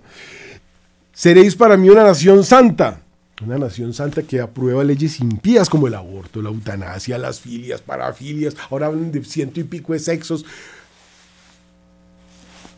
Seréis 1.14 1.56
para 1.56 1.78
mí 1.78 1.90
una 1.90 2.04
nación 2.04 2.44
santa 2.44 3.02
una 3.44 3.58
nación 3.58 3.94
santa 3.94 4.24
que 4.24 4.40
aprueba 4.40 4.84
leyes 4.84 5.20
impías 5.20 5.70
como 5.70 5.88
el 5.88 5.96
aborto, 5.96 6.42
la 6.42 6.50
eutanasia, 6.50 7.18
las 7.18 7.40
filias, 7.40 7.82
parafilias, 7.82 8.56
ahora 8.70 8.88
hablan 8.88 9.12
de 9.12 9.24
ciento 9.24 9.60
y 9.60 9.64
pico 9.64 9.94
de 9.94 10.00
sexos. 10.00 10.46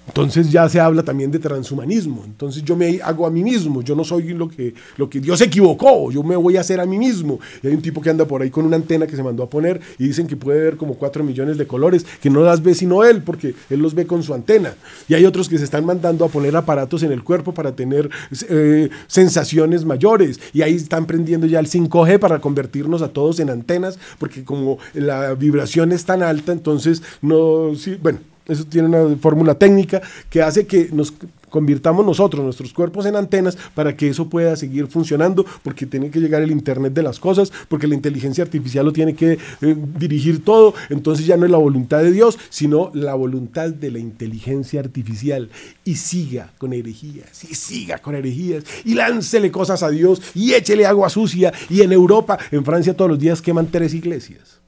Entonces 0.07 0.51
ya 0.51 0.67
se 0.69 0.79
habla 0.79 1.03
también 1.03 1.29
de 1.31 1.37
transhumanismo. 1.37 2.23
Entonces 2.25 2.63
yo 2.63 2.75
me 2.75 2.99
hago 3.01 3.25
a 3.27 3.29
mí 3.29 3.43
mismo. 3.43 3.81
Yo 3.81 3.95
no 3.95 4.03
soy 4.03 4.33
lo 4.33 4.49
que, 4.49 4.73
lo 4.95 5.09
que 5.09 5.19
Dios 5.19 5.39
equivocó. 5.41 6.11
Yo 6.11 6.23
me 6.23 6.35
voy 6.35 6.57
a 6.57 6.61
hacer 6.61 6.79
a 6.79 6.85
mí 6.85 6.97
mismo. 6.97 7.39
Y 7.61 7.67
hay 7.67 7.73
un 7.73 7.81
tipo 7.81 8.01
que 8.01 8.09
anda 8.09 8.25
por 8.25 8.41
ahí 8.41 8.49
con 8.49 8.65
una 8.65 8.77
antena 8.77 9.05
que 9.05 9.15
se 9.15 9.23
mandó 9.23 9.43
a 9.43 9.49
poner 9.49 9.79
y 9.99 10.07
dicen 10.07 10.25
que 10.27 10.35
puede 10.35 10.61
ver 10.61 10.77
como 10.77 10.95
cuatro 10.95 11.23
millones 11.23 11.57
de 11.57 11.67
colores, 11.67 12.05
que 12.21 12.29
no 12.29 12.41
las 12.41 12.63
ve 12.63 12.73
sino 12.73 13.03
él, 13.03 13.21
porque 13.21 13.53
él 13.69 13.79
los 13.79 13.93
ve 13.93 14.07
con 14.07 14.23
su 14.23 14.33
antena. 14.33 14.75
Y 15.07 15.13
hay 15.13 15.25
otros 15.25 15.49
que 15.49 15.57
se 15.57 15.65
están 15.65 15.85
mandando 15.85 16.25
a 16.25 16.29
poner 16.29 16.55
aparatos 16.55 17.03
en 17.03 17.11
el 17.11 17.23
cuerpo 17.23 17.53
para 17.53 17.73
tener 17.73 18.09
eh, 18.49 18.89
sensaciones 19.07 19.85
mayores. 19.85 20.39
Y 20.53 20.61
ahí 20.61 20.75
están 20.75 21.05
prendiendo 21.05 21.47
ya 21.47 21.59
el 21.59 21.67
5G 21.67 22.17
para 22.19 22.39
convertirnos 22.39 23.01
a 23.01 23.09
todos 23.09 23.39
en 23.39 23.49
antenas, 23.49 23.99
porque 24.19 24.43
como 24.43 24.79
la 24.93 25.33
vibración 25.33 25.91
es 25.91 26.05
tan 26.05 26.23
alta, 26.23 26.53
entonces 26.53 27.03
no... 27.21 27.75
Sí, 27.75 27.97
bueno 28.01 28.19
eso 28.47 28.65
tiene 28.65 28.87
una 28.87 29.15
fórmula 29.17 29.55
técnica 29.55 30.01
que 30.29 30.41
hace 30.41 30.65
que 30.65 30.89
nos 30.91 31.13
convirtamos 31.49 32.05
nosotros, 32.05 32.43
nuestros 32.43 32.73
cuerpos 32.73 33.05
en 33.05 33.15
antenas 33.15 33.57
para 33.73 33.95
que 33.95 34.09
eso 34.09 34.29
pueda 34.29 34.55
seguir 34.55 34.87
funcionando, 34.87 35.45
porque 35.63 35.85
tiene 35.85 36.09
que 36.09 36.19
llegar 36.19 36.41
el 36.41 36.51
Internet 36.51 36.93
de 36.93 37.03
las 37.03 37.19
cosas, 37.19 37.51
porque 37.67 37.87
la 37.87 37.95
inteligencia 37.95 38.43
artificial 38.43 38.85
lo 38.85 38.93
tiene 38.93 39.15
que 39.15 39.33
eh, 39.61 39.75
dirigir 39.97 40.43
todo, 40.43 40.73
entonces 40.89 41.25
ya 41.25 41.37
no 41.37 41.45
es 41.45 41.51
la 41.51 41.57
voluntad 41.57 41.99
de 41.99 42.11
Dios, 42.11 42.37
sino 42.49 42.91
la 42.93 43.15
voluntad 43.15 43.69
de 43.69 43.91
la 43.91 43.99
inteligencia 43.99 44.79
artificial. 44.79 45.49
Y 45.83 45.95
siga 45.95 46.51
con 46.57 46.73
herejías, 46.73 47.43
y 47.45 47.55
siga 47.55 47.99
con 47.99 48.15
herejías, 48.15 48.63
y 48.83 48.93
láncele 48.95 49.51
cosas 49.51 49.83
a 49.83 49.89
Dios, 49.89 50.21
y 50.35 50.53
échele 50.53 50.85
agua 50.85 51.09
sucia, 51.09 51.53
y 51.69 51.81
en 51.81 51.91
Europa, 51.91 52.37
en 52.51 52.65
Francia 52.65 52.95
todos 52.95 53.11
los 53.11 53.19
días 53.19 53.41
queman 53.41 53.67
tres 53.67 53.93
iglesias. 53.93 54.59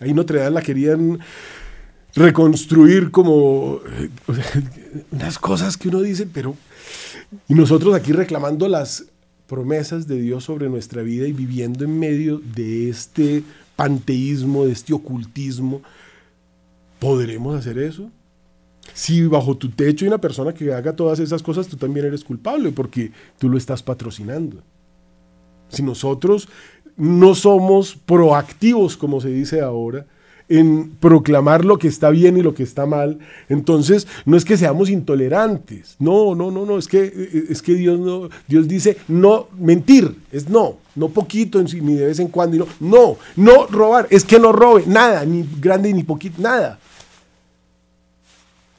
Ahí 0.00 0.12
Notre 0.14 0.40
Dame 0.40 0.54
la 0.54 0.62
querían 0.62 1.20
reconstruir 2.14 3.10
como 3.10 3.80
eh, 3.86 4.10
unas 5.10 5.38
cosas 5.38 5.76
que 5.76 5.88
uno 5.88 6.00
dice, 6.00 6.26
pero... 6.32 6.56
Y 7.48 7.54
nosotros 7.54 7.94
aquí 7.94 8.12
reclamando 8.12 8.68
las 8.68 9.06
promesas 9.46 10.06
de 10.06 10.20
Dios 10.20 10.44
sobre 10.44 10.68
nuestra 10.68 11.02
vida 11.02 11.26
y 11.26 11.32
viviendo 11.32 11.84
en 11.84 11.98
medio 11.98 12.38
de 12.54 12.90
este 12.90 13.42
panteísmo, 13.76 14.66
de 14.66 14.72
este 14.72 14.92
ocultismo, 14.92 15.82
¿podremos 16.98 17.56
hacer 17.56 17.78
eso? 17.78 18.10
Si 18.94 19.26
bajo 19.26 19.56
tu 19.56 19.70
techo 19.70 20.04
hay 20.04 20.08
una 20.08 20.20
persona 20.20 20.52
que 20.52 20.72
haga 20.72 20.94
todas 20.94 21.18
esas 21.18 21.42
cosas, 21.42 21.68
tú 21.68 21.76
también 21.76 22.06
eres 22.06 22.24
culpable 22.24 22.72
porque 22.72 23.12
tú 23.38 23.48
lo 23.48 23.56
estás 23.56 23.82
patrocinando. 23.82 24.62
Si 25.68 25.82
nosotros 25.82 26.48
no 26.96 27.34
somos 27.34 27.94
proactivos, 27.94 28.96
como 28.96 29.20
se 29.20 29.30
dice 29.30 29.62
ahora, 29.62 30.06
en 30.48 30.90
proclamar 31.00 31.64
lo 31.64 31.78
que 31.78 31.88
está 31.88 32.10
bien 32.10 32.36
y 32.36 32.42
lo 32.42 32.54
que 32.54 32.62
está 32.62 32.86
mal. 32.86 33.18
Entonces, 33.48 34.06
no 34.24 34.36
es 34.36 34.44
que 34.44 34.56
seamos 34.56 34.90
intolerantes. 34.90 35.96
No, 35.98 36.34
no, 36.34 36.50
no, 36.50 36.66
no, 36.66 36.78
es 36.78 36.88
que 36.88 37.46
es 37.48 37.62
que 37.62 37.74
Dios 37.74 37.98
no 37.98 38.28
Dios 38.48 38.68
dice 38.68 38.96
no 39.08 39.48
mentir, 39.58 40.16
es 40.30 40.48
no, 40.48 40.76
no 40.94 41.08
poquito 41.08 41.62
ni 41.62 41.94
de 41.94 42.06
vez 42.06 42.18
en 42.18 42.28
cuando, 42.28 42.58
no, 42.58 42.66
no, 42.80 43.16
no 43.36 43.66
robar, 43.66 44.06
es 44.10 44.24
que 44.24 44.38
no 44.38 44.52
robe 44.52 44.84
nada, 44.86 45.24
ni 45.24 45.46
grande 45.60 45.92
ni 45.92 46.02
poquito, 46.02 46.40
nada. 46.40 46.78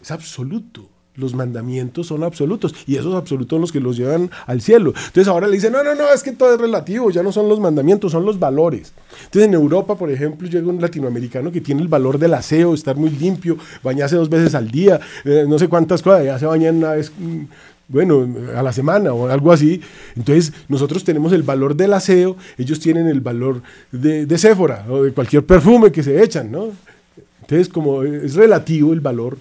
Es 0.02 0.12
absoluto. 0.12 0.93
Los 1.16 1.36
mandamientos 1.36 2.08
son 2.08 2.24
absolutos 2.24 2.74
y 2.88 2.96
esos 2.96 3.14
absolutos 3.16 3.50
son 3.52 3.62
los 3.62 3.72
que 3.72 3.80
los 3.80 3.98
llevan 3.98 4.32
al 4.48 4.62
cielo. 4.62 4.94
Entonces 4.96 5.28
ahora 5.28 5.48
le 5.48 5.56
dicen, 5.56 5.72
no, 5.72 5.84
no, 5.84 5.94
no, 5.96 6.12
es 6.14 6.24
que 6.24 6.32
todo 6.32 6.54
es 6.54 6.60
relativo, 6.60 7.12
ya 7.12 7.24
no 7.24 7.32
son 7.32 7.48
los 7.48 7.60
mandamientos, 7.60 8.12
son 8.12 8.26
los 8.26 8.40
valores. 8.40 8.94
Entonces 9.26 9.48
en 9.48 9.54
Europa, 9.54 9.96
por 9.96 10.10
ejemplo, 10.12 10.48
llega 10.48 10.68
un 10.68 10.82
latinoamericano 10.82 11.52
que 11.52 11.62
tiene 11.62 11.82
el 11.82 11.88
valor 11.88 12.18
del 12.18 12.34
aseo, 12.34 12.74
estar 12.74 12.96
muy 12.96 13.12
limpio, 13.12 13.58
bañarse 13.84 14.16
dos 14.16 14.30
veces 14.30 14.56
al 14.56 14.72
día, 14.72 15.00
eh, 15.26 15.46
no 15.48 15.60
sé 15.60 15.68
cuántas 15.68 16.02
cosas, 16.02 16.26
ya 16.26 16.40
se 16.40 16.46
bañan 16.46 16.78
una 16.78 16.94
vez 16.94 17.12
mm, 17.18 17.44
bueno, 17.88 18.28
a 18.56 18.64
la 18.64 18.74
semana 18.74 19.14
o 19.14 19.28
algo 19.28 19.52
así. 19.52 19.82
Entonces, 20.16 20.54
nosotros 20.68 21.04
tenemos 21.04 21.32
el 21.34 21.44
valor 21.44 21.76
del 21.76 21.94
aseo, 21.94 22.38
ellos 22.58 22.80
tienen 22.80 23.08
el 23.08 23.22
valor 23.22 23.62
de, 23.92 24.26
de 24.26 24.38
Sephora 24.38 24.86
o 24.90 25.04
de 25.04 25.12
cualquier 25.12 25.46
perfume 25.46 25.92
que 25.92 26.02
se 26.02 26.24
echan, 26.24 26.52
¿no? 26.52 26.70
Entonces, 27.42 27.70
como 27.70 28.04
es 28.04 28.36
relativo 28.36 28.94
el 28.94 29.02
valor 29.02 29.38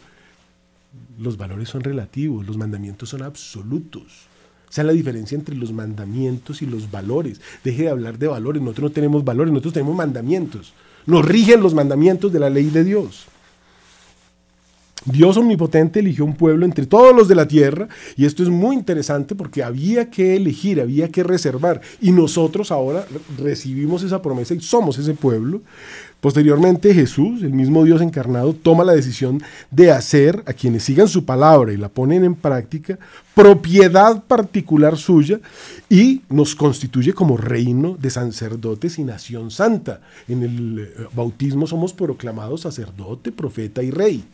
los 1.18 1.36
valores 1.36 1.68
son 1.68 1.82
relativos, 1.82 2.46
los 2.46 2.56
mandamientos 2.56 3.10
son 3.10 3.22
absolutos. 3.22 4.28
Esa 4.70 4.80
es 4.82 4.86
la 4.86 4.92
diferencia 4.92 5.36
entre 5.36 5.54
los 5.54 5.72
mandamientos 5.72 6.62
y 6.62 6.66
los 6.66 6.90
valores. 6.90 7.40
Deje 7.62 7.82
de 7.82 7.90
hablar 7.90 8.18
de 8.18 8.28
valores, 8.28 8.62
nosotros 8.62 8.90
no 8.90 8.94
tenemos 8.94 9.24
valores, 9.24 9.52
nosotros 9.52 9.74
tenemos 9.74 9.94
mandamientos. 9.94 10.72
Nos 11.04 11.24
rigen 11.24 11.60
los 11.60 11.74
mandamientos 11.74 12.32
de 12.32 12.38
la 12.38 12.48
ley 12.48 12.70
de 12.70 12.84
Dios. 12.84 13.26
Dios 15.04 15.36
omnipotente 15.36 16.00
eligió 16.00 16.24
un 16.24 16.34
pueblo 16.34 16.64
entre 16.64 16.86
todos 16.86 17.14
los 17.14 17.26
de 17.26 17.34
la 17.34 17.48
tierra 17.48 17.88
y 18.16 18.24
esto 18.24 18.42
es 18.42 18.48
muy 18.48 18.76
interesante 18.76 19.34
porque 19.34 19.62
había 19.62 20.10
que 20.10 20.36
elegir, 20.36 20.80
había 20.80 21.08
que 21.08 21.24
reservar 21.24 21.80
y 22.00 22.12
nosotros 22.12 22.70
ahora 22.70 23.04
recibimos 23.38 24.04
esa 24.04 24.22
promesa 24.22 24.54
y 24.54 24.60
somos 24.60 24.98
ese 24.98 25.14
pueblo. 25.14 25.62
Posteriormente 26.20 26.94
Jesús, 26.94 27.42
el 27.42 27.52
mismo 27.52 27.82
Dios 27.82 28.00
encarnado, 28.00 28.54
toma 28.54 28.84
la 28.84 28.92
decisión 28.92 29.42
de 29.72 29.90
hacer 29.90 30.44
a 30.46 30.52
quienes 30.52 30.84
sigan 30.84 31.08
su 31.08 31.24
palabra 31.24 31.72
y 31.72 31.76
la 31.76 31.88
ponen 31.88 32.22
en 32.22 32.36
práctica 32.36 32.96
propiedad 33.34 34.22
particular 34.22 34.96
suya 34.96 35.40
y 35.90 36.22
nos 36.28 36.54
constituye 36.54 37.12
como 37.12 37.36
reino 37.36 37.96
de 38.00 38.10
sacerdotes 38.10 39.00
y 39.00 39.04
nación 39.04 39.50
santa. 39.50 40.00
En 40.28 40.44
el 40.44 40.78
eh, 40.78 41.06
bautismo 41.12 41.66
somos 41.66 41.92
proclamados 41.92 42.60
sacerdote, 42.60 43.32
profeta 43.32 43.82
y 43.82 43.90
rey 43.90 44.24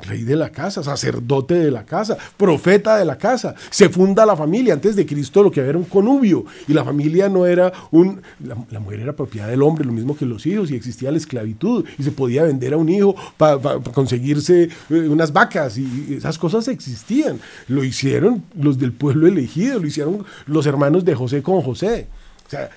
rey 0.00 0.22
de 0.24 0.36
la 0.36 0.50
casa, 0.50 0.82
sacerdote 0.82 1.54
de 1.54 1.70
la 1.70 1.84
casa, 1.84 2.16
profeta 2.36 2.96
de 2.96 3.04
la 3.04 3.16
casa. 3.16 3.54
Se 3.70 3.88
funda 3.88 4.26
la 4.26 4.36
familia. 4.36 4.74
Antes 4.74 4.96
de 4.96 5.06
Cristo 5.06 5.42
lo 5.42 5.50
que 5.50 5.60
había 5.60 5.70
era 5.70 5.78
un 5.78 5.84
conubio 5.84 6.44
y 6.66 6.72
la 6.72 6.84
familia 6.84 7.28
no 7.28 7.46
era 7.46 7.72
un... 7.90 8.20
La, 8.44 8.80
mujer 8.80 9.00
era 9.00 9.12
propiedad 9.14 9.48
del 9.48 9.62
hombre, 9.62 9.84
lo 9.84 9.92
mismo 9.92 10.16
que 10.16 10.26
los 10.26 10.44
hijos, 10.46 10.70
y 10.70 10.74
existía 10.74 11.10
la 11.12 11.18
esclavitud 11.18 11.84
y 11.98 12.02
se 12.02 12.10
podía 12.10 12.42
vender 12.42 12.74
a 12.74 12.76
un 12.76 12.88
hijo 12.88 13.14
para 13.36 13.58
conseguirse 13.78 14.68
eh, 14.90 15.08
unas 15.08 15.32
vacas 15.32 15.78
y 15.78 16.14
esas 16.16 16.36
cosas 16.38 16.66
existían. 16.68 17.38
Lo 17.68 17.84
hicieron 17.84 18.42
los 18.58 18.78
del 18.78 18.92
pueblo 18.92 19.26
elegido, 19.26 19.78
lo 19.78 19.86
hicieron 19.86 20.24
los 20.46 20.66
hermanos 20.66 21.04
de 21.04 21.14
José 21.14 21.42
con 21.42 21.62
José. 21.62 22.08
O 22.46 22.50
sea, 22.50 22.70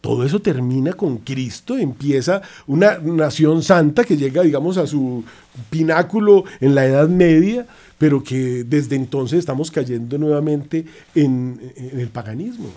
todo 0.00 0.24
eso 0.24 0.40
termina 0.40 0.92
con 0.92 1.18
Cristo, 1.18 1.76
empieza 1.76 2.42
una 2.66 2.98
nación 2.98 3.62
santa 3.62 4.04
que 4.04 4.16
llega, 4.16 4.42
digamos, 4.42 4.76
a 4.76 4.86
su 4.86 5.24
pináculo 5.70 6.44
en 6.60 6.74
la 6.74 6.86
Edad 6.86 7.08
Media, 7.08 7.66
pero 7.98 8.22
que 8.22 8.64
desde 8.64 8.96
entonces 8.96 9.40
estamos 9.40 9.70
cayendo 9.70 10.18
nuevamente 10.18 10.84
en, 11.14 11.60
el 11.76 12.08
paganismo. 12.08 12.68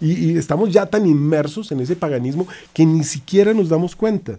y 0.00 0.36
estamos 0.36 0.72
ya 0.72 0.86
tan 0.86 1.06
inmersos 1.06 1.70
en 1.72 1.80
ese 1.80 1.96
paganismo 1.96 2.46
que 2.72 2.84
ni 2.84 3.04
siquiera 3.04 3.54
nos 3.54 3.68
damos 3.68 3.94
cuenta 3.94 4.38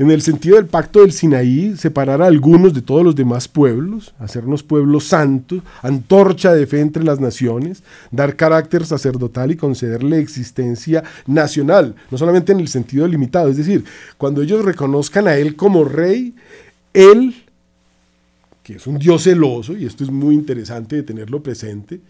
en 0.00 0.10
el 0.10 0.22
sentido 0.22 0.56
del 0.56 0.64
pacto 0.64 1.02
del 1.02 1.12
Sinaí, 1.12 1.76
separar 1.76 2.22
a 2.22 2.26
algunos 2.26 2.72
de 2.72 2.80
todos 2.80 3.04
los 3.04 3.14
demás 3.14 3.48
pueblos, 3.48 4.14
hacernos 4.18 4.62
pueblos 4.62 5.04
santos, 5.04 5.60
antorcha 5.82 6.54
de 6.54 6.66
fe 6.66 6.80
entre 6.80 7.04
las 7.04 7.20
naciones, 7.20 7.82
dar 8.10 8.34
carácter 8.34 8.86
sacerdotal 8.86 9.50
y 9.50 9.56
concederle 9.56 10.18
existencia 10.18 11.04
nacional, 11.26 11.94
no 12.10 12.16
solamente 12.16 12.52
en 12.52 12.60
el 12.60 12.68
sentido 12.68 13.06
limitado, 13.06 13.50
es 13.50 13.58
decir, 13.58 13.84
cuando 14.16 14.40
ellos 14.40 14.64
reconozcan 14.64 15.28
a 15.28 15.36
Él 15.36 15.54
como 15.54 15.84
rey, 15.84 16.34
Él, 16.94 17.34
que 18.62 18.76
es 18.76 18.86
un 18.86 18.98
Dios 18.98 19.24
celoso, 19.24 19.76
y 19.76 19.84
esto 19.84 20.02
es 20.02 20.10
muy 20.10 20.34
interesante 20.34 20.96
de 20.96 21.02
tenerlo 21.02 21.42
presente, 21.42 22.00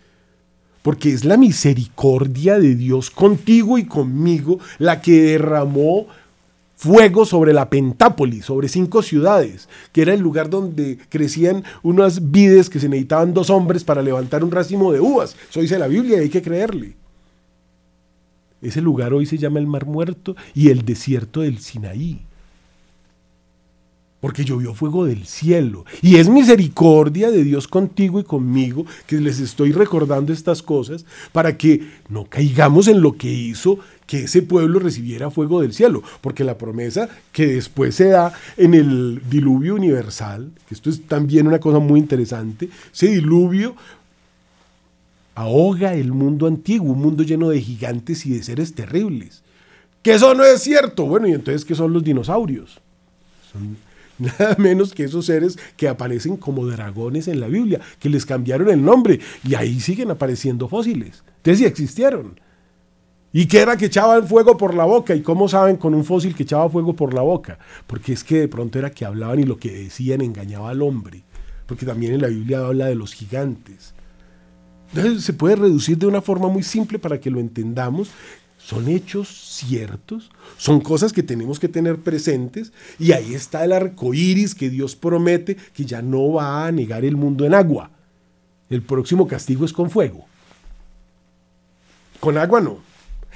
porque 0.82 1.12
es 1.12 1.24
la 1.24 1.36
misericordia 1.36 2.60
de 2.60 2.76
Dios 2.76 3.10
contigo 3.10 3.78
y 3.78 3.84
conmigo 3.84 4.60
la 4.78 5.00
que 5.00 5.22
derramó 5.22 6.06
fuego 6.80 7.26
sobre 7.26 7.52
la 7.52 7.68
Pentápolis, 7.68 8.46
sobre 8.46 8.66
cinco 8.66 9.02
ciudades, 9.02 9.68
que 9.92 10.00
era 10.00 10.14
el 10.14 10.20
lugar 10.20 10.48
donde 10.48 10.96
crecían 11.10 11.62
unas 11.82 12.30
vides 12.30 12.70
que 12.70 12.80
se 12.80 12.88
necesitaban 12.88 13.34
dos 13.34 13.50
hombres 13.50 13.84
para 13.84 14.00
levantar 14.00 14.42
un 14.42 14.50
racimo 14.50 14.90
de 14.90 14.98
uvas. 14.98 15.36
Eso 15.50 15.60
dice 15.60 15.78
la 15.78 15.88
Biblia 15.88 16.16
y 16.16 16.20
hay 16.20 16.28
que 16.30 16.40
creerle. 16.40 16.96
Ese 18.62 18.80
lugar 18.80 19.12
hoy 19.12 19.26
se 19.26 19.36
llama 19.36 19.58
el 19.58 19.66
Mar 19.66 19.84
Muerto 19.84 20.36
y 20.54 20.70
el 20.70 20.86
desierto 20.86 21.42
del 21.42 21.58
Sinaí. 21.58 22.22
Porque 24.20 24.46
llovió 24.46 24.72
fuego 24.72 25.04
del 25.04 25.26
cielo. 25.26 25.84
Y 26.00 26.16
es 26.16 26.30
misericordia 26.30 27.30
de 27.30 27.44
Dios 27.44 27.68
contigo 27.68 28.20
y 28.20 28.24
conmigo 28.24 28.86
que 29.06 29.20
les 29.20 29.38
estoy 29.38 29.72
recordando 29.72 30.32
estas 30.32 30.62
cosas 30.62 31.04
para 31.32 31.58
que 31.58 31.86
no 32.08 32.24
caigamos 32.24 32.88
en 32.88 33.02
lo 33.02 33.18
que 33.18 33.30
hizo 33.30 33.80
que 34.10 34.24
ese 34.24 34.42
pueblo 34.42 34.80
recibiera 34.80 35.30
fuego 35.30 35.60
del 35.60 35.72
cielo, 35.72 36.02
porque 36.20 36.42
la 36.42 36.58
promesa 36.58 37.08
que 37.30 37.46
después 37.46 37.94
se 37.94 38.08
da 38.08 38.34
en 38.56 38.74
el 38.74 39.22
diluvio 39.30 39.76
universal, 39.76 40.50
que 40.66 40.74
esto 40.74 40.90
es 40.90 41.06
también 41.06 41.46
una 41.46 41.60
cosa 41.60 41.78
muy 41.78 42.00
interesante, 42.00 42.68
ese 42.92 43.06
diluvio 43.06 43.76
ahoga 45.36 45.94
el 45.94 46.10
mundo 46.10 46.48
antiguo, 46.48 46.92
un 46.92 47.00
mundo 47.00 47.22
lleno 47.22 47.50
de 47.50 47.60
gigantes 47.60 48.26
y 48.26 48.30
de 48.30 48.42
seres 48.42 48.74
terribles. 48.74 49.44
Que 50.02 50.14
eso 50.14 50.34
no 50.34 50.42
es 50.42 50.60
cierto. 50.60 51.06
Bueno, 51.06 51.28
y 51.28 51.32
entonces, 51.32 51.64
¿qué 51.64 51.76
son 51.76 51.92
los 51.92 52.02
dinosaurios? 52.02 52.80
Son 53.52 53.76
nada 54.18 54.56
menos 54.58 54.92
que 54.92 55.04
esos 55.04 55.26
seres 55.26 55.56
que 55.76 55.86
aparecen 55.86 56.36
como 56.36 56.66
dragones 56.66 57.28
en 57.28 57.38
la 57.38 57.46
Biblia, 57.46 57.80
que 58.00 58.08
les 58.08 58.26
cambiaron 58.26 58.70
el 58.70 58.84
nombre 58.84 59.20
y 59.48 59.54
ahí 59.54 59.78
siguen 59.78 60.10
apareciendo 60.10 60.66
fósiles. 60.66 61.22
Entonces 61.36 61.58
sí 61.58 61.64
existieron. 61.64 62.49
¿Y 63.32 63.46
qué 63.46 63.60
era 63.60 63.76
que 63.76 63.86
echaban 63.86 64.26
fuego 64.26 64.56
por 64.56 64.74
la 64.74 64.84
boca? 64.84 65.14
¿Y 65.14 65.22
cómo 65.22 65.48
saben 65.48 65.76
con 65.76 65.94
un 65.94 66.04
fósil 66.04 66.34
que 66.34 66.42
echaba 66.42 66.68
fuego 66.68 66.96
por 66.96 67.14
la 67.14 67.22
boca? 67.22 67.58
Porque 67.86 68.12
es 68.12 68.24
que 68.24 68.40
de 68.40 68.48
pronto 68.48 68.78
era 68.78 68.90
que 68.90 69.04
hablaban 69.04 69.38
y 69.38 69.44
lo 69.44 69.56
que 69.56 69.70
decían 69.70 70.20
engañaba 70.20 70.70
al 70.70 70.82
hombre. 70.82 71.22
Porque 71.66 71.86
también 71.86 72.14
en 72.14 72.22
la 72.22 72.28
Biblia 72.28 72.66
habla 72.66 72.86
de 72.86 72.96
los 72.96 73.14
gigantes. 73.14 73.94
Entonces 74.92 75.22
se 75.22 75.32
puede 75.32 75.54
reducir 75.54 75.96
de 75.96 76.06
una 76.06 76.20
forma 76.20 76.48
muy 76.48 76.64
simple 76.64 76.98
para 76.98 77.20
que 77.20 77.30
lo 77.30 77.38
entendamos. 77.38 78.10
Son 78.58 78.88
hechos 78.88 79.28
ciertos, 79.28 80.30
son 80.58 80.80
cosas 80.80 81.12
que 81.12 81.22
tenemos 81.22 81.58
que 81.60 81.68
tener 81.68 81.98
presentes 81.98 82.72
y 82.98 83.12
ahí 83.12 83.34
está 83.34 83.64
el 83.64 83.72
arco 83.72 84.12
iris 84.12 84.54
que 84.54 84.68
Dios 84.68 84.96
promete 84.96 85.56
que 85.72 85.86
ya 85.86 86.02
no 86.02 86.32
va 86.32 86.66
a 86.66 86.72
negar 86.72 87.04
el 87.04 87.16
mundo 87.16 87.46
en 87.46 87.54
agua. 87.54 87.90
El 88.68 88.82
próximo 88.82 89.26
castigo 89.26 89.64
es 89.64 89.72
con 89.72 89.88
fuego. 89.88 90.26
Con 92.18 92.36
agua 92.36 92.60
no. 92.60 92.89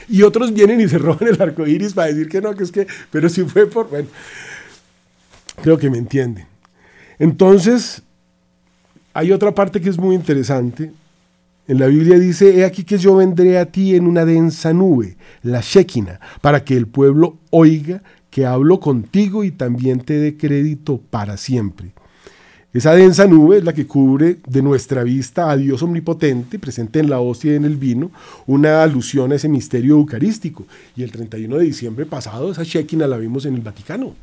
Y 0.09 0.23
otros 0.23 0.53
vienen 0.53 0.81
y 0.81 0.89
se 0.89 0.99
roban 0.99 1.29
el 1.29 1.41
arco 1.41 1.67
iris 1.67 1.95
para 1.95 2.09
decir 2.09 2.29
que 2.29 2.41
no, 2.41 2.55
que 2.55 2.65
es 2.65 2.73
que, 2.73 2.87
pero 3.11 3.29
si 3.29 3.45
fue 3.45 3.67
por. 3.67 3.89
Bueno, 3.89 4.09
creo 5.63 5.79
que 5.79 5.91
me 5.91 5.99
entienden. 5.99 6.47
Entonces, 7.19 8.03
hay 9.13 9.33
otra 9.33 9.55
parte 9.55 9.81
que 9.81 9.89
es 9.89 9.99
muy 9.99 10.15
interesante. 10.15 10.93
En 11.67 11.79
la 11.79 11.87
Biblia 11.87 12.19
dice, 12.19 12.59
he 12.59 12.65
aquí 12.65 12.85
que 12.85 12.99
yo 12.99 13.17
vendré 13.17 13.59
a 13.59 13.67
ti 13.67 13.95
en 13.95 14.07
una 14.07 14.27
densa 14.27 14.75
nube, 14.75 15.17
la 15.43 15.61
Shekinah, 15.63 16.21
para 16.43 16.63
que 16.63 16.77
el 16.77 16.87
pueblo 16.87 17.39
oiga 17.51 18.03
que 18.31 18.45
hablo 18.45 18.81
contigo 18.81 19.45
y 19.45 19.53
también 19.53 20.01
te 20.01 20.19
dé 20.19 20.37
crédito 20.37 20.99
para 20.99 21.37
siempre. 21.37 21.93
Esa 22.75 22.93
densa 22.93 23.29
nube 23.29 23.59
es 23.59 23.65
la 23.65 23.73
que 23.73 23.87
cubre 23.87 24.39
de 24.49 24.61
nuestra 24.61 25.05
vista 25.05 25.49
a 25.49 25.57
Dios 25.57 25.81
omnipotente, 25.85 26.59
presente 26.59 26.99
en 26.99 27.09
la 27.09 27.21
hostia 27.21 27.53
y 27.53 27.55
en 27.55 27.65
el 27.65 27.77
vino, 27.77 28.11
una 28.49 28.83
alusión 28.83 29.31
a 29.31 29.37
ese 29.37 29.49
misterio 29.49 29.95
eucarístico. 29.95 30.67
Y 30.97 31.05
el 31.05 31.13
31 31.13 31.57
de 31.59 31.67
diciembre 31.67 32.05
pasado, 32.05 32.51
esa 32.51 32.65
Shekinah 32.65 33.07
la 33.07 33.17
vimos 33.17 33.47
en 33.47 33.55
el 33.55 33.61
Vaticano. 33.61 34.17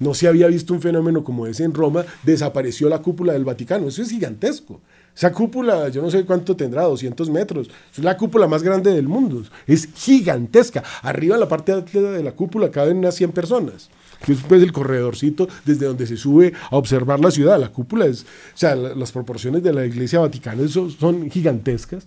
No 0.00 0.14
se 0.14 0.26
había 0.26 0.48
visto 0.48 0.74
un 0.74 0.80
fenómeno 0.80 1.22
como 1.22 1.46
ese 1.46 1.62
en 1.62 1.74
Roma, 1.74 2.04
desapareció 2.24 2.88
la 2.88 3.02
cúpula 3.02 3.34
del 3.34 3.44
Vaticano. 3.44 3.86
Eso 3.86 4.02
es 4.02 4.10
gigantesco. 4.10 4.80
Esa 5.16 5.32
cúpula, 5.32 5.90
yo 5.90 6.02
no 6.02 6.10
sé 6.10 6.24
cuánto 6.24 6.56
tendrá, 6.56 6.82
200 6.82 7.30
metros. 7.30 7.70
Es 7.96 8.02
la 8.02 8.16
cúpula 8.16 8.48
más 8.48 8.64
grande 8.64 8.92
del 8.92 9.06
mundo. 9.06 9.44
Es 9.64 9.88
gigantesca. 9.94 10.82
Arriba, 11.02 11.36
en 11.36 11.40
la 11.40 11.48
parte 11.48 11.72
de 11.72 12.22
la 12.24 12.32
cúpula, 12.32 12.68
caben 12.72 12.96
unas 12.96 13.14
100 13.14 13.30
personas 13.30 13.90
que 14.24 14.32
es 14.32 14.40
pues 14.42 14.62
el 14.62 14.72
corredorcito 14.72 15.48
desde 15.64 15.86
donde 15.86 16.06
se 16.06 16.16
sube 16.16 16.52
a 16.70 16.76
observar 16.76 17.20
la 17.20 17.30
ciudad. 17.30 17.58
La 17.58 17.70
cúpula 17.70 18.06
es, 18.06 18.22
o 18.22 18.56
sea, 18.56 18.74
las 18.74 19.12
proporciones 19.12 19.62
de 19.62 19.72
la 19.72 19.86
iglesia 19.86 20.20
vaticana 20.20 20.66
son, 20.68 20.90
son 20.90 21.30
gigantescas 21.30 22.06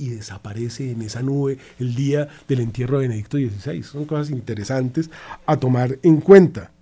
y 0.00 0.08
desaparece 0.08 0.90
en 0.90 1.02
esa 1.02 1.22
nube 1.22 1.58
el 1.78 1.94
día 1.94 2.28
del 2.48 2.60
entierro 2.60 2.98
de 2.98 3.08
Benedicto 3.08 3.36
XVI. 3.36 3.82
Son 3.82 4.06
cosas 4.06 4.30
interesantes 4.30 5.10
a 5.46 5.58
tomar 5.58 5.98
en 6.02 6.20
cuenta. 6.20 6.72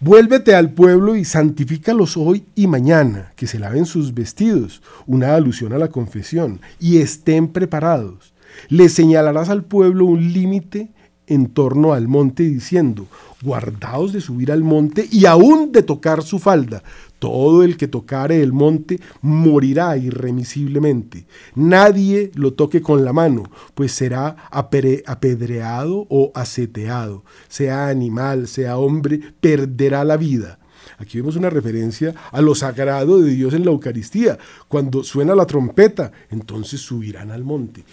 Vuélvete 0.00 0.54
al 0.54 0.70
pueblo 0.70 1.16
y 1.16 1.24
santifícalos 1.24 2.16
hoy 2.16 2.44
y 2.54 2.66
mañana, 2.66 3.32
que 3.36 3.46
se 3.46 3.58
laven 3.58 3.86
sus 3.86 4.12
vestidos, 4.12 4.82
una 5.06 5.34
alusión 5.34 5.72
a 5.72 5.78
la 5.78 5.88
confesión, 5.88 6.60
y 6.78 6.98
estén 6.98 7.48
preparados. 7.48 8.34
Le 8.68 8.88
señalarás 8.88 9.48
al 9.48 9.64
pueblo 9.64 10.04
un 10.04 10.32
límite 10.32 10.90
en 11.26 11.48
torno 11.48 11.92
al 11.92 12.08
monte 12.08 12.42
diciendo, 12.42 13.06
guardaos 13.42 14.12
de 14.12 14.20
subir 14.20 14.50
al 14.52 14.62
monte 14.62 15.06
y 15.10 15.26
aún 15.26 15.72
de 15.72 15.82
tocar 15.82 16.22
su 16.22 16.38
falda. 16.38 16.82
Todo 17.18 17.62
el 17.62 17.76
que 17.76 17.88
tocare 17.88 18.42
el 18.42 18.52
monte 18.52 19.00
morirá 19.22 19.96
irremisiblemente. 19.96 21.26
Nadie 21.54 22.30
lo 22.34 22.52
toque 22.52 22.82
con 22.82 23.04
la 23.04 23.12
mano, 23.12 23.44
pues 23.74 23.92
será 23.92 24.36
apedreado 24.50 26.06
o 26.10 26.32
aseteado. 26.34 27.24
Sea 27.48 27.88
animal, 27.88 28.46
sea 28.46 28.76
hombre, 28.76 29.20
perderá 29.40 30.04
la 30.04 30.16
vida. 30.16 30.58
Aquí 30.98 31.18
vemos 31.18 31.36
una 31.36 31.48
referencia 31.50 32.14
a 32.30 32.42
lo 32.42 32.54
sagrado 32.54 33.20
de 33.20 33.30
Dios 33.30 33.54
en 33.54 33.64
la 33.64 33.70
Eucaristía. 33.70 34.38
Cuando 34.68 35.02
suena 35.02 35.34
la 35.34 35.46
trompeta, 35.46 36.12
entonces 36.30 36.80
subirán 36.80 37.30
al 37.30 37.42
monte 37.42 37.84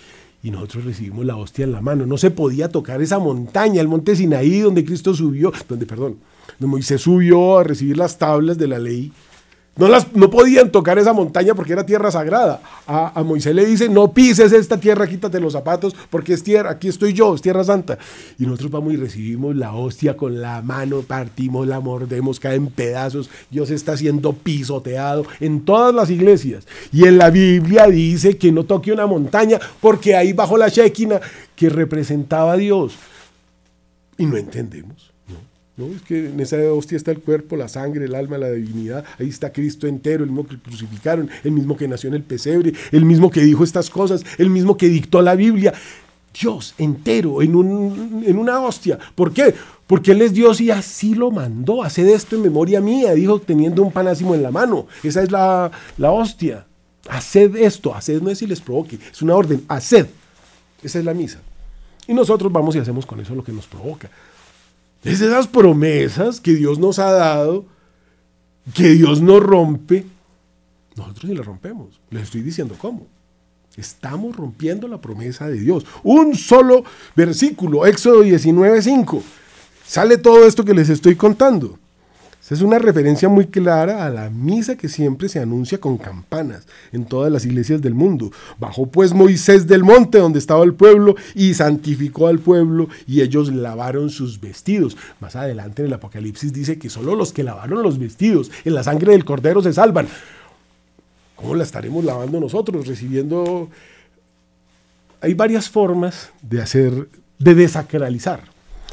y 0.43 0.49
nosotros 0.49 0.85
recibimos 0.85 1.25
la 1.25 1.35
hostia 1.35 1.65
en 1.65 1.71
la 1.71 1.81
mano. 1.81 2.05
No 2.05 2.17
se 2.17 2.31
podía 2.31 2.69
tocar 2.69 3.01
esa 3.01 3.19
montaña, 3.19 3.81
el 3.81 3.87
monte 3.87 4.15
Sinaí, 4.15 4.59
donde 4.59 4.83
Cristo 4.83 5.13
subió, 5.13 5.51
donde, 5.69 5.85
perdón, 5.85 6.17
donde 6.59 6.71
Moisés 6.71 7.01
subió 7.01 7.59
a 7.59 7.63
recibir 7.63 7.97
las 7.97 8.17
tablas 8.17 8.57
de 8.57 8.67
la 8.67 8.79
ley. 8.79 9.11
No, 9.78 9.88
las, 9.88 10.13
no 10.13 10.30
podían 10.30 10.69
tocar 10.69 10.99
esa 10.99 11.13
montaña 11.13 11.55
porque 11.55 11.72
era 11.72 11.86
tierra 11.86 12.11
sagrada. 12.11 12.61
A, 12.86 13.24
Moisés 13.24 13.55
le 13.55 13.65
dice, 13.65 13.88
no 13.88 14.11
pises 14.11 14.51
esta 14.51 14.78
tierra, 14.78 15.07
quítate 15.07 15.39
los 15.39 15.53
zapatos, 15.53 15.95
porque 16.09 16.34
es 16.34 16.43
tierra, 16.43 16.72
aquí 16.72 16.89
estoy 16.89 17.13
yo, 17.13 17.34
es 17.34 17.41
tierra 17.41 17.63
santa. 17.63 17.97
Y 18.38 18.45
nosotros 18.45 18.69
vamos 18.69 18.93
y 18.93 18.97
recibimos 18.97 19.55
la 19.55 19.74
hostia 19.74 20.17
con 20.17 20.41
la 20.41 20.61
mano, 20.61 21.01
partimos, 21.03 21.67
la 21.67 21.80
mordemos, 21.80 22.39
cae 22.39 22.55
en 22.55 22.67
pedazos. 22.67 23.30
Dios 23.49 23.72
está 23.72 23.95
siendo 23.95 24.34
pisoteado 24.34 25.26
en 25.39 25.63
todas 25.63 25.95
las 25.95 26.09
iglesias. 26.09 26.67
Y 26.91 27.07
en 27.07 27.17
la 27.17 27.30
Biblia 27.30 27.88
dice 27.88 28.38
que 28.38 28.51
no 28.51 28.65
toque 28.65 28.91
una 28.91 29.07
montaña 29.07 29.57
porque 29.80 30.15
ahí 30.17 30.34
bajo 30.34 30.57
la 30.57 30.67
Shekinah 30.67 31.22
que 31.55 31.69
representaba 31.69 32.53
a 32.53 32.57
Dios. 32.57 32.97
Y 34.17 34.26
no 34.26 34.36
entendemos. 34.36 35.11
Es 35.78 36.01
que 36.03 36.28
en 36.28 36.39
esa 36.39 36.57
hostia 36.74 36.95
está 36.95 37.11
el 37.11 37.19
cuerpo, 37.19 37.55
la 37.55 37.67
sangre, 37.67 38.05
el 38.05 38.13
alma, 38.13 38.38
la 38.38 38.51
divinidad. 38.51 39.03
Ahí 39.17 39.30
está 39.30 39.51
Cristo 39.51 39.88
entero, 39.88 40.24
el 40.24 40.30
mismo 40.30 40.47
que 40.47 40.59
crucificaron, 40.59 41.30
el 41.43 41.51
mismo 41.51 41.76
que 41.76 41.88
nació 41.88 42.09
en 42.09 42.15
el 42.15 42.24
pesebre, 42.24 42.74
el 42.91 43.05
mismo 43.05 43.32
que 43.32 43.41
dijo 43.41 43.63
estas 43.63 43.89
cosas, 43.89 44.24
el 44.38 44.49
mismo 44.49 44.78
que 44.78 44.89
dictó 44.89 45.22
la 45.22 45.36
Biblia. 45.36 45.74
Dios 46.39 46.76
entero 46.78 47.41
en, 47.41 47.55
un, 47.55 48.24
en 48.26 48.38
una 48.38 48.59
hostia. 48.59 48.99
¿Por 49.15 49.34
qué? 49.34 49.53
Porque 49.88 50.11
Él 50.11 50.22
es 50.22 50.34
Dios 50.34 50.61
y 50.61 50.72
así 50.72 51.15
lo 51.15 51.32
mandó. 51.32 51.84
Haced 51.84 52.07
esto 52.07 52.36
en 52.36 52.43
memoria 52.43 52.80
mía, 52.80 53.13
dijo 53.13 53.39
teniendo 53.39 53.82
un 53.82 53.91
panásimo 53.91 54.36
en 54.36 54.43
la 54.43 54.51
mano. 54.51 54.88
Esa 55.03 55.24
es 55.24 55.32
la, 55.32 55.72
la 55.97 56.11
hostia. 56.11 56.65
Haced 57.09 57.55
esto, 57.55 57.93
haced 57.93 58.22
no 58.22 58.30
es 58.30 58.38
si 58.38 58.47
les 58.47 58.61
provoque, 58.61 58.99
es 59.11 59.22
una 59.22 59.36
orden, 59.36 59.63
haced. 59.67 60.07
Esa 60.84 60.99
es 60.99 61.05
la 61.05 61.13
misa. 61.13 61.39
Y 62.07 62.13
nosotros 62.13 62.51
vamos 62.51 62.76
y 62.76 62.80
hacemos 62.80 63.05
con 63.05 63.19
eso 63.19 63.34
lo 63.36 63.43
que 63.43 63.51
nos 63.51 63.67
provoca. 63.67 64.09
Es 65.03 65.21
esas 65.21 65.47
promesas 65.47 66.39
que 66.39 66.53
Dios 66.53 66.79
nos 66.79 66.99
ha 66.99 67.11
dado, 67.11 67.65
que 68.73 68.89
Dios 68.89 69.21
no 69.21 69.39
rompe, 69.39 70.05
nosotros 70.95 71.29
sí 71.29 71.35
las 71.35 71.45
rompemos. 71.45 71.99
Les 72.09 72.23
estoy 72.23 72.41
diciendo 72.41 72.75
cómo. 72.77 73.07
Estamos 73.77 74.35
rompiendo 74.35 74.87
la 74.87 74.99
promesa 74.99 75.47
de 75.47 75.59
Dios. 75.59 75.85
Un 76.03 76.35
solo 76.35 76.83
versículo, 77.15 77.85
Éxodo 77.85 78.23
19:5. 78.23 79.23
Sale 79.85 80.17
todo 80.17 80.45
esto 80.45 80.65
que 80.65 80.73
les 80.73 80.89
estoy 80.89 81.15
contando 81.15 81.79
es 82.51 82.61
una 82.61 82.79
referencia 82.79 83.29
muy 83.29 83.47
clara 83.47 84.05
a 84.05 84.09
la 84.09 84.29
misa 84.29 84.75
que 84.75 84.89
siempre 84.89 85.29
se 85.29 85.39
anuncia 85.39 85.79
con 85.79 85.97
campanas 85.97 86.67
en 86.91 87.05
todas 87.05 87.31
las 87.31 87.45
iglesias 87.45 87.81
del 87.81 87.93
mundo. 87.93 88.29
Bajó 88.59 88.87
pues 88.87 89.13
Moisés 89.13 89.67
del 89.67 89.85
monte 89.85 90.17
donde 90.17 90.39
estaba 90.39 90.65
el 90.65 90.73
pueblo 90.73 91.15
y 91.33 91.53
santificó 91.53 92.27
al 92.27 92.39
pueblo 92.39 92.89
y 93.07 93.21
ellos 93.21 93.53
lavaron 93.53 94.09
sus 94.09 94.41
vestidos. 94.41 94.97
Más 95.21 95.37
adelante 95.37 95.81
en 95.81 95.87
el 95.87 95.93
Apocalipsis 95.93 96.51
dice 96.51 96.77
que 96.77 96.89
solo 96.89 97.15
los 97.15 97.31
que 97.31 97.43
lavaron 97.43 97.83
los 97.83 97.97
vestidos 97.97 98.51
en 98.65 98.73
la 98.73 98.83
sangre 98.83 99.13
del 99.13 99.23
cordero 99.23 99.63
se 99.63 99.71
salvan. 99.71 100.09
¿Cómo 101.37 101.55
la 101.55 101.63
estaremos 101.63 102.03
lavando 102.03 102.37
nosotros? 102.41 102.85
Recibiendo... 102.85 103.69
Hay 105.21 105.35
varias 105.35 105.69
formas 105.69 106.31
de 106.41 106.61
hacer, 106.61 107.07
de 107.39 107.55
desacralizar. 107.55 108.41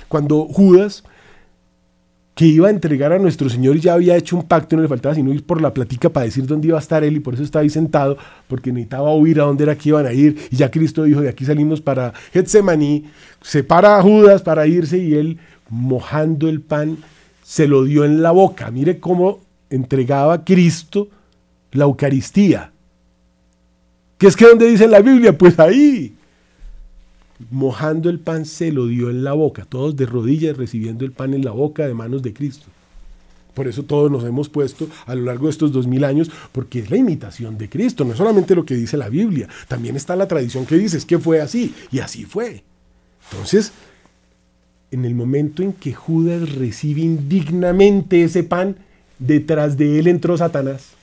Cuando 0.06 0.44
Judas 0.44 1.02
que 2.38 2.46
iba 2.46 2.68
a 2.68 2.70
entregar 2.70 3.12
a 3.12 3.18
nuestro 3.18 3.50
Señor 3.50 3.74
y 3.74 3.80
ya 3.80 3.94
había 3.94 4.16
hecho 4.16 4.36
un 4.36 4.44
pacto, 4.44 4.76
no 4.76 4.82
le 4.82 4.86
faltaba 4.86 5.12
sino 5.12 5.34
ir 5.34 5.44
por 5.44 5.60
la 5.60 5.74
platica 5.74 6.08
para 6.08 6.24
decir 6.24 6.46
dónde 6.46 6.68
iba 6.68 6.78
a 6.78 6.80
estar 6.80 7.02
él 7.02 7.16
y 7.16 7.18
por 7.18 7.34
eso 7.34 7.42
estaba 7.42 7.64
ahí 7.64 7.68
sentado, 7.68 8.16
porque 8.46 8.70
necesitaba 8.70 9.10
oír 9.10 9.40
a 9.40 9.44
dónde 9.44 9.64
era 9.64 9.76
que 9.76 9.88
iban 9.88 10.06
a 10.06 10.12
ir. 10.12 10.38
Y 10.48 10.54
ya 10.54 10.70
Cristo 10.70 11.02
dijo, 11.02 11.20
de 11.20 11.30
aquí 11.30 11.44
salimos 11.44 11.80
para 11.80 12.12
Getsemaní, 12.32 13.06
se 13.42 13.64
para 13.64 13.98
a 13.98 14.02
Judas 14.02 14.42
para 14.42 14.68
irse 14.68 14.98
y 14.98 15.14
él, 15.14 15.38
mojando 15.68 16.48
el 16.48 16.60
pan, 16.60 16.98
se 17.42 17.66
lo 17.66 17.82
dio 17.82 18.04
en 18.04 18.22
la 18.22 18.30
boca. 18.30 18.70
Mire 18.70 19.00
cómo 19.00 19.40
entregaba 19.68 20.44
Cristo 20.44 21.08
la 21.72 21.86
Eucaristía. 21.86 22.70
¿Qué 24.16 24.28
es 24.28 24.36
que 24.36 24.46
donde 24.46 24.68
dice 24.68 24.86
la 24.86 25.00
Biblia? 25.00 25.36
Pues 25.36 25.58
ahí, 25.58 26.14
mojando 27.50 28.10
el 28.10 28.18
pan, 28.18 28.44
se 28.44 28.72
lo 28.72 28.86
dio 28.86 29.10
en 29.10 29.24
la 29.24 29.32
boca, 29.32 29.64
todos 29.68 29.96
de 29.96 30.06
rodillas 30.06 30.56
recibiendo 30.56 31.04
el 31.04 31.12
pan 31.12 31.34
en 31.34 31.44
la 31.44 31.52
boca 31.52 31.86
de 31.86 31.94
manos 31.94 32.22
de 32.22 32.32
Cristo. 32.32 32.66
Por 33.54 33.66
eso 33.66 33.82
todos 33.82 34.10
nos 34.10 34.24
hemos 34.24 34.48
puesto 34.48 34.88
a 35.06 35.14
lo 35.14 35.24
largo 35.24 35.46
de 35.46 35.50
estos 35.50 35.72
dos 35.72 35.86
mil 35.86 36.04
años, 36.04 36.30
porque 36.52 36.80
es 36.80 36.90
la 36.90 36.96
imitación 36.96 37.58
de 37.58 37.68
Cristo, 37.68 38.04
no 38.04 38.14
solamente 38.14 38.54
lo 38.54 38.64
que 38.64 38.74
dice 38.74 38.96
la 38.96 39.08
Biblia, 39.08 39.48
también 39.66 39.96
está 39.96 40.14
la 40.14 40.28
tradición 40.28 40.66
que 40.66 40.76
dice, 40.76 40.96
es 40.96 41.04
que 41.04 41.18
fue 41.18 41.40
así, 41.40 41.74
y 41.90 41.98
así 41.98 42.24
fue. 42.24 42.62
Entonces, 43.30 43.72
en 44.90 45.04
el 45.04 45.14
momento 45.14 45.62
en 45.62 45.72
que 45.72 45.92
Judas 45.92 46.54
recibe 46.54 47.00
indignamente 47.00 48.22
ese 48.22 48.42
pan, 48.42 48.76
detrás 49.18 49.76
de 49.76 49.98
él 49.98 50.06
entró 50.06 50.36
Satanás 50.36 50.97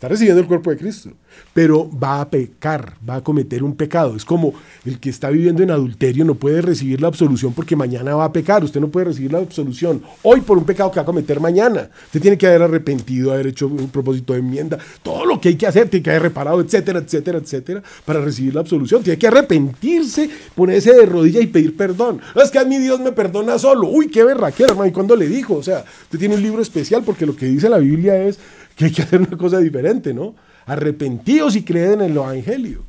Está 0.00 0.08
recibiendo 0.08 0.40
el 0.40 0.46
cuerpo 0.46 0.70
de 0.70 0.78
Cristo, 0.78 1.10
pero 1.52 1.86
va 1.90 2.22
a 2.22 2.30
pecar, 2.30 2.94
va 3.06 3.16
a 3.16 3.20
cometer 3.22 3.62
un 3.62 3.76
pecado. 3.76 4.16
Es 4.16 4.24
como 4.24 4.54
el 4.86 4.98
que 4.98 5.10
está 5.10 5.28
viviendo 5.28 5.62
en 5.62 5.70
adulterio 5.70 6.24
no 6.24 6.36
puede 6.36 6.62
recibir 6.62 7.02
la 7.02 7.08
absolución 7.08 7.52
porque 7.52 7.76
mañana 7.76 8.14
va 8.14 8.24
a 8.24 8.32
pecar. 8.32 8.64
Usted 8.64 8.80
no 8.80 8.88
puede 8.88 9.04
recibir 9.04 9.30
la 9.30 9.40
absolución 9.40 10.02
hoy 10.22 10.40
por 10.40 10.56
un 10.56 10.64
pecado 10.64 10.90
que 10.90 10.96
va 10.96 11.02
a 11.02 11.04
cometer 11.04 11.38
mañana. 11.38 11.90
Usted 12.06 12.22
tiene 12.22 12.38
que 12.38 12.46
haber 12.46 12.62
arrepentido, 12.62 13.30
haber 13.30 13.48
hecho 13.48 13.66
un 13.66 13.90
propósito 13.90 14.32
de 14.32 14.38
enmienda, 14.38 14.78
todo 15.02 15.26
lo 15.26 15.38
que 15.38 15.50
hay 15.50 15.56
que 15.56 15.66
hacer, 15.66 15.90
tiene 15.90 16.02
que 16.02 16.08
haber 16.08 16.22
reparado, 16.22 16.62
etcétera, 16.62 17.00
etcétera, 17.00 17.36
etcétera, 17.36 17.82
para 18.06 18.22
recibir 18.22 18.54
la 18.54 18.62
absolución. 18.62 19.02
Tiene 19.02 19.18
que 19.18 19.26
arrepentirse, 19.26 20.30
ponerse 20.54 20.94
de 20.94 21.04
rodilla 21.04 21.42
y 21.42 21.46
pedir 21.46 21.76
perdón. 21.76 22.22
No 22.34 22.40
es 22.40 22.50
que 22.50 22.58
a 22.58 22.64
mi 22.64 22.78
Dios 22.78 23.00
me 23.00 23.12
perdona 23.12 23.58
solo. 23.58 23.86
Uy, 23.88 24.08
qué 24.08 24.24
berraquera, 24.24 24.70
hermano. 24.70 24.88
¿Y 24.88 24.92
cuándo 24.92 25.14
le 25.14 25.28
dijo? 25.28 25.56
O 25.56 25.62
sea, 25.62 25.84
usted 26.04 26.18
tiene 26.18 26.36
un 26.36 26.42
libro 26.42 26.62
especial 26.62 27.02
porque 27.04 27.26
lo 27.26 27.36
que 27.36 27.44
dice 27.44 27.68
la 27.68 27.76
Biblia 27.76 28.16
es 28.24 28.38
que 28.80 28.86
hay 28.86 28.92
que 28.92 29.02
hacer 29.02 29.20
una 29.20 29.36
cosa 29.36 29.58
diferente, 29.58 30.14
¿no? 30.14 30.34
Arrepentíos 30.64 31.54
y 31.54 31.64
creed 31.64 31.92
en 31.92 32.00
el 32.00 32.16
Evangelio. 32.16 32.82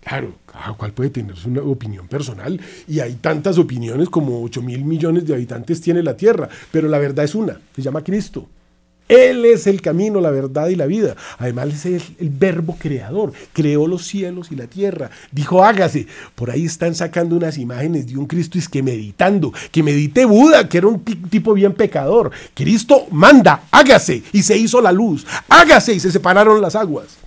Claro, 0.00 0.36
cada 0.46 0.74
cual 0.74 0.92
puede 0.92 1.10
tener 1.10 1.34
una 1.44 1.62
opinión 1.62 2.06
personal 2.06 2.60
y 2.86 3.00
hay 3.00 3.14
tantas 3.14 3.58
opiniones 3.58 4.08
como 4.08 4.40
8 4.44 4.62
mil 4.62 4.84
millones 4.84 5.26
de 5.26 5.34
habitantes 5.34 5.80
tiene 5.80 6.04
la 6.04 6.16
Tierra, 6.16 6.48
pero 6.70 6.88
la 6.88 7.00
verdad 7.00 7.24
es 7.24 7.34
una, 7.34 7.60
se 7.74 7.82
llama 7.82 8.04
Cristo. 8.04 8.48
Él 9.08 9.44
es 9.44 9.66
el 9.66 9.80
camino, 9.80 10.20
la 10.20 10.30
verdad 10.30 10.68
y 10.68 10.74
la 10.74 10.86
vida. 10.86 11.14
Además 11.38 11.84
es 11.84 12.02
el, 12.18 12.30
verbo 12.30 12.76
creador. 12.78 13.32
Creó 13.52 13.86
los 13.86 14.04
cielos 14.04 14.50
y 14.50 14.56
la 14.56 14.66
tierra. 14.66 15.10
Dijo, 15.30 15.62
hágase. 15.62 16.06
Por 16.34 16.50
ahí 16.50 16.64
están 16.64 16.94
sacando 16.94 17.36
unas 17.36 17.56
imágenes 17.58 18.06
de 18.06 18.16
un 18.16 18.26
Cristo 18.26 18.58
es 18.58 18.68
que 18.68 18.82
meditando, 18.82 19.52
que 19.70 19.82
medite 19.82 20.24
Buda, 20.24 20.68
que 20.68 20.78
era 20.78 20.88
un 20.88 21.00
tipo 21.04 21.54
bien 21.54 21.72
pecador. 21.72 22.30
Cristo 22.54 23.06
manda, 23.10 23.62
hágase. 23.70 24.22
Y 24.32 24.42
se 24.42 24.56
hizo 24.56 24.80
la 24.80 24.92
luz. 24.92 25.26
Hágase 25.48 25.94
y 25.94 26.00
se 26.00 26.10
separaron 26.10 26.60
las 26.60 26.74
aguas. 26.74 27.18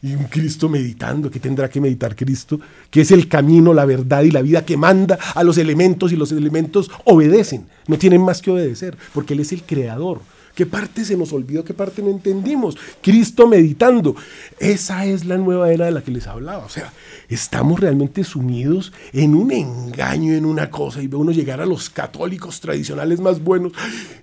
Y 0.00 0.14
un 0.14 0.24
Cristo 0.24 0.68
meditando, 0.68 1.28
que 1.28 1.40
tendrá 1.40 1.68
que 1.68 1.80
meditar 1.80 2.14
Cristo, 2.14 2.60
que 2.88 3.00
es 3.00 3.10
el 3.10 3.26
camino, 3.26 3.74
la 3.74 3.84
verdad 3.84 4.22
y 4.22 4.30
la 4.30 4.42
vida 4.42 4.64
que 4.64 4.76
manda 4.76 5.18
a 5.34 5.42
los 5.42 5.58
elementos 5.58 6.12
y 6.12 6.16
los 6.16 6.30
elementos 6.30 6.88
obedecen. 7.04 7.66
No 7.88 7.98
tienen 7.98 8.22
más 8.22 8.40
que 8.40 8.52
obedecer, 8.52 8.96
porque 9.12 9.34
Él 9.34 9.40
es 9.40 9.52
el 9.52 9.62
creador. 9.62 10.20
¿Qué 10.58 10.66
parte 10.66 11.04
se 11.04 11.16
nos 11.16 11.32
olvidó? 11.32 11.62
¿Qué 11.62 11.72
parte 11.72 12.02
no 12.02 12.10
entendimos? 12.10 12.76
Cristo 13.00 13.46
meditando. 13.46 14.16
Esa 14.58 15.04
es 15.04 15.24
la 15.24 15.36
nueva 15.36 15.72
era 15.72 15.84
de 15.84 15.92
la 15.92 16.02
que 16.02 16.10
les 16.10 16.26
hablaba. 16.26 16.64
O 16.64 16.68
sea, 16.68 16.92
estamos 17.28 17.78
realmente 17.78 18.24
sumidos 18.24 18.92
en 19.12 19.36
un 19.36 19.52
engaño, 19.52 20.34
en 20.34 20.44
una 20.44 20.68
cosa. 20.68 21.00
Y 21.00 21.06
ve 21.06 21.16
uno 21.16 21.30
llegar 21.30 21.60
a 21.60 21.64
los 21.64 21.88
católicos 21.88 22.60
tradicionales 22.60 23.20
más 23.20 23.40
buenos. 23.40 23.70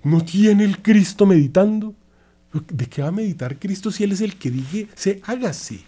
¿No 0.03 0.25
tiene 0.25 0.65
el 0.65 0.81
Cristo 0.81 1.25
meditando? 1.25 1.95
¿De 2.67 2.87
qué 2.87 3.01
va 3.01 3.07
a 3.07 3.11
meditar 3.11 3.57
Cristo 3.57 3.89
si 3.89 4.03
Él 4.03 4.11
es 4.11 4.19
el 4.19 4.35
que 4.35 4.51
dice, 4.51 4.89
se 4.93 5.21
hágase? 5.23 5.85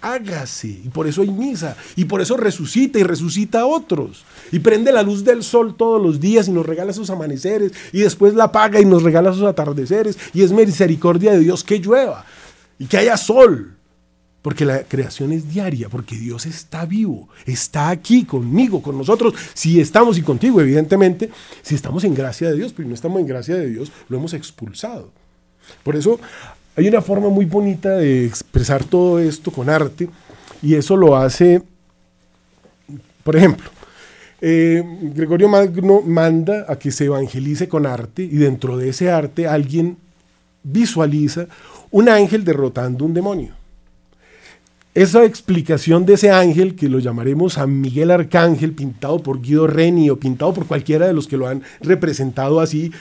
Hágase. 0.00 0.68
Y 0.68 0.88
por 0.88 1.06
eso 1.06 1.22
hay 1.22 1.30
misa. 1.30 1.76
Y 1.96 2.04
por 2.04 2.20
eso 2.20 2.36
resucita 2.36 2.98
y 2.98 3.02
resucita 3.02 3.60
a 3.60 3.66
otros. 3.66 4.24
Y 4.52 4.58
prende 4.60 4.92
la 4.92 5.02
luz 5.02 5.24
del 5.24 5.42
sol 5.42 5.76
todos 5.76 6.02
los 6.02 6.20
días 6.20 6.48
y 6.48 6.52
nos 6.52 6.66
regala 6.66 6.92
sus 6.92 7.10
amaneceres. 7.10 7.72
Y 7.92 8.00
después 8.00 8.34
la 8.34 8.44
apaga 8.44 8.80
y 8.80 8.84
nos 8.84 9.02
regala 9.02 9.32
sus 9.32 9.44
atardeceres. 9.44 10.18
Y 10.34 10.42
es 10.42 10.52
misericordia 10.52 11.32
de 11.32 11.40
Dios 11.40 11.64
que 11.64 11.78
llueva. 11.78 12.24
Y 12.78 12.86
que 12.86 12.98
haya 12.98 13.16
sol. 13.16 13.74
Porque 14.42 14.64
la 14.64 14.84
creación 14.84 15.32
es 15.32 15.48
diaria, 15.48 15.88
porque 15.88 16.16
Dios 16.16 16.46
está 16.46 16.86
vivo, 16.86 17.28
está 17.44 17.88
aquí 17.88 18.24
conmigo, 18.24 18.80
con 18.80 18.96
nosotros, 18.96 19.34
si 19.52 19.80
estamos 19.80 20.16
y 20.16 20.22
contigo, 20.22 20.60
evidentemente, 20.60 21.28
si 21.60 21.74
estamos 21.74 22.04
en 22.04 22.14
gracia 22.14 22.48
de 22.48 22.56
Dios, 22.56 22.72
pero 22.74 22.88
no 22.88 22.94
estamos 22.94 23.20
en 23.20 23.26
gracia 23.26 23.56
de 23.56 23.68
Dios, 23.68 23.90
lo 24.08 24.16
hemos 24.16 24.34
expulsado. 24.34 25.10
Por 25.82 25.96
eso 25.96 26.20
hay 26.78 26.86
una 26.86 27.02
forma 27.02 27.28
muy 27.28 27.44
bonita 27.44 27.96
de 27.96 28.24
expresar 28.24 28.84
todo 28.84 29.18
esto 29.18 29.50
con 29.50 29.68
arte, 29.68 30.08
y 30.62 30.76
eso 30.76 30.96
lo 30.96 31.16
hace, 31.16 31.60
por 33.24 33.34
ejemplo, 33.34 33.68
eh, 34.40 34.84
Gregorio 35.12 35.48
Magno 35.48 36.02
manda 36.02 36.66
a 36.68 36.78
que 36.78 36.92
se 36.92 37.06
evangelice 37.06 37.66
con 37.66 37.84
arte, 37.84 38.22
y 38.22 38.36
dentro 38.36 38.76
de 38.76 38.90
ese 38.90 39.10
arte 39.10 39.48
alguien 39.48 39.96
visualiza 40.62 41.48
un 41.90 42.08
ángel 42.08 42.44
derrotando 42.44 43.04
un 43.04 43.12
demonio. 43.12 43.54
Esa 44.94 45.24
explicación 45.24 46.06
de 46.06 46.14
ese 46.14 46.30
ángel, 46.30 46.76
que 46.76 46.88
lo 46.88 47.00
llamaremos 47.00 47.54
San 47.54 47.80
Miguel 47.80 48.12
Arcángel, 48.12 48.72
pintado 48.72 49.20
por 49.20 49.40
Guido 49.40 49.66
Reni 49.66 50.10
o 50.10 50.18
pintado 50.18 50.54
por 50.54 50.66
cualquiera 50.66 51.08
de 51.08 51.12
los 51.12 51.26
que 51.26 51.36
lo 51.36 51.48
han 51.48 51.62
representado 51.80 52.60
así, 52.60 52.92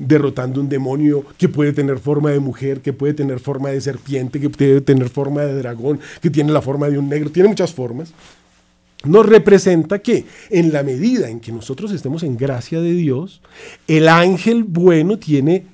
derrotando 0.00 0.60
un 0.60 0.68
demonio 0.68 1.24
que 1.36 1.48
puede 1.48 1.72
tener 1.72 1.98
forma 1.98 2.30
de 2.30 2.40
mujer, 2.40 2.80
que 2.80 2.92
puede 2.92 3.14
tener 3.14 3.38
forma 3.38 3.68
de 3.68 3.80
serpiente, 3.80 4.40
que 4.40 4.50
puede 4.50 4.80
tener 4.80 5.08
forma 5.10 5.42
de 5.42 5.54
dragón, 5.54 6.00
que 6.20 6.30
tiene 6.30 6.52
la 6.52 6.62
forma 6.62 6.88
de 6.88 6.98
un 6.98 7.08
negro, 7.08 7.30
tiene 7.30 7.48
muchas 7.48 7.72
formas, 7.72 8.12
nos 9.04 9.26
representa 9.26 10.00
que 10.00 10.24
en 10.50 10.72
la 10.72 10.82
medida 10.82 11.28
en 11.28 11.40
que 11.40 11.52
nosotros 11.52 11.92
estemos 11.92 12.22
en 12.22 12.36
gracia 12.36 12.80
de 12.80 12.92
Dios, 12.92 13.40
el 13.86 14.08
ángel 14.08 14.64
bueno 14.64 15.18
tiene 15.18 15.66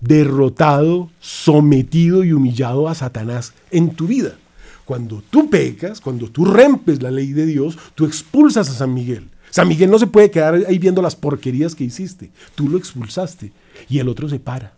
derrotado, 0.00 1.10
sometido 1.20 2.24
y 2.24 2.32
humillado 2.32 2.88
a 2.88 2.94
Satanás 2.94 3.52
en 3.70 3.90
tu 3.90 4.06
vida. 4.06 4.36
Cuando 4.84 5.22
tú 5.30 5.48
pecas, 5.48 6.00
cuando 6.00 6.28
tú 6.28 6.44
rompes 6.44 7.02
la 7.02 7.10
ley 7.10 7.32
de 7.32 7.46
Dios, 7.46 7.78
tú 7.94 8.04
expulsas 8.04 8.68
a 8.68 8.74
San 8.74 8.94
Miguel. 8.94 9.28
San 9.50 9.68
Miguel 9.68 9.90
no 9.90 9.98
se 9.98 10.06
puede 10.08 10.30
quedar 10.30 10.54
ahí 10.66 10.78
viendo 10.78 11.02
las 11.02 11.14
porquerías 11.14 11.74
que 11.74 11.84
hiciste. 11.84 12.30
Tú 12.54 12.68
lo 12.68 12.78
expulsaste 12.78 13.52
y 13.88 13.98
el 13.98 14.08
otro 14.08 14.28
se 14.28 14.38
para 14.38 14.74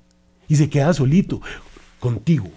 y 0.48 0.56
se 0.56 0.68
queda 0.68 0.92
solito 0.92 1.40
contigo, 2.00 2.50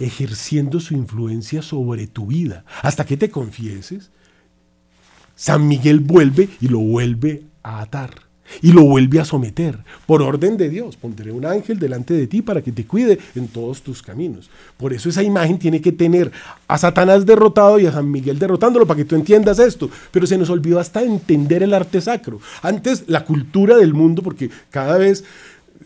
ejerciendo 0.00 0.80
su 0.80 0.94
influencia 0.94 1.62
sobre 1.62 2.06
tu 2.06 2.26
vida. 2.26 2.64
Hasta 2.82 3.06
que 3.06 3.16
te 3.16 3.30
confieses, 3.30 4.10
San 5.36 5.68
Miguel 5.68 6.00
vuelve 6.00 6.48
y 6.60 6.68
lo 6.68 6.78
vuelve 6.78 7.44
a 7.62 7.80
atar 7.80 8.31
y 8.60 8.72
lo 8.72 8.82
vuelve 8.82 9.20
a 9.20 9.24
someter. 9.24 9.78
Por 10.06 10.22
orden 10.22 10.56
de 10.56 10.68
Dios, 10.68 10.96
pondré 10.96 11.32
un 11.32 11.46
ángel 11.46 11.78
delante 11.78 12.14
de 12.14 12.26
ti 12.26 12.42
para 12.42 12.62
que 12.62 12.72
te 12.72 12.84
cuide 12.86 13.18
en 13.34 13.48
todos 13.48 13.82
tus 13.82 14.02
caminos. 14.02 14.50
Por 14.76 14.92
eso 14.92 15.08
esa 15.08 15.22
imagen 15.22 15.58
tiene 15.58 15.80
que 15.80 15.92
tener 15.92 16.32
a 16.68 16.78
Satanás 16.78 17.24
derrotado 17.26 17.78
y 17.78 17.86
a 17.86 17.92
San 17.92 18.10
Miguel 18.10 18.38
derrotándolo 18.38 18.86
para 18.86 18.98
que 18.98 19.04
tú 19.04 19.14
entiendas 19.14 19.58
esto. 19.58 19.90
Pero 20.10 20.26
se 20.26 20.38
nos 20.38 20.50
olvidó 20.50 20.78
hasta 20.78 21.02
entender 21.02 21.62
el 21.62 21.74
arte 21.74 22.00
sacro. 22.00 22.40
Antes 22.62 23.04
la 23.06 23.24
cultura 23.24 23.76
del 23.76 23.94
mundo, 23.94 24.22
porque 24.22 24.50
cada 24.70 24.98
vez 24.98 25.24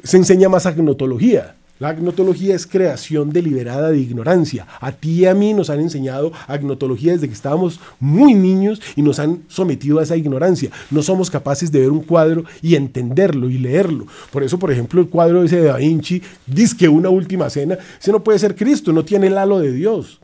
se 0.02 0.16
enseña 0.16 0.48
más 0.48 0.66
agnotología. 0.66 1.55
La 1.78 1.88
agnotología 1.88 2.54
es 2.54 2.66
creación 2.66 3.30
deliberada 3.30 3.90
de 3.90 3.98
ignorancia. 3.98 4.66
A 4.80 4.92
ti 4.92 5.20
y 5.20 5.26
a 5.26 5.34
mí 5.34 5.52
nos 5.52 5.68
han 5.68 5.80
enseñado 5.80 6.32
agnotología 6.46 7.12
desde 7.12 7.28
que 7.28 7.34
estábamos 7.34 7.80
muy 8.00 8.32
niños 8.32 8.80
y 8.96 9.02
nos 9.02 9.18
han 9.18 9.42
sometido 9.48 9.98
a 9.98 10.02
esa 10.02 10.16
ignorancia. 10.16 10.70
No 10.90 11.02
somos 11.02 11.30
capaces 11.30 11.70
de 11.70 11.80
ver 11.80 11.90
un 11.90 12.00
cuadro 12.00 12.44
y 12.62 12.76
entenderlo 12.76 13.50
y 13.50 13.58
leerlo. 13.58 14.06
Por 14.30 14.42
eso, 14.42 14.58
por 14.58 14.72
ejemplo, 14.72 15.02
el 15.02 15.08
cuadro 15.08 15.44
ese 15.44 15.56
de 15.56 15.64
Da 15.64 15.76
Vinci 15.76 16.22
dice 16.46 16.76
que 16.78 16.88
una 16.88 17.10
última 17.10 17.50
cena, 17.50 17.76
ese 18.00 18.10
no 18.10 18.24
puede 18.24 18.38
ser 18.38 18.56
Cristo, 18.56 18.90
no 18.94 19.04
tiene 19.04 19.26
el 19.26 19.36
halo 19.36 19.58
de 19.58 19.72
Dios. 19.72 20.18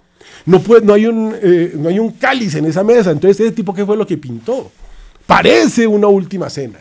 No, 0.46 0.60
puede, 0.60 0.86
no, 0.86 0.94
hay 0.94 1.04
un, 1.04 1.34
eh, 1.42 1.74
no 1.76 1.90
hay 1.90 1.98
un 1.98 2.12
cáliz 2.12 2.54
en 2.54 2.64
esa 2.64 2.82
mesa. 2.82 3.10
Entonces, 3.10 3.38
ese 3.40 3.52
tipo, 3.52 3.74
¿qué 3.74 3.84
fue 3.84 3.98
lo 3.98 4.06
que 4.06 4.16
pintó? 4.16 4.70
Parece 5.26 5.86
una 5.86 6.06
última 6.06 6.48
cena. 6.48 6.78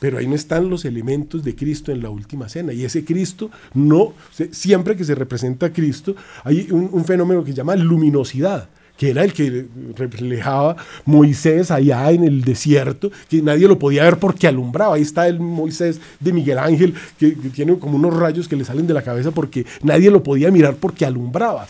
Pero 0.00 0.18
ahí 0.18 0.26
no 0.26 0.34
están 0.34 0.68
los 0.68 0.84
elementos 0.84 1.44
de 1.44 1.54
Cristo 1.54 1.92
en 1.92 2.02
la 2.02 2.10
última 2.10 2.48
cena. 2.48 2.72
Y 2.72 2.84
ese 2.84 3.04
Cristo 3.04 3.50
no, 3.74 4.14
siempre 4.50 4.96
que 4.96 5.04
se 5.04 5.14
representa 5.14 5.66
a 5.66 5.72
Cristo, 5.72 6.16
hay 6.42 6.66
un, 6.70 7.04
fenómeno 7.04 7.44
que 7.44 7.52
se 7.52 7.58
llama 7.58 7.76
luminosidad 7.76 8.68
que 8.96 9.08
era 9.08 9.24
el 9.24 9.32
que 9.32 9.66
reflejaba 9.96 10.76
Moisés 11.06 11.70
allá 11.70 12.10
en 12.10 12.22
el 12.22 12.42
desierto, 12.42 13.10
que 13.30 13.40
nadie 13.40 13.66
lo 13.66 13.78
podía 13.78 14.04
ver 14.04 14.18
porque 14.18 14.46
alumbraba. 14.46 14.96
Ahí 14.96 15.00
está 15.00 15.26
el 15.26 15.40
Moisés 15.40 15.98
de 16.20 16.34
Miguel 16.34 16.58
Ángel, 16.58 16.92
que, 17.18 17.32
que, 17.32 17.48
tiene 17.48 17.78
como 17.78 17.96
unos 17.96 18.14
rayos 18.14 18.46
que 18.46 18.56
le 18.56 18.64
salen 18.66 18.86
de 18.86 18.92
la 18.92 19.00
cabeza 19.00 19.30
porque 19.30 19.64
nadie 19.82 20.10
lo 20.10 20.22
podía 20.22 20.50
mirar 20.50 20.76
porque 20.76 21.06
alumbraba. 21.06 21.66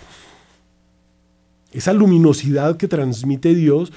Esa 1.72 1.92
luminosidad 1.92 2.76
que 2.76 2.88
transmite 2.88 3.54
Dios 3.54 3.92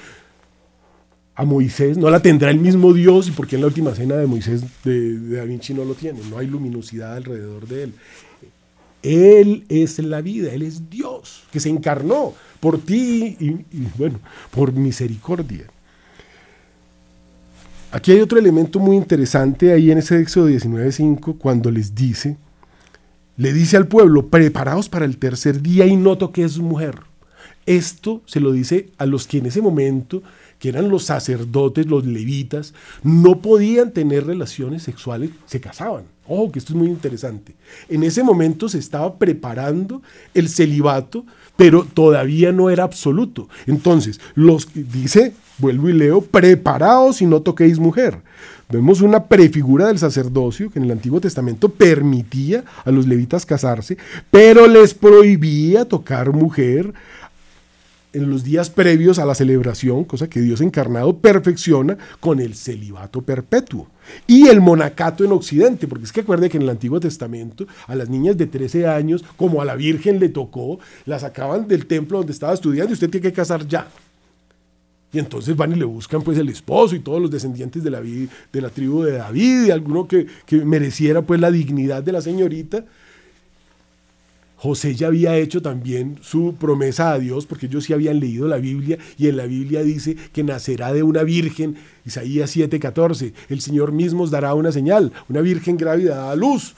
a 1.36 1.44
Moisés, 1.44 1.98
no 1.98 2.10
la 2.10 2.20
tendrá 2.20 2.50
el 2.50 2.60
mismo 2.60 2.92
Dios, 2.92 3.28
y 3.28 3.32
porque 3.32 3.56
en 3.56 3.62
la 3.62 3.68
última 3.68 3.94
cena 3.94 4.16
de 4.16 4.26
Moisés 4.26 4.62
de, 4.84 5.36
Da 5.36 5.44
Vinci 5.44 5.74
no 5.74 5.84
lo 5.84 5.94
tiene, 5.94 6.20
no 6.30 6.38
hay 6.38 6.46
luminosidad 6.46 7.16
alrededor 7.16 7.66
de 7.66 7.84
él. 7.84 7.94
Él 9.02 9.64
es 9.68 9.98
la 9.98 10.22
vida, 10.22 10.52
Él 10.52 10.62
es 10.62 10.88
Dios, 10.88 11.44
que 11.52 11.60
se 11.60 11.68
encarnó 11.68 12.32
por 12.60 12.78
ti 12.78 13.36
y, 13.38 13.46
y 13.76 13.88
bueno, 13.98 14.18
por 14.50 14.72
misericordia. 14.72 15.66
Aquí 17.90 18.12
hay 18.12 18.20
otro 18.20 18.38
elemento 18.38 18.78
muy 18.78 18.96
interesante 18.96 19.72
ahí 19.72 19.90
en 19.90 19.98
ese 19.98 20.18
Éxodo 20.18 20.48
19.5, 20.48 21.36
cuando 21.38 21.70
les 21.70 21.94
dice, 21.94 22.36
le 23.36 23.52
dice 23.52 23.76
al 23.76 23.88
pueblo, 23.88 24.28
preparaos 24.28 24.88
para 24.88 25.04
el 25.04 25.18
tercer 25.18 25.60
día 25.60 25.86
y 25.86 25.96
no 25.96 26.16
toques 26.16 26.58
mujer. 26.58 27.00
Esto 27.66 28.22
se 28.26 28.40
lo 28.40 28.52
dice 28.52 28.90
a 28.98 29.06
los 29.06 29.26
que 29.26 29.38
en 29.38 29.46
ese 29.46 29.62
momento 29.62 30.22
que 30.58 30.68
eran 30.68 30.88
los 30.88 31.04
sacerdotes, 31.04 31.86
los 31.86 32.06
levitas, 32.06 32.74
no 33.02 33.40
podían 33.40 33.92
tener 33.92 34.26
relaciones 34.26 34.82
sexuales, 34.82 35.30
se 35.46 35.60
casaban. 35.60 36.04
Ojo, 36.26 36.52
que 36.52 36.58
esto 36.58 36.72
es 36.72 36.78
muy 36.78 36.88
interesante. 36.88 37.54
En 37.88 38.02
ese 38.02 38.22
momento 38.22 38.68
se 38.68 38.78
estaba 38.78 39.18
preparando 39.18 40.00
el 40.32 40.48
celibato, 40.48 41.26
pero 41.56 41.84
todavía 41.84 42.50
no 42.50 42.70
era 42.70 42.84
absoluto. 42.84 43.48
Entonces, 43.66 44.20
los 44.34 44.68
dice, 44.72 45.34
vuelvo 45.58 45.90
y 45.90 45.92
leo, 45.92 46.22
preparaos 46.22 47.20
y 47.20 47.26
no 47.26 47.42
toquéis 47.42 47.78
mujer. 47.78 48.22
Vemos 48.70 49.02
una 49.02 49.24
prefigura 49.24 49.88
del 49.88 49.98
sacerdocio 49.98 50.70
que 50.70 50.78
en 50.78 50.86
el 50.86 50.92
Antiguo 50.92 51.20
Testamento 51.20 51.68
permitía 51.68 52.64
a 52.84 52.90
los 52.90 53.06
levitas 53.06 53.44
casarse, 53.44 53.98
pero 54.30 54.66
les 54.66 54.94
prohibía 54.94 55.84
tocar 55.84 56.32
mujer 56.32 56.94
en 58.14 58.30
los 58.30 58.44
días 58.44 58.70
previos 58.70 59.18
a 59.18 59.26
la 59.26 59.34
celebración, 59.34 60.04
cosa 60.04 60.28
que 60.28 60.40
Dios 60.40 60.60
encarnado 60.60 61.18
perfecciona 61.18 61.98
con 62.20 62.40
el 62.40 62.54
celibato 62.54 63.22
perpetuo. 63.22 63.88
Y 64.26 64.48
el 64.48 64.60
monacato 64.60 65.24
en 65.24 65.32
Occidente, 65.32 65.88
porque 65.88 66.04
es 66.04 66.12
que 66.12 66.20
acuerde 66.20 66.48
que 66.48 66.56
en 66.56 66.62
el 66.62 66.70
Antiguo 66.70 67.00
Testamento 67.00 67.66
a 67.86 67.94
las 67.94 68.08
niñas 68.08 68.36
de 68.36 68.46
13 68.46 68.86
años, 68.86 69.24
como 69.36 69.60
a 69.60 69.64
la 69.64 69.74
Virgen 69.74 70.20
le 70.20 70.28
tocó, 70.28 70.78
la 71.06 71.18
sacaban 71.18 71.66
del 71.66 71.86
templo 71.86 72.18
donde 72.18 72.32
estaba 72.32 72.54
estudiando 72.54 72.92
y 72.92 72.94
usted 72.94 73.10
tiene 73.10 73.28
que 73.28 73.32
casar 73.32 73.66
ya. 73.66 73.88
Y 75.12 75.18
entonces 75.18 75.56
van 75.56 75.72
y 75.72 75.76
le 75.76 75.84
buscan 75.84 76.22
pues 76.22 76.38
el 76.38 76.48
esposo 76.48 76.96
y 76.96 77.00
todos 77.00 77.20
los 77.20 77.30
descendientes 77.30 77.82
de 77.84 77.90
la, 77.90 78.00
de 78.00 78.60
la 78.60 78.68
tribu 78.68 79.02
de 79.02 79.12
David 79.12 79.66
y 79.66 79.70
alguno 79.70 80.08
que, 80.08 80.26
que 80.44 80.64
mereciera 80.64 81.22
pues 81.22 81.40
la 81.40 81.50
dignidad 81.50 82.02
de 82.02 82.12
la 82.12 82.20
señorita 82.20 82.84
José 84.64 84.94
ya 84.94 85.08
había 85.08 85.36
hecho 85.36 85.60
también 85.60 86.16
su 86.22 86.54
promesa 86.58 87.12
a 87.12 87.18
Dios, 87.18 87.44
porque 87.44 87.66
ellos 87.66 87.84
sí 87.84 87.92
habían 87.92 88.18
leído 88.18 88.48
la 88.48 88.56
Biblia, 88.56 88.96
y 89.18 89.28
en 89.28 89.36
la 89.36 89.44
Biblia 89.44 89.82
dice 89.82 90.16
que 90.32 90.42
nacerá 90.42 90.94
de 90.94 91.02
una 91.02 91.22
virgen, 91.22 91.76
Isaías 92.06 92.56
7:14, 92.56 93.34
el 93.50 93.60
Señor 93.60 93.92
mismo 93.92 94.22
os 94.22 94.30
dará 94.30 94.54
una 94.54 94.72
señal, 94.72 95.12
una 95.28 95.42
virgen 95.42 95.76
grávida 95.76 96.16
da 96.16 96.30
a 96.30 96.34
luz. 96.34 96.74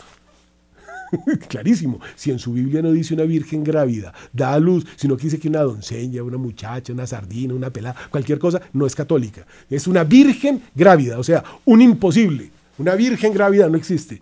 Clarísimo, 1.48 2.00
si 2.16 2.32
en 2.32 2.40
su 2.40 2.54
Biblia 2.54 2.82
no 2.82 2.90
dice 2.90 3.14
una 3.14 3.22
virgen 3.22 3.62
grávida, 3.62 4.12
da 4.32 4.54
a 4.54 4.58
luz, 4.58 4.84
sino 4.96 5.16
que 5.16 5.28
dice 5.28 5.38
que 5.38 5.46
una 5.48 5.62
doncella, 5.62 6.24
una 6.24 6.38
muchacha, 6.38 6.92
una 6.92 7.06
sardina, 7.06 7.54
una 7.54 7.70
pelada, 7.70 7.94
cualquier 8.10 8.40
cosa, 8.40 8.60
no 8.72 8.84
es 8.84 8.96
católica. 8.96 9.46
Es 9.70 9.86
una 9.86 10.02
virgen 10.02 10.60
grávida, 10.74 11.20
o 11.20 11.22
sea, 11.22 11.44
un 11.64 11.80
imposible. 11.82 12.50
Una 12.78 12.96
virgen 12.96 13.32
grávida 13.32 13.68
no 13.68 13.76
existe. 13.76 14.20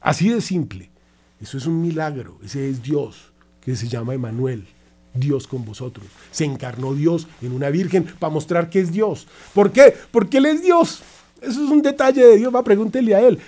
Así 0.00 0.28
de 0.28 0.40
simple. 0.40 0.90
Eso 1.40 1.56
es 1.58 1.66
un 1.66 1.80
milagro, 1.80 2.38
ese 2.44 2.68
es 2.68 2.82
Dios, 2.82 3.32
que 3.60 3.76
se 3.76 3.88
llama 3.88 4.14
Emanuel, 4.14 4.66
Dios 5.14 5.46
con 5.46 5.64
vosotros. 5.64 6.06
Se 6.30 6.44
encarnó 6.44 6.94
Dios 6.94 7.26
en 7.42 7.52
una 7.52 7.70
virgen 7.70 8.04
para 8.18 8.32
mostrar 8.32 8.70
que 8.70 8.80
es 8.80 8.92
Dios. 8.92 9.26
¿Por 9.54 9.70
qué? 9.70 9.94
Porque 10.10 10.38
Él 10.38 10.46
es 10.46 10.62
Dios. 10.62 11.02
Eso 11.40 11.64
es 11.64 11.70
un 11.70 11.82
detalle 11.82 12.24
de 12.24 12.36
Dios, 12.36 12.54
va, 12.54 12.64
pregúntele 12.64 13.14
a 13.14 13.20
Él. 13.20 13.38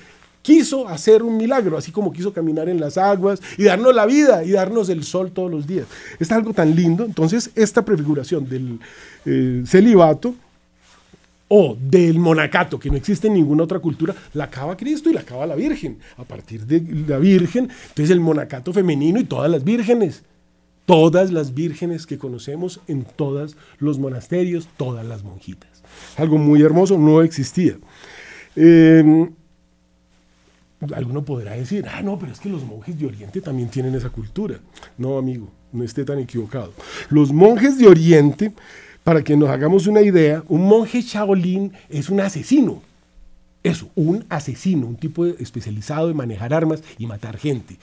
quiso 0.43 0.89
hacer 0.89 1.23
un 1.23 1.37
milagro, 1.37 1.77
así 1.77 1.93
como 1.93 2.13
quiso 2.13 2.33
caminar 2.33 2.69
en 2.69 2.81
las 2.81 2.97
aguas 2.97 3.43
y 3.59 3.65
darnos 3.65 3.95
la 3.95 4.07
vida 4.07 4.43
y 4.43 4.53
darnos 4.53 4.89
el 4.89 5.05
sol 5.05 5.33
todos 5.33 5.51
los 5.51 5.67
días. 5.67 5.87
Es 6.19 6.33
algo 6.33 6.55
tan 6.55 6.75
lindo. 6.75 7.05
Entonces, 7.05 7.51
esta 7.55 7.85
prefiguración 7.85 8.49
del 8.49 8.79
eh, 9.27 9.63
celibato 9.67 10.35
o 11.53 11.77
del 11.81 12.21
monacato, 12.21 12.79
que 12.79 12.91
no 12.91 12.97
existe 12.97 13.27
en 13.27 13.35
ninguna 13.35 13.65
otra 13.65 13.81
cultura, 13.81 14.15
la 14.35 14.45
acaba 14.45 14.77
Cristo 14.77 15.11
y 15.11 15.13
la 15.13 15.23
acaba 15.23 15.47
la 15.47 15.57
Virgen. 15.57 15.99
A 16.17 16.23
partir 16.23 16.65
de 16.65 16.81
la 17.09 17.19
Virgen, 17.19 17.69
entonces 17.89 18.11
el 18.11 18.21
monacato 18.21 18.73
femenino 18.73 19.19
y 19.19 19.25
todas 19.25 19.51
las 19.51 19.65
vírgenes. 19.65 20.23
Todas 20.87 21.33
las 21.33 21.53
vírgenes 21.53 22.07
que 22.07 22.19
conocemos 22.19 22.81
en 22.87 23.05
todos 23.05 23.57
los 23.79 23.99
monasterios, 23.99 24.69
todas 24.77 25.05
las 25.05 25.25
monjitas. 25.25 25.83
Algo 26.17 26.39
muy 26.39 26.63
hermoso, 26.63 26.97
no 26.99 27.21
existía. 27.21 27.79
Eh, 28.55 29.29
alguno 30.95 31.25
podrá 31.25 31.53
decir, 31.53 31.85
ah, 31.93 32.01
no, 32.01 32.17
pero 32.17 32.31
es 32.31 32.39
que 32.39 32.49
los 32.49 32.65
monjes 32.65 32.97
de 32.97 33.07
Oriente 33.07 33.41
también 33.41 33.69
tienen 33.71 33.95
esa 33.97 34.11
cultura. 34.11 34.61
No, 34.99 35.19
amigo, 35.19 35.49
no 35.73 35.83
esté 35.83 36.05
tan 36.05 36.21
equivocado. 36.21 36.73
Los 37.09 37.33
monjes 37.33 37.77
de 37.77 37.89
Oriente, 37.89 38.53
para 39.05 39.23
que 39.23 39.37
nos 39.37 39.49
hagamos 39.49 39.87
una 39.87 40.03
idea, 40.03 40.43
un 40.49 40.67
monje 40.67 41.03
Shaolin 41.03 41.73
es 41.89 42.11
un 42.11 42.21
asesino. 42.21 42.83
Eso, 43.63 43.91
un 43.95 44.25
asesino, 44.29 44.87
un 44.87 44.97
tipo 44.97 45.27
especializado 45.27 46.11
en 46.11 46.17
manejar 46.17 46.55
armas 46.55 46.83
y 46.99 47.07
matar 47.07 47.37
gente. 47.37 47.77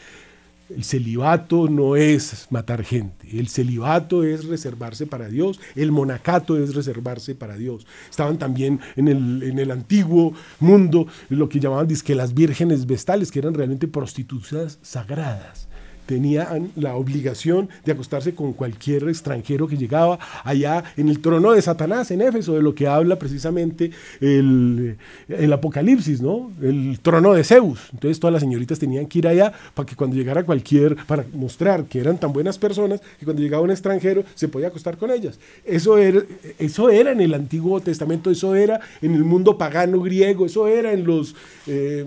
El 0.69 0.83
celibato 0.83 1.69
no 1.69 1.95
es 1.95 2.47
matar 2.49 2.83
gente, 2.83 3.39
el 3.39 3.47
celibato 3.47 4.23
es 4.23 4.45
reservarse 4.45 5.05
para 5.05 5.29
Dios, 5.29 5.61
el 5.75 5.93
monacato 5.93 6.61
es 6.61 6.75
reservarse 6.75 7.35
para 7.35 7.55
Dios. 7.55 7.87
Estaban 8.09 8.37
también 8.37 8.81
en 8.97 9.07
el, 9.07 9.43
en 9.43 9.59
el 9.59 9.71
antiguo 9.71 10.33
mundo 10.59 11.07
lo 11.29 11.47
que 11.47 11.61
llamaban 11.61 11.87
disque 11.87 12.15
las 12.15 12.33
vírgenes 12.33 12.85
vestales, 12.85 13.31
que 13.31 13.39
eran 13.39 13.53
realmente 13.53 13.87
prostitutas 13.87 14.79
sagradas 14.81 15.66
tenían 16.07 16.71
la 16.75 16.95
obligación 16.95 17.69
de 17.85 17.91
acostarse 17.91 18.33
con 18.33 18.53
cualquier 18.53 19.07
extranjero 19.09 19.67
que 19.67 19.77
llegaba 19.77 20.17
allá 20.43 20.83
en 20.95 21.09
el 21.09 21.19
trono 21.19 21.51
de 21.51 21.61
Satanás, 21.61 22.09
en 22.09 22.21
Éfeso, 22.21 22.53
de 22.55 22.63
lo 22.63 22.73
que 22.73 22.87
habla 22.87 23.19
precisamente 23.19 23.91
el, 24.21 24.97
el, 25.27 25.53
Apocalipsis, 25.53 26.21
¿no? 26.21 26.51
El 26.61 26.99
trono 27.01 27.33
de 27.33 27.43
Zeus. 27.43 27.89
Entonces 27.93 28.19
todas 28.19 28.33
las 28.33 28.41
señoritas 28.41 28.79
tenían 28.79 29.05
que 29.05 29.19
ir 29.19 29.27
allá 29.27 29.53
para 29.75 29.85
que 29.85 29.95
cuando 29.95 30.15
llegara 30.15 30.43
cualquier, 30.43 30.95
para 31.05 31.25
mostrar 31.33 31.83
que 31.85 31.99
eran 31.99 32.17
tan 32.17 32.33
buenas 32.33 32.57
personas, 32.57 33.01
que 33.19 33.25
cuando 33.25 33.43
llegaba 33.43 33.61
un 33.63 33.71
extranjero 33.71 34.23
se 34.33 34.47
podía 34.47 34.69
acostar 34.69 34.97
con 34.97 35.11
ellas. 35.11 35.39
Eso 35.65 35.97
era, 35.97 36.21
eso 36.57 36.89
era 36.89 37.11
en 37.11 37.21
el 37.21 37.33
Antiguo 37.33 37.81
Testamento, 37.81 38.31
eso 38.31 38.55
era 38.55 38.79
en 39.01 39.13
el 39.13 39.25
mundo 39.25 39.57
pagano 39.57 40.01
griego, 40.01 40.45
eso 40.45 40.67
era 40.67 40.93
en 40.93 41.05
los... 41.05 41.35
Eh, 41.67 42.05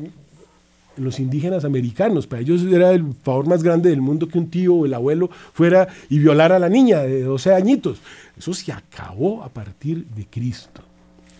los 1.01 1.19
indígenas 1.21 1.65
americanos. 1.65 2.27
Para 2.27 2.43
ellos 2.43 2.63
era 2.63 2.93
el 2.93 3.15
favor 3.23 3.47
más 3.47 3.63
grande 3.63 3.91
del 3.91 4.01
mundo 4.01 4.29
que 4.29 4.39
un 4.39 4.51
tío 4.51 4.75
o 4.75 4.87
el 4.87 4.95
abuelo 4.95 5.31
fuera 5.53 5.89
y 6.09 6.19
violara 6.19 6.57
a 6.57 6.61
la 6.61 6.69
niña 6.69 7.01
de 7.01 7.23
12 7.23 7.55
añitos. 7.55 7.99
Eso 8.39 8.55
se 8.55 8.73
acabó 8.73 9.43
a 9.43 9.49
partir 9.49 10.07
de 10.07 10.27
Cristo. 10.27 10.83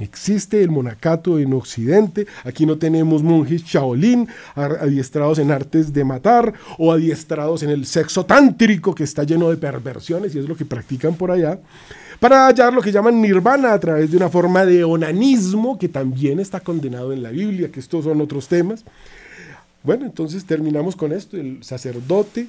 Existe 0.01 0.63
el 0.63 0.71
monacato 0.71 1.39
en 1.39 1.53
Occidente. 1.53 2.27
Aquí 2.45 2.65
no 2.65 2.79
tenemos 2.79 3.23
monjes 3.23 3.63
Shaolin 3.65 4.29
adiestrados 4.55 5.39
en 5.39 5.51
artes 5.51 5.93
de 5.93 6.05
matar 6.05 6.55
o 6.79 6.91
adiestrados 6.91 7.63
en 7.63 7.71
el 7.71 7.85
sexo 7.85 8.25
tántrico 8.25 8.95
que 8.95 9.05
está 9.05 9.25
lleno 9.25 9.51
de 9.51 9.59
perversiones 9.59 10.35
y 10.35 10.39
es 10.39 10.49
lo 10.49 10.57
que 10.57 10.65
practican 10.65 11.15
por 11.15 11.31
allá. 11.31 11.61
Para 12.19 12.47
hallar 12.47 12.73
lo 12.73 12.81
que 12.81 12.93
llaman 12.93 13.21
nirvana 13.21 13.73
a 13.75 13.81
través 13.81 14.11
de 14.11 14.17
una 14.17 14.31
forma 14.31 14.65
de 14.65 14.85
onanismo 14.85 15.79
que 15.79 15.89
también 15.89 16.41
está 16.41 16.61
condenado 16.61 17.13
en 17.13 17.23
la 17.23 17.31
Biblia, 17.31 17.71
que 17.71 17.81
estos 17.81 18.05
son 18.05 18.21
otros 18.23 18.49
temas. 18.49 18.85
Bueno, 19.83 20.05
entonces 20.05 20.45
terminamos 20.45 20.95
con 20.95 21.13
esto. 21.13 21.37
El 21.37 21.63
sacerdote, 21.63 22.47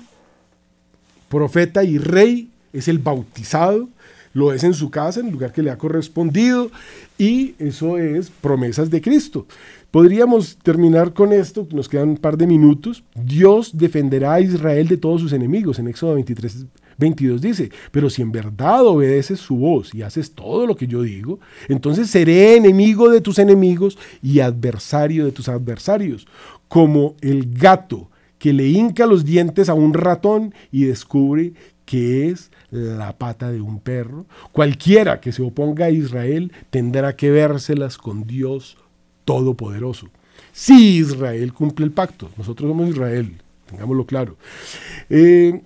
profeta 1.29 1.83
y 1.83 1.97
rey 1.97 2.49
es 2.73 2.87
el 2.87 2.99
bautizado, 2.99 3.87
lo 4.33 4.53
es 4.53 4.63
en 4.63 4.73
su 4.73 4.89
casa, 4.89 5.19
en 5.19 5.27
el 5.27 5.33
lugar 5.33 5.51
que 5.51 5.61
le 5.61 5.71
ha 5.71 5.77
correspondido, 5.77 6.71
y 7.17 7.55
eso 7.59 7.97
es 7.97 8.29
promesas 8.29 8.89
de 8.89 9.01
Cristo. 9.01 9.45
Podríamos 9.91 10.57
terminar 10.57 11.13
con 11.13 11.33
esto, 11.33 11.67
nos 11.71 11.89
quedan 11.89 12.09
un 12.09 12.17
par 12.17 12.37
de 12.37 12.47
minutos. 12.47 13.03
Dios 13.13 13.77
defenderá 13.77 14.35
a 14.35 14.41
Israel 14.41 14.87
de 14.87 14.95
todos 14.97 15.19
sus 15.19 15.33
enemigos. 15.33 15.79
En 15.79 15.89
Éxodo 15.89 16.13
23, 16.13 16.65
22 16.97 17.41
dice, 17.41 17.71
pero 17.91 18.09
si 18.09 18.21
en 18.21 18.31
verdad 18.31 18.85
obedeces 18.85 19.39
su 19.39 19.57
voz 19.57 19.93
y 19.93 20.01
haces 20.01 20.31
todo 20.31 20.65
lo 20.65 20.77
que 20.77 20.87
yo 20.87 21.01
digo, 21.01 21.39
entonces 21.67 22.09
seré 22.09 22.55
enemigo 22.55 23.09
de 23.09 23.19
tus 23.19 23.37
enemigos 23.37 23.97
y 24.21 24.39
adversario 24.39 25.25
de 25.25 25.33
tus 25.33 25.49
adversarios 25.49 26.25
como 26.71 27.17
el 27.19 27.51
gato 27.53 28.09
que 28.39 28.53
le 28.53 28.69
hinca 28.69 29.05
los 29.05 29.25
dientes 29.25 29.67
a 29.67 29.73
un 29.73 29.93
ratón 29.93 30.55
y 30.71 30.85
descubre 30.85 31.51
que 31.83 32.29
es 32.29 32.49
la 32.69 33.17
pata 33.17 33.51
de 33.51 33.59
un 33.59 33.81
perro. 33.81 34.25
Cualquiera 34.53 35.19
que 35.19 35.33
se 35.33 35.41
oponga 35.41 35.87
a 35.87 35.91
Israel 35.91 36.53
tendrá 36.69 37.17
que 37.17 37.29
vérselas 37.29 37.97
con 37.97 38.25
Dios 38.25 38.77
Todopoderoso. 39.25 40.07
Si 40.53 40.99
Israel 40.99 41.51
cumple 41.51 41.85
el 41.85 41.91
pacto, 41.91 42.29
nosotros 42.37 42.69
somos 42.69 42.87
Israel, 42.87 43.33
tengámoslo 43.69 44.05
claro. 44.05 44.37
Eh, 45.09 45.61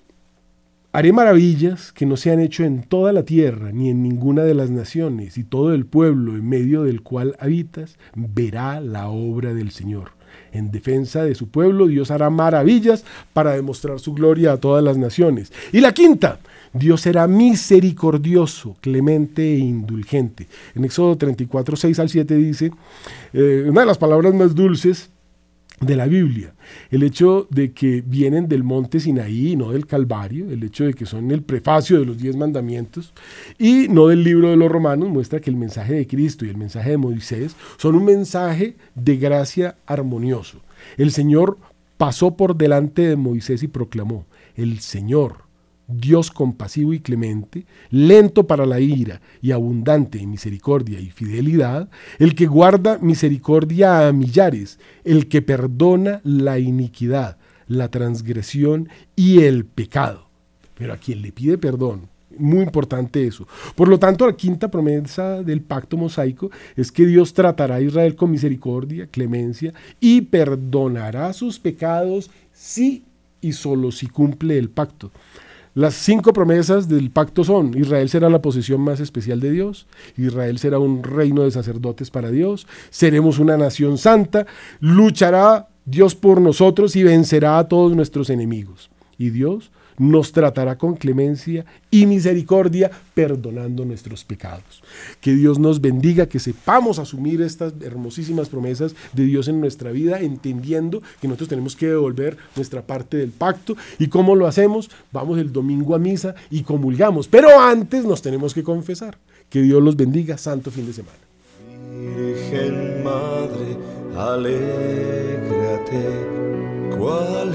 Haré 0.91 1.11
maravillas 1.11 1.91
que 1.91 2.07
no 2.07 2.17
se 2.17 2.31
han 2.31 2.39
hecho 2.39 2.63
en 2.63 2.81
toda 2.81 3.11
la 3.11 3.23
tierra 3.23 3.71
ni 3.71 3.89
en 3.89 4.01
ninguna 4.01 4.43
de 4.43 4.55
las 4.55 4.71
naciones, 4.71 5.37
y 5.37 5.43
todo 5.43 5.73
el 5.73 5.85
pueblo 5.85 6.31
en 6.31 6.47
medio 6.47 6.83
del 6.83 7.01
cual 7.01 7.35
habitas 7.37 7.97
verá 8.15 8.79
la 8.79 9.09
obra 9.09 9.53
del 9.53 9.71
Señor 9.71 10.14
en 10.57 10.71
defensa 10.71 11.23
de 11.23 11.35
su 11.35 11.49
pueblo, 11.49 11.87
Dios 11.87 12.11
hará 12.11 12.29
maravillas 12.29 13.03
para 13.33 13.53
demostrar 13.53 13.99
su 13.99 14.13
gloria 14.13 14.53
a 14.53 14.57
todas 14.57 14.83
las 14.83 14.97
naciones. 14.97 15.51
Y 15.71 15.81
la 15.81 15.93
quinta, 15.93 16.39
Dios 16.73 17.01
será 17.01 17.27
misericordioso, 17.27 18.75
clemente 18.81 19.43
e 19.43 19.57
indulgente. 19.57 20.47
En 20.75 20.85
Éxodo 20.85 21.17
34, 21.17 21.75
6 21.75 21.99
al 21.99 22.09
7 22.09 22.35
dice, 22.35 22.71
eh, 23.33 23.65
una 23.67 23.81
de 23.81 23.87
las 23.87 23.97
palabras 23.97 24.33
más 24.33 24.55
dulces 24.55 25.09
de 25.81 25.95
la 25.95 26.05
Biblia. 26.05 26.53
El 26.89 27.03
hecho 27.03 27.47
de 27.49 27.71
que 27.73 28.01
vienen 28.05 28.47
del 28.47 28.63
monte 28.63 28.99
Sinaí 28.99 29.55
no 29.55 29.71
del 29.71 29.85
Calvario, 29.85 30.49
el 30.49 30.63
hecho 30.63 30.85
de 30.85 30.93
que 30.93 31.05
son 31.05 31.31
el 31.31 31.43
prefacio 31.43 31.99
de 31.99 32.05
los 32.05 32.17
diez 32.17 32.35
mandamientos 32.35 33.13
y 33.57 33.87
no 33.89 34.07
del 34.07 34.23
libro 34.23 34.49
de 34.49 34.55
los 34.55 34.71
romanos, 34.71 35.09
muestra 35.09 35.39
que 35.39 35.49
el 35.49 35.57
mensaje 35.57 35.93
de 35.93 36.07
Cristo 36.07 36.45
y 36.45 36.49
el 36.49 36.57
mensaje 36.57 36.91
de 36.91 36.97
Moisés 36.97 37.55
son 37.77 37.95
un 37.95 38.05
mensaje 38.05 38.75
de 38.95 39.17
gracia 39.17 39.77
armonioso. 39.85 40.61
El 40.97 41.11
Señor 41.11 41.57
pasó 41.97 42.35
por 42.35 42.55
delante 42.55 43.03
de 43.03 43.15
Moisés 43.15 43.63
y 43.63 43.67
proclamó, 43.67 44.25
el 44.55 44.79
Señor 44.79 45.44
Dios 45.87 46.31
compasivo 46.31 46.93
y 46.93 46.99
clemente, 46.99 47.65
lento 47.89 48.47
para 48.47 48.65
la 48.65 48.79
ira 48.79 49.21
y 49.41 49.51
abundante 49.51 50.19
en 50.19 50.31
misericordia 50.31 50.99
y 50.99 51.11
fidelidad, 51.11 51.89
el 52.19 52.35
que 52.35 52.47
guarda 52.47 52.97
misericordia 52.97 54.07
a 54.07 54.11
millares, 54.11 54.79
el 55.03 55.27
que 55.27 55.41
perdona 55.41 56.21
la 56.23 56.59
iniquidad, 56.59 57.37
la 57.67 57.89
transgresión 57.89 58.89
y 59.15 59.43
el 59.43 59.65
pecado. 59.65 60.27
Pero 60.75 60.93
a 60.93 60.97
quien 60.97 61.21
le 61.21 61.31
pide 61.31 61.57
perdón, 61.57 62.09
muy 62.37 62.63
importante 62.63 63.25
eso. 63.25 63.47
Por 63.75 63.87
lo 63.87 63.99
tanto, 63.99 64.25
la 64.25 64.35
quinta 64.35 64.69
promesa 64.69 65.41
del 65.41 65.61
pacto 65.61 65.97
mosaico 65.97 66.51
es 66.75 66.91
que 66.91 67.05
Dios 67.05 67.33
tratará 67.33 67.75
a 67.75 67.81
Israel 67.81 68.15
con 68.15 68.31
misericordia, 68.31 69.07
clemencia 69.07 69.73
y 69.99 70.21
perdonará 70.21 71.31
sus 71.33 71.59
pecados 71.59 72.29
si 72.51 73.03
y 73.41 73.53
solo 73.53 73.91
si 73.91 74.07
cumple 74.07 74.57
el 74.57 74.69
pacto. 74.69 75.11
Las 75.75 75.93
cinco 75.95 76.31
promesas 76.31 76.87
del 76.87 77.11
pacto 77.11 77.43
son, 77.43 77.77
Israel 77.77 78.07
será 78.07 78.29
la 78.29 78.41
posesión 78.41 78.79
más 78.79 79.01
especial 79.01 79.41
de 79.41 79.51
Dios, 79.51 79.87
Israel 80.15 80.57
será 80.57 80.79
un 80.79 81.03
reino 81.03 81.43
de 81.43 81.51
sacerdotes 81.51 82.11
para 82.11 82.31
Dios, 82.31 82.65
seremos 82.89 83.39
una 83.39 83.57
nación 83.57 83.97
santa, 83.97 84.47
luchará 84.79 85.67
Dios 85.83 86.15
por 86.15 86.39
nosotros 86.39 86.95
y 86.95 87.03
vencerá 87.03 87.59
a 87.59 87.67
todos 87.67 87.93
nuestros 87.93 88.29
enemigos. 88.29 88.89
Y 89.17 89.31
Dios 89.31 89.69
nos 89.97 90.31
tratará 90.31 90.77
con 90.77 90.95
clemencia 90.95 91.65
y 91.91 92.05
misericordia, 92.05 92.91
perdonando 93.13 93.85
nuestros 93.85 94.23
pecados. 94.23 94.83
Que 95.21 95.33
Dios 95.33 95.59
nos 95.59 95.81
bendiga, 95.81 96.27
que 96.27 96.39
sepamos 96.39 96.99
asumir 96.99 97.41
estas 97.41 97.73
hermosísimas 97.81 98.49
promesas 98.49 98.95
de 99.13 99.25
Dios 99.25 99.47
en 99.47 99.61
nuestra 99.61 99.91
vida, 99.91 100.19
entendiendo 100.19 101.01
que 101.21 101.27
nosotros 101.27 101.49
tenemos 101.49 101.75
que 101.75 101.87
devolver 101.87 102.37
nuestra 102.55 102.81
parte 102.81 103.17
del 103.17 103.31
pacto. 103.31 103.75
¿Y 103.99 104.07
cómo 104.07 104.35
lo 104.35 104.47
hacemos? 104.47 104.89
Vamos 105.11 105.39
el 105.39 105.51
domingo 105.51 105.95
a 105.95 105.99
misa 105.99 106.35
y 106.49 106.63
comulgamos, 106.63 107.27
pero 107.27 107.59
antes 107.59 108.05
nos 108.05 108.21
tenemos 108.21 108.53
que 108.53 108.63
confesar. 108.63 109.17
Que 109.49 109.61
Dios 109.61 109.81
los 109.81 109.95
bendiga, 109.95 110.37
santo 110.37 110.71
fin 110.71 110.87
de 110.87 110.93
semana. 110.93 111.17
Virgen 112.17 113.03
Madre, 113.03 113.77
alégrate, 114.15 116.03
cual 116.97 117.53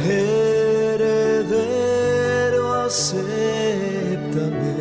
acepta-me, 2.91 4.75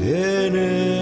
en 0.00 0.56
él. 0.56 0.95